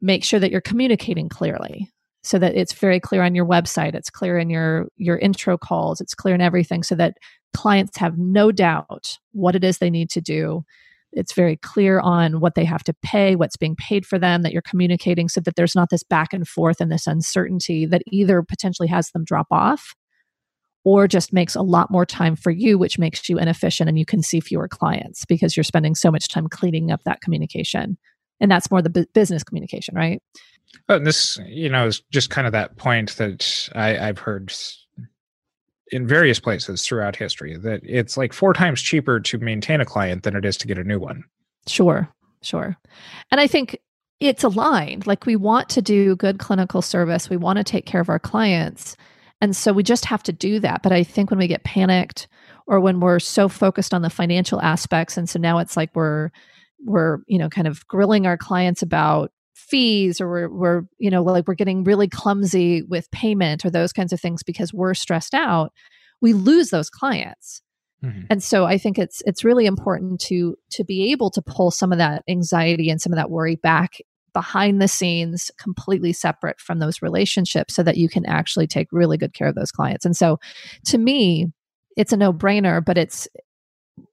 make 0.00 0.22
sure 0.22 0.38
that 0.38 0.50
you're 0.50 0.60
communicating 0.60 1.28
clearly 1.28 1.90
so 2.26 2.38
that 2.38 2.54
it's 2.54 2.72
very 2.72 3.00
clear 3.00 3.22
on 3.22 3.34
your 3.34 3.46
website 3.46 3.94
it's 3.94 4.10
clear 4.10 4.38
in 4.38 4.50
your 4.50 4.86
your 4.96 5.18
intro 5.18 5.56
calls 5.56 6.00
it's 6.00 6.14
clear 6.14 6.34
in 6.34 6.40
everything 6.40 6.82
so 6.82 6.94
that 6.94 7.14
clients 7.56 7.96
have 7.96 8.18
no 8.18 8.52
doubt 8.52 9.16
what 9.32 9.56
it 9.56 9.64
is 9.64 9.78
they 9.78 9.90
need 9.90 10.10
to 10.10 10.20
do. 10.20 10.62
It's 11.12 11.32
very 11.32 11.56
clear 11.56 12.00
on 12.00 12.40
what 12.40 12.54
they 12.54 12.66
have 12.66 12.84
to 12.84 12.94
pay 13.02 13.34
what's 13.34 13.56
being 13.56 13.76
paid 13.76 14.04
for 14.04 14.18
them 14.18 14.42
that 14.42 14.52
you're 14.52 14.60
communicating 14.60 15.28
so 15.28 15.40
that 15.40 15.56
there's 15.56 15.74
not 15.74 15.88
this 15.90 16.02
back 16.02 16.34
and 16.34 16.46
forth 16.46 16.80
and 16.80 16.92
this 16.92 17.06
uncertainty 17.06 17.86
that 17.86 18.02
either 18.12 18.42
potentially 18.42 18.88
has 18.88 19.10
them 19.10 19.24
drop 19.24 19.46
off 19.50 19.94
or 20.84 21.08
just 21.08 21.32
makes 21.32 21.54
a 21.54 21.62
lot 21.62 21.90
more 21.90 22.04
time 22.04 22.36
for 22.36 22.50
you 22.50 22.76
which 22.76 22.98
makes 22.98 23.26
you 23.28 23.38
inefficient 23.38 23.88
and 23.88 23.98
you 23.98 24.04
can 24.04 24.22
see 24.22 24.40
fewer 24.40 24.68
clients 24.68 25.24
because 25.24 25.56
you're 25.56 25.64
spending 25.64 25.94
so 25.94 26.10
much 26.10 26.28
time 26.28 26.48
cleaning 26.48 26.90
up 26.90 27.00
that 27.04 27.22
communication 27.22 27.96
and 28.40 28.50
that's 28.50 28.70
more 28.70 28.82
the 28.82 28.90
bu- 28.90 29.06
business 29.14 29.42
communication 29.42 29.94
right 29.94 30.22
well, 30.88 31.00
this, 31.00 31.38
you 31.46 31.68
know, 31.68 31.86
is 31.86 32.02
just 32.10 32.30
kind 32.30 32.46
of 32.46 32.52
that 32.52 32.76
point 32.76 33.16
that 33.16 33.68
I, 33.74 33.98
I've 33.98 34.18
heard 34.18 34.52
in 35.92 36.06
various 36.06 36.40
places 36.40 36.84
throughout 36.84 37.16
history 37.16 37.56
that 37.56 37.80
it's 37.84 38.16
like 38.16 38.32
four 38.32 38.52
times 38.52 38.82
cheaper 38.82 39.20
to 39.20 39.38
maintain 39.38 39.80
a 39.80 39.84
client 39.84 40.24
than 40.24 40.36
it 40.36 40.44
is 40.44 40.56
to 40.58 40.66
get 40.66 40.78
a 40.78 40.84
new 40.84 40.98
one. 40.98 41.24
Sure, 41.66 42.08
sure. 42.42 42.76
And 43.30 43.40
I 43.40 43.46
think 43.46 43.78
it's 44.20 44.44
aligned. 44.44 45.06
Like 45.06 45.26
we 45.26 45.36
want 45.36 45.68
to 45.70 45.82
do 45.82 46.16
good 46.16 46.38
clinical 46.38 46.82
service, 46.82 47.30
we 47.30 47.36
want 47.36 47.58
to 47.58 47.64
take 47.64 47.86
care 47.86 48.00
of 48.00 48.08
our 48.08 48.18
clients. 48.18 48.96
And 49.40 49.54
so 49.54 49.72
we 49.72 49.82
just 49.82 50.06
have 50.06 50.22
to 50.24 50.32
do 50.32 50.58
that. 50.60 50.82
But 50.82 50.92
I 50.92 51.04
think 51.04 51.30
when 51.30 51.38
we 51.38 51.46
get 51.46 51.64
panicked 51.64 52.26
or 52.66 52.80
when 52.80 53.00
we're 53.00 53.18
so 53.18 53.48
focused 53.48 53.92
on 53.92 54.02
the 54.02 54.10
financial 54.10 54.60
aspects, 54.62 55.16
and 55.16 55.28
so 55.28 55.38
now 55.38 55.58
it's 55.58 55.76
like 55.76 55.90
we're, 55.94 56.30
we're, 56.86 57.18
you 57.26 57.38
know, 57.38 57.48
kind 57.48 57.66
of 57.66 57.86
grilling 57.86 58.26
our 58.26 58.38
clients 58.38 58.82
about 58.82 59.30
fees 59.56 60.20
or 60.20 60.28
we're, 60.28 60.48
we're 60.48 60.82
you 60.98 61.10
know 61.10 61.22
like 61.22 61.48
we're 61.48 61.54
getting 61.54 61.82
really 61.82 62.06
clumsy 62.06 62.82
with 62.82 63.10
payment 63.10 63.64
or 63.64 63.70
those 63.70 63.92
kinds 63.92 64.12
of 64.12 64.20
things 64.20 64.42
because 64.42 64.72
we're 64.72 64.92
stressed 64.92 65.34
out 65.34 65.72
we 66.20 66.34
lose 66.34 66.68
those 66.68 66.90
clients 66.90 67.62
mm-hmm. 68.04 68.20
and 68.28 68.42
so 68.42 68.66
i 68.66 68.76
think 68.76 68.98
it's 68.98 69.22
it's 69.24 69.44
really 69.44 69.64
important 69.64 70.20
to 70.20 70.54
to 70.70 70.84
be 70.84 71.10
able 71.10 71.30
to 71.30 71.40
pull 71.40 71.70
some 71.70 71.90
of 71.90 71.96
that 71.96 72.22
anxiety 72.28 72.90
and 72.90 73.00
some 73.00 73.12
of 73.12 73.16
that 73.16 73.30
worry 73.30 73.56
back 73.56 73.96
behind 74.34 74.80
the 74.80 74.88
scenes 74.88 75.50
completely 75.58 76.12
separate 76.12 76.60
from 76.60 76.78
those 76.78 77.00
relationships 77.00 77.74
so 77.74 77.82
that 77.82 77.96
you 77.96 78.10
can 78.10 78.26
actually 78.26 78.66
take 78.66 78.88
really 78.92 79.16
good 79.16 79.32
care 79.32 79.48
of 79.48 79.54
those 79.54 79.72
clients 79.72 80.04
and 80.04 80.16
so 80.16 80.38
to 80.84 80.98
me 80.98 81.46
it's 81.96 82.12
a 82.12 82.16
no 82.16 82.30
brainer 82.30 82.84
but 82.84 82.98
it's 82.98 83.26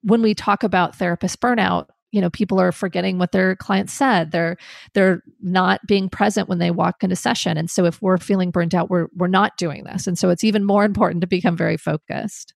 when 0.01 0.21
we 0.21 0.33
talk 0.33 0.63
about 0.63 0.95
therapist 0.95 1.41
burnout 1.41 1.87
you 2.13 2.21
know 2.21 2.29
people 2.29 2.59
are 2.61 2.71
forgetting 2.71 3.17
what 3.17 3.31
their 3.31 3.55
client 3.55 3.89
said. 3.89 4.31
They're 4.31 4.55
they're 4.93 5.23
not 5.41 5.81
being 5.87 6.09
present 6.09 6.47
when 6.47 6.59
they 6.59 6.71
walk 6.71 7.03
into 7.03 7.15
session. 7.15 7.57
And 7.57 7.69
so 7.69 7.85
if 7.85 8.01
we're 8.01 8.17
feeling 8.17 8.51
burnt 8.51 8.73
out 8.73 8.89
we're 8.89 9.07
we're 9.15 9.27
not 9.27 9.57
doing 9.57 9.83
this. 9.83 10.07
And 10.07 10.17
so 10.17 10.29
it's 10.29 10.43
even 10.43 10.63
more 10.63 10.85
important 10.85 11.21
to 11.21 11.27
become 11.27 11.57
very 11.57 11.75
focused. 11.75 12.53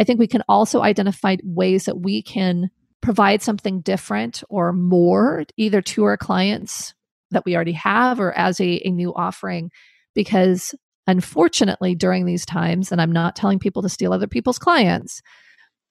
I 0.00 0.04
think 0.04 0.20
we 0.20 0.28
can 0.28 0.42
also 0.48 0.82
identify 0.82 1.36
ways 1.42 1.86
that 1.86 2.00
we 2.00 2.22
can 2.22 2.70
provide 3.02 3.42
something 3.42 3.80
different 3.80 4.42
or 4.48 4.72
more 4.72 5.44
either 5.56 5.82
to 5.82 6.04
our 6.04 6.16
clients 6.16 6.94
that 7.32 7.44
we 7.44 7.56
already 7.56 7.72
have 7.72 8.20
or 8.20 8.32
as 8.38 8.60
a, 8.60 8.80
a 8.86 8.90
new 8.90 9.12
offering. 9.14 9.70
Because 10.14 10.74
unfortunately 11.08 11.94
during 11.94 12.24
these 12.24 12.44
times 12.44 12.90
and 12.90 13.00
i'm 13.00 13.12
not 13.12 13.36
telling 13.36 13.60
people 13.60 13.80
to 13.80 13.88
steal 13.88 14.12
other 14.12 14.26
people's 14.26 14.58
clients 14.58 15.22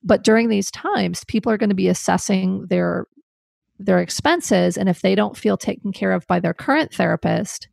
but 0.05 0.23
during 0.23 0.47
these 0.47 0.71
times 0.71 1.23
people 1.25 1.51
are 1.51 1.57
going 1.57 1.69
to 1.69 1.75
be 1.75 1.89
assessing 1.89 2.65
their 2.67 3.07
their 3.77 3.99
expenses 3.99 4.77
and 4.77 4.87
if 4.87 5.01
they 5.01 5.15
don't 5.15 5.37
feel 5.37 5.57
taken 5.57 5.91
care 5.91 6.13
of 6.13 6.25
by 6.27 6.39
their 6.39 6.53
current 6.53 6.93
therapist 6.93 7.67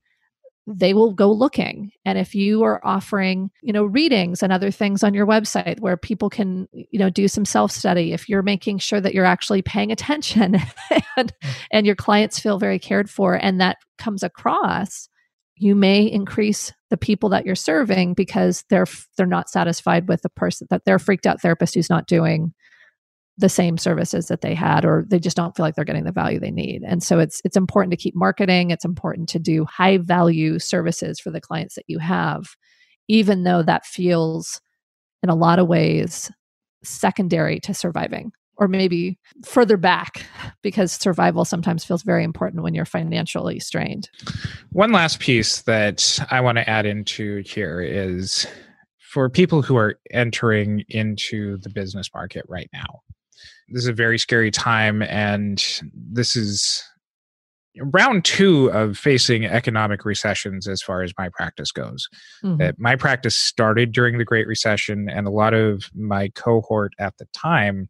they 0.67 0.95
will 0.95 1.13
go 1.13 1.31
looking 1.31 1.91
and 2.05 2.19
if 2.19 2.35
you 2.35 2.63
are 2.63 2.81
offering 2.85 3.51
you 3.63 3.73
know 3.73 3.85
readings 3.85 4.43
and 4.43 4.53
other 4.53 4.71
things 4.71 5.03
on 5.03 5.13
your 5.15 5.27
website 5.27 5.79
where 5.81 5.97
people 5.97 6.31
can 6.31 6.69
you 6.73 6.99
know 6.99 7.11
do 7.11 7.29
some 7.29 7.45
self 7.45 7.71
study 7.71 8.13
if 8.13 8.29
you're 8.29 8.43
making 8.43 8.79
sure 8.79 9.01
that 9.01 9.15
you're 9.15 9.25
actually 9.25 9.63
paying 9.63 9.91
attention 9.91 10.55
and 11.17 11.33
mm. 11.43 11.57
and 11.71 11.87
your 11.87 11.97
clients 11.97 12.39
feel 12.39 12.59
very 12.59 12.79
cared 12.79 13.11
for 13.11 13.35
and 13.35 13.61
that 13.61 13.77
comes 13.99 14.23
across 14.23 15.09
you 15.57 15.75
may 15.75 16.03
increase 16.03 16.73
the 16.91 16.97
people 16.97 17.29
that 17.29 17.47
you're 17.47 17.55
serving 17.55 18.15
because 18.15 18.65
they're 18.71 18.87
they're 19.17 19.27
not 19.27 19.51
satisfied 19.51 20.09
with 20.09 20.23
the 20.23 20.31
person 20.31 20.67
that 20.71 20.85
they're 20.85 20.99
freaked 20.99 21.27
out 21.27 21.41
therapist 21.41 21.75
who's 21.75 21.91
not 21.91 22.07
doing 22.07 22.53
the 23.39 23.49
same 23.49 23.79
services 23.79 24.27
that 24.27 24.43
they 24.43 24.55
had 24.55 24.85
or 24.85 25.05
they 25.09 25.19
just 25.19 25.37
don't 25.37 25.57
feel 25.57 25.65
like 25.65 25.75
they're 25.75 25.85
getting 25.85 26.05
the 26.05 26.13
value 26.13 26.39
they 26.39 26.51
need. 26.51 26.83
And 26.83 27.03
so 27.03 27.19
it's 27.19 27.41
it's 27.45 27.57
important 27.57 27.91
to 27.93 27.97
keep 27.97 28.15
marketing. 28.15 28.71
It's 28.71 28.85
important 28.85 29.29
to 29.31 29.39
do 29.39 29.65
high 29.65 29.99
value 29.99 30.59
services 30.59 31.19
for 31.19 31.31
the 31.31 31.41
clients 31.41 31.75
that 31.75 31.85
you 31.87 31.99
have 31.99 32.47
even 33.09 33.45
though 33.45 33.63
that 33.63 33.87
feels 33.87 34.61
in 35.23 35.29
a 35.29 35.35
lot 35.35 35.59
of 35.59 35.69
ways 35.69 36.31
secondary 36.83 37.61
to 37.61 37.75
surviving 37.75 38.33
or 38.63 38.69
maybe 38.69 39.19
further 39.45 39.77
back 39.77 40.25
because 40.63 40.93
survival 40.93 41.45
sometimes 41.45 41.85
feels 41.85 42.05
very 42.05 42.23
important 42.23 42.63
when 42.63 42.75
you're 42.75 42.85
financially 42.85 43.59
strained. 43.59 44.09
One 44.71 44.93
last 44.93 45.19
piece 45.19 45.63
that 45.63 46.21
I 46.31 46.41
want 46.41 46.59
to 46.59 46.71
add 46.71 46.87
into 46.87 47.43
here 47.45 47.81
is 47.81 48.47
for 49.01 49.29
people 49.29 49.63
who 49.63 49.77
are 49.77 49.99
entering 50.13 50.85
into 50.89 51.57
the 51.57 51.71
business 51.71 52.09
market 52.15 52.45
right 52.49 52.71
now. 52.73 53.01
This 53.69 53.83
is 53.83 53.89
a 53.89 53.93
very 53.93 54.17
scary 54.17 54.53
time, 54.53 55.03
and 55.03 55.61
this 55.93 56.37
is 56.37 56.85
round 57.81 58.25
two 58.25 58.71
of 58.71 58.97
facing 58.97 59.45
economic 59.45 60.05
recessions 60.05 60.69
as 60.69 60.83
far 60.83 61.03
as 61.03 61.13
my 61.19 61.31
practice 61.31 61.73
goes. 61.73 62.09
Mm-hmm. 62.45 62.81
my 62.81 62.95
practice 62.95 63.35
started 63.35 63.91
during 63.91 64.19
the 64.19 64.25
Great 64.25 64.47
Recession, 64.47 65.09
and 65.09 65.27
a 65.27 65.31
lot 65.31 65.53
of 65.53 65.91
my 65.95 66.29
cohort 66.37 66.93
at 67.01 67.19
the 67.19 67.27
time 67.35 67.89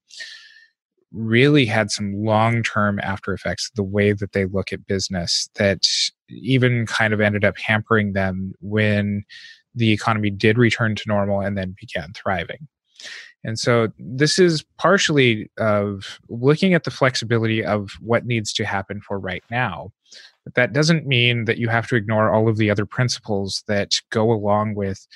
really 1.13 1.67
had 1.67 1.91
some 1.91 2.15
long 2.15 2.63
term 2.63 2.99
after 3.03 3.33
effects 3.33 3.71
the 3.75 3.83
way 3.83 4.13
that 4.13 4.33
they 4.33 4.47
look 4.47 4.73
at 4.73 4.87
business 4.87 5.49
that 5.57 5.87
even 6.29 6.87
kind 6.87 7.13
of 7.13 7.21
ended 7.21 7.45
up 7.45 7.59
hampering 7.59 8.13
them 8.13 8.53
when 8.61 9.25
the 9.75 9.93
economy 9.93 10.31
did 10.31 10.59
return 10.59 10.95
to 10.95 11.05
normal 11.07 11.41
and 11.41 11.57
then 11.57 11.75
began 11.81 12.13
thriving. 12.15 12.69
And 13.45 13.59
so 13.59 13.89
this 13.99 14.39
is 14.39 14.65
partially 14.79 15.51
of 15.59 16.21
looking 16.29 16.75
at 16.75 16.85
the 16.85 16.91
flexibility 16.91 17.65
of 17.65 17.91
what 18.01 18.25
needs 18.25 18.53
to 18.55 18.65
happen 18.65 19.01
for 19.01 19.19
right 19.19 19.43
now. 19.51 19.93
But 20.45 20.55
that 20.55 20.73
doesn't 20.73 21.07
mean 21.07 21.45
that 21.47 21.59
you 21.59 21.69
have 21.69 21.89
to 21.89 21.97
ignore 21.97 22.33
all 22.33 22.49
of 22.49 22.57
the 22.57 22.71
other 22.71 22.87
principles 22.87 23.65
that 23.67 23.95
go 24.11 24.31
along 24.31 24.75
with 24.75 25.07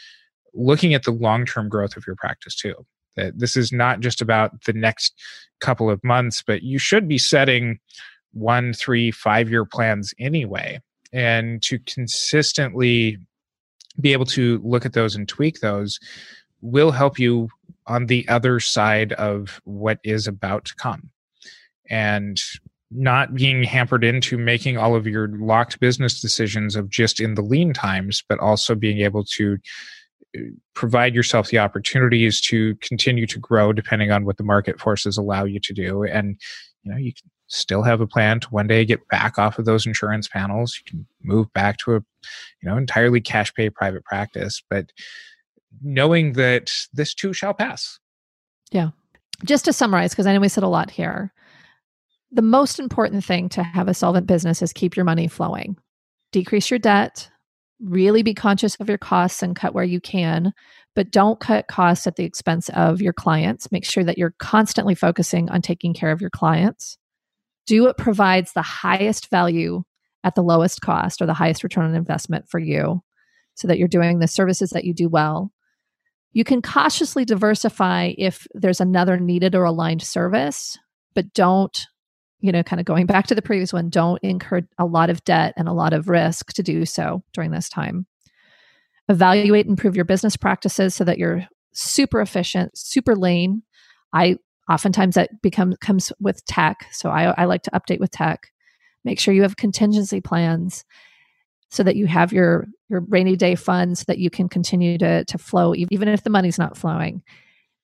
looking 0.54 0.94
at 0.94 1.04
the 1.04 1.12
long 1.12 1.46
term 1.46 1.68
growth 1.68 1.96
of 1.96 2.06
your 2.06 2.16
practice 2.16 2.54
too. 2.54 2.74
That 3.16 3.38
this 3.38 3.56
is 3.56 3.72
not 3.72 4.00
just 4.00 4.20
about 4.20 4.64
the 4.64 4.72
next 4.72 5.14
couple 5.60 5.90
of 5.90 6.02
months, 6.04 6.42
but 6.46 6.62
you 6.62 6.78
should 6.78 7.08
be 7.08 7.18
setting 7.18 7.78
one, 8.32 8.72
three, 8.72 9.10
five 9.10 9.50
year 9.50 9.64
plans 9.64 10.12
anyway. 10.18 10.80
And 11.12 11.62
to 11.62 11.78
consistently 11.80 13.18
be 14.00 14.12
able 14.12 14.26
to 14.26 14.60
look 14.62 14.84
at 14.84 14.92
those 14.92 15.16
and 15.16 15.26
tweak 15.26 15.60
those 15.60 15.98
will 16.60 16.90
help 16.90 17.18
you 17.18 17.48
on 17.86 18.06
the 18.06 18.28
other 18.28 18.60
side 18.60 19.12
of 19.14 19.60
what 19.64 19.98
is 20.04 20.26
about 20.26 20.64
to 20.66 20.74
come. 20.74 21.10
And 21.88 22.38
not 22.90 23.34
being 23.34 23.62
hampered 23.62 24.04
into 24.04 24.38
making 24.38 24.78
all 24.78 24.94
of 24.94 25.06
your 25.06 25.28
locked 25.28 25.80
business 25.80 26.20
decisions 26.20 26.76
of 26.76 26.88
just 26.88 27.20
in 27.20 27.34
the 27.34 27.42
lean 27.42 27.72
times, 27.72 28.22
but 28.28 28.38
also 28.38 28.74
being 28.74 29.00
able 29.00 29.24
to 29.24 29.58
provide 30.74 31.14
yourself 31.14 31.48
the 31.48 31.58
opportunities 31.58 32.40
to 32.42 32.74
continue 32.76 33.26
to 33.26 33.38
grow 33.38 33.72
depending 33.72 34.10
on 34.10 34.24
what 34.24 34.36
the 34.36 34.44
market 34.44 34.80
forces 34.80 35.16
allow 35.16 35.44
you 35.44 35.60
to 35.60 35.72
do. 35.72 36.04
And, 36.04 36.40
you 36.82 36.92
know, 36.92 36.98
you 36.98 37.12
can 37.12 37.30
still 37.48 37.82
have 37.82 38.00
a 38.00 38.06
plan 38.06 38.40
to 38.40 38.48
one 38.48 38.66
day 38.66 38.84
get 38.84 39.06
back 39.08 39.38
off 39.38 39.58
of 39.58 39.64
those 39.64 39.86
insurance 39.86 40.28
panels. 40.28 40.78
You 40.78 40.90
can 40.90 41.06
move 41.22 41.52
back 41.52 41.78
to 41.78 41.96
a, 41.96 42.00
you 42.62 42.68
know, 42.68 42.76
entirely 42.76 43.20
cash 43.20 43.52
pay 43.54 43.70
private 43.70 44.04
practice, 44.04 44.62
but 44.68 44.90
knowing 45.82 46.32
that 46.34 46.72
this 46.92 47.14
too 47.14 47.32
shall 47.32 47.54
pass. 47.54 47.98
Yeah. 48.70 48.90
Just 49.44 49.66
to 49.66 49.72
summarize, 49.72 50.10
because 50.10 50.26
I 50.26 50.32
know 50.32 50.40
we 50.40 50.48
said 50.48 50.64
a 50.64 50.68
lot 50.68 50.90
here, 50.90 51.32
the 52.32 52.42
most 52.42 52.78
important 52.78 53.24
thing 53.24 53.48
to 53.50 53.62
have 53.62 53.86
a 53.86 53.94
solvent 53.94 54.26
business 54.26 54.62
is 54.62 54.72
keep 54.72 54.96
your 54.96 55.04
money 55.04 55.28
flowing, 55.28 55.76
decrease 56.32 56.70
your 56.70 56.78
debt, 56.78 57.30
really 57.80 58.22
be 58.22 58.34
conscious 58.34 58.74
of 58.76 58.88
your 58.88 58.98
costs 58.98 59.42
and 59.42 59.56
cut 59.56 59.74
where 59.74 59.84
you 59.84 60.00
can, 60.00 60.52
but 60.94 61.10
don't 61.10 61.40
cut 61.40 61.68
costs 61.68 62.06
at 62.06 62.16
the 62.16 62.24
expense 62.24 62.68
of 62.70 63.00
your 63.02 63.12
clients. 63.12 63.70
Make 63.70 63.84
sure 63.84 64.04
that 64.04 64.18
you're 64.18 64.34
constantly 64.38 64.94
focusing 64.94 65.50
on 65.50 65.62
taking 65.62 65.94
care 65.94 66.12
of 66.12 66.20
your 66.20 66.30
clients. 66.30 66.98
Do 67.66 67.82
what 67.82 67.98
provides 67.98 68.52
the 68.52 68.62
highest 68.62 69.30
value 69.30 69.82
at 70.24 70.34
the 70.34 70.42
lowest 70.42 70.80
cost 70.80 71.20
or 71.20 71.26
the 71.26 71.34
highest 71.34 71.62
return 71.62 71.84
on 71.84 71.94
investment 71.94 72.48
for 72.48 72.58
you 72.58 73.02
so 73.54 73.68
that 73.68 73.78
you're 73.78 73.88
doing 73.88 74.18
the 74.18 74.28
services 74.28 74.70
that 74.70 74.84
you 74.84 74.94
do 74.94 75.08
well 75.08 75.52
you 76.36 76.44
can 76.44 76.60
cautiously 76.60 77.24
diversify 77.24 78.12
if 78.18 78.46
there's 78.52 78.82
another 78.82 79.18
needed 79.18 79.54
or 79.54 79.64
aligned 79.64 80.02
service, 80.02 80.76
but 81.14 81.32
don't, 81.32 81.86
you 82.40 82.52
know, 82.52 82.62
kind 82.62 82.80
of 82.80 82.86
going 82.86 83.06
back 83.06 83.26
to 83.28 83.34
the 83.34 83.42
previous 83.42 83.72
one, 83.72 83.88
don't 83.88 84.22
incur 84.22 84.62
a 84.78 84.84
lot 84.84 85.10
of 85.10 85.24
debt 85.24 85.54
and 85.56 85.68
a 85.68 85.72
lot 85.72 85.92
of 85.92 86.08
risk 86.08 86.52
to 86.54 86.62
do 86.62 86.84
so 86.84 87.22
during 87.32 87.50
this 87.50 87.68
time. 87.68 88.06
Evaluate 89.08 89.66
and 89.66 89.72
improve 89.72 89.96
your 89.96 90.04
business 90.04 90.36
practices 90.36 90.94
so 90.94 91.04
that 91.04 91.18
you're 91.18 91.46
super 91.72 92.20
efficient, 92.20 92.76
super 92.76 93.14
lean. 93.14 93.62
I 94.12 94.36
oftentimes 94.70 95.14
that 95.14 95.30
becomes 95.42 95.76
comes 95.78 96.12
with 96.20 96.44
tech. 96.46 96.86
So 96.92 97.10
I, 97.10 97.32
I 97.40 97.44
like 97.44 97.62
to 97.62 97.70
update 97.70 98.00
with 98.00 98.10
tech. 98.10 98.50
Make 99.04 99.20
sure 99.20 99.32
you 99.32 99.42
have 99.42 99.56
contingency 99.56 100.20
plans 100.20 100.84
so 101.70 101.82
that 101.82 101.96
you 101.96 102.06
have 102.06 102.32
your 102.32 102.66
your 102.88 103.00
rainy 103.08 103.36
day 103.36 103.54
funds 103.54 104.04
that 104.04 104.18
you 104.18 104.30
can 104.30 104.48
continue 104.48 104.98
to 104.98 105.24
to 105.24 105.38
flow 105.38 105.74
even 105.74 106.08
if 106.08 106.22
the 106.22 106.30
money's 106.30 106.58
not 106.58 106.76
flowing 106.76 107.22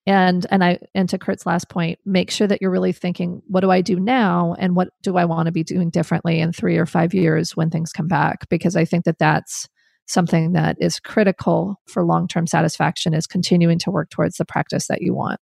and 0.07 0.46
and 0.50 0.64
i 0.64 0.78
and 0.94 1.09
to 1.09 1.18
Curt's 1.18 1.46
last 1.46 1.68
point 1.68 1.98
make 2.05 2.30
sure 2.30 2.46
that 2.46 2.61
you're 2.61 2.70
really 2.70 2.92
thinking 2.92 3.42
what 3.46 3.61
do 3.61 3.70
i 3.70 3.80
do 3.80 4.00
now? 4.00 4.57
And 4.59 4.74
what 4.74 4.88
do 5.03 5.16
i 5.16 5.24
want 5.24 5.46
to 5.46 5.53
be 5.53 5.64
doing 5.64 5.90
differently 5.90 6.40
in 6.40 6.53
three 6.53 6.76
or 6.76 6.86
five 6.86 7.14
years 7.14 7.57
when 7.57 7.70
things 7.70 7.92
come 7.92 8.09
back? 8.09 8.48
Because 8.48 8.76
i 8.76 8.84
think 8.84 9.05
that 9.05 9.18
that's 9.18 9.68
something 10.07 10.53
that 10.53 10.76
is 10.80 11.00
critical 11.00 11.80
for 11.86 12.05
long-term 12.05 12.46
satisfaction 12.46 13.14
is 13.14 13.26
continuing 13.26 13.78
to 13.78 13.90
work 13.90 14.11
towards 14.11 14.36
the 14.36 14.44
practice 14.44 14.88
that 14.88 15.00
you 15.03 15.14
want. 15.14 15.40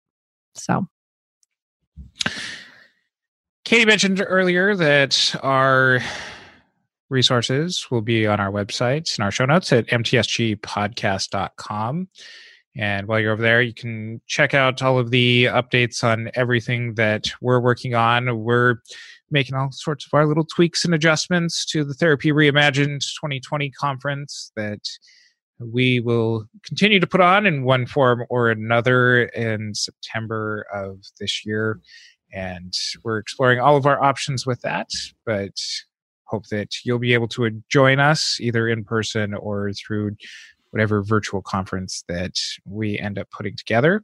So. 0.55 0.85
Katie 3.65 3.85
mentioned 3.85 4.23
earlier 4.25 4.73
that 4.75 5.35
our 5.43 5.99
resources 7.09 7.87
will 7.89 8.01
be 8.01 8.27
on 8.27 8.39
our 8.39 8.51
website 8.51 9.17
in 9.17 9.23
our 9.23 9.31
show 9.31 9.45
notes 9.45 9.73
at 9.73 9.87
mtsgpodcast.com. 9.87 12.07
And 12.75 13.07
while 13.07 13.19
you're 13.19 13.33
over 13.33 13.41
there, 13.41 13.61
you 13.61 13.73
can 13.73 14.21
check 14.27 14.53
out 14.53 14.81
all 14.81 14.99
of 14.99 15.11
the 15.11 15.45
updates 15.45 16.03
on 16.03 16.29
everything 16.35 16.93
that 16.95 17.31
we're 17.41 17.59
working 17.59 17.95
on. 17.95 18.39
We're 18.39 18.75
making 19.31 19.55
all 19.55 19.71
sorts 19.71 20.05
of 20.05 20.13
our 20.13 20.25
little 20.25 20.45
tweaks 20.45 20.85
and 20.85 20.93
adjustments 20.93 21.65
to 21.67 21.83
the 21.83 21.93
Therapy 21.93 22.31
Reimagined 22.31 23.01
2020 23.01 23.71
conference 23.71 24.51
that 24.55 24.81
we 25.59 25.99
will 25.99 26.45
continue 26.63 26.99
to 26.99 27.07
put 27.07 27.21
on 27.21 27.45
in 27.45 27.63
one 27.63 27.85
form 27.85 28.23
or 28.29 28.49
another 28.49 29.23
in 29.25 29.73
September 29.73 30.65
of 30.73 30.99
this 31.19 31.45
year. 31.45 31.79
And 32.31 32.73
we're 33.03 33.17
exploring 33.17 33.59
all 33.59 33.75
of 33.75 33.85
our 33.85 34.01
options 34.01 34.45
with 34.45 34.61
that. 34.61 34.89
But 35.25 35.57
hope 36.25 36.47
that 36.47 36.69
you'll 36.85 36.99
be 36.99 37.13
able 37.13 37.27
to 37.27 37.61
join 37.69 37.99
us 37.99 38.37
either 38.39 38.67
in 38.67 38.83
person 38.83 39.33
or 39.33 39.73
through 39.73 40.15
whatever 40.71 41.03
virtual 41.03 41.41
conference 41.41 42.03
that 42.07 42.35
we 42.65 42.99
end 42.99 43.17
up 43.17 43.29
putting 43.31 43.55
together. 43.55 44.03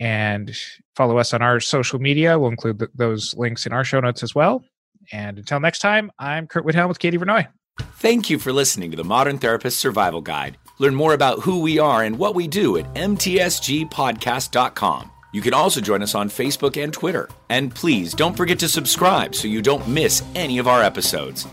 And 0.00 0.56
follow 0.96 1.18
us 1.18 1.32
on 1.32 1.42
our 1.42 1.60
social 1.60 1.98
media. 1.98 2.38
We'll 2.38 2.50
include 2.50 2.80
th- 2.80 2.90
those 2.94 3.34
links 3.36 3.66
in 3.66 3.72
our 3.72 3.84
show 3.84 4.00
notes 4.00 4.22
as 4.22 4.34
well. 4.34 4.64
And 5.12 5.38
until 5.38 5.60
next 5.60 5.80
time, 5.80 6.10
I'm 6.18 6.46
Curt 6.46 6.64
Widhalm 6.64 6.88
with 6.88 6.98
Katie 6.98 7.18
Vernoy. 7.18 7.46
Thank 7.96 8.30
you 8.30 8.38
for 8.38 8.52
listening 8.52 8.90
to 8.90 8.96
the 8.96 9.04
Modern 9.04 9.38
Therapist 9.38 9.78
Survival 9.78 10.20
Guide. 10.20 10.58
Learn 10.78 10.94
more 10.94 11.14
about 11.14 11.40
who 11.40 11.60
we 11.60 11.78
are 11.78 12.02
and 12.02 12.18
what 12.18 12.34
we 12.34 12.48
do 12.48 12.76
at 12.76 12.92
mtsgpodcast.com. 12.94 15.10
You 15.32 15.42
can 15.42 15.54
also 15.54 15.80
join 15.80 16.02
us 16.02 16.14
on 16.14 16.28
Facebook 16.28 16.82
and 16.82 16.92
Twitter. 16.92 17.28
And 17.50 17.74
please 17.74 18.14
don't 18.14 18.36
forget 18.36 18.60
to 18.60 18.68
subscribe 18.68 19.34
so 19.34 19.48
you 19.48 19.62
don't 19.62 19.88
miss 19.88 20.22
any 20.36 20.58
of 20.58 20.68
our 20.68 20.82
episodes. 20.82 21.48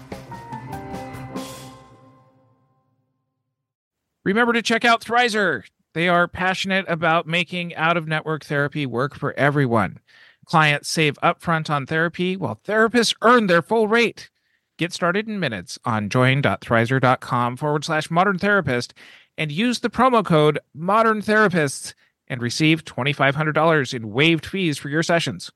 Remember 4.24 4.54
to 4.54 4.62
check 4.62 4.86
out 4.86 5.04
Thrizer. 5.04 5.64
They 5.94 6.08
are 6.08 6.28
passionate 6.28 6.86
about 6.88 7.28
making 7.28 7.76
out 7.76 7.98
of 7.98 8.08
network 8.08 8.46
therapy 8.46 8.86
work 8.86 9.16
for 9.16 9.34
everyone. 9.34 10.00
Clients 10.46 10.90
save 10.90 11.20
upfront 11.22 11.70
on 11.70 11.86
therapy 11.86 12.38
while 12.38 12.60
therapists 12.64 13.16
earn 13.22 13.48
their 13.48 13.62
full 13.62 13.88
rate. 13.88 14.30
Get 14.78 14.94
started 14.94 15.28
in 15.28 15.40
minutes 15.40 15.78
on 15.86 16.10
join.thrizer.com 16.10 17.58
forward 17.58 17.84
slash 17.84 18.10
modern 18.10 18.38
therapist 18.38 18.94
and 19.38 19.52
use 19.52 19.80
the 19.80 19.90
promo 19.90 20.24
code 20.26 20.60
modern 20.74 21.22
therapists 21.22 21.94
and 22.28 22.42
receive 22.42 22.86
$2,500 22.86 23.94
in 23.94 24.12
waived 24.12 24.46
fees 24.46 24.78
for 24.78 24.90
your 24.90 25.04
sessions. 25.04 25.52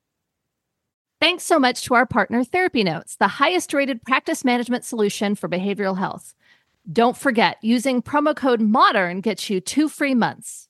Thanks 1.22 1.44
so 1.44 1.60
much 1.60 1.84
to 1.84 1.94
our 1.94 2.06
partner, 2.06 2.44
Therapy 2.44 2.84
Notes, 2.84 3.16
the 3.16 3.28
highest 3.28 3.74
rated 3.74 4.02
practice 4.04 4.44
management 4.44 4.84
solution 4.84 5.34
for 5.34 5.48
behavioral 5.48 5.98
health. 5.98 6.36
Don't 6.92 7.18
forget, 7.18 7.58
using 7.64 8.04
promo 8.04 8.36
code 8.36 8.62
MODERN 8.62 9.22
gets 9.22 9.50
you 9.50 9.60
two 9.60 9.90
free 9.90 10.14
months. 10.14 10.70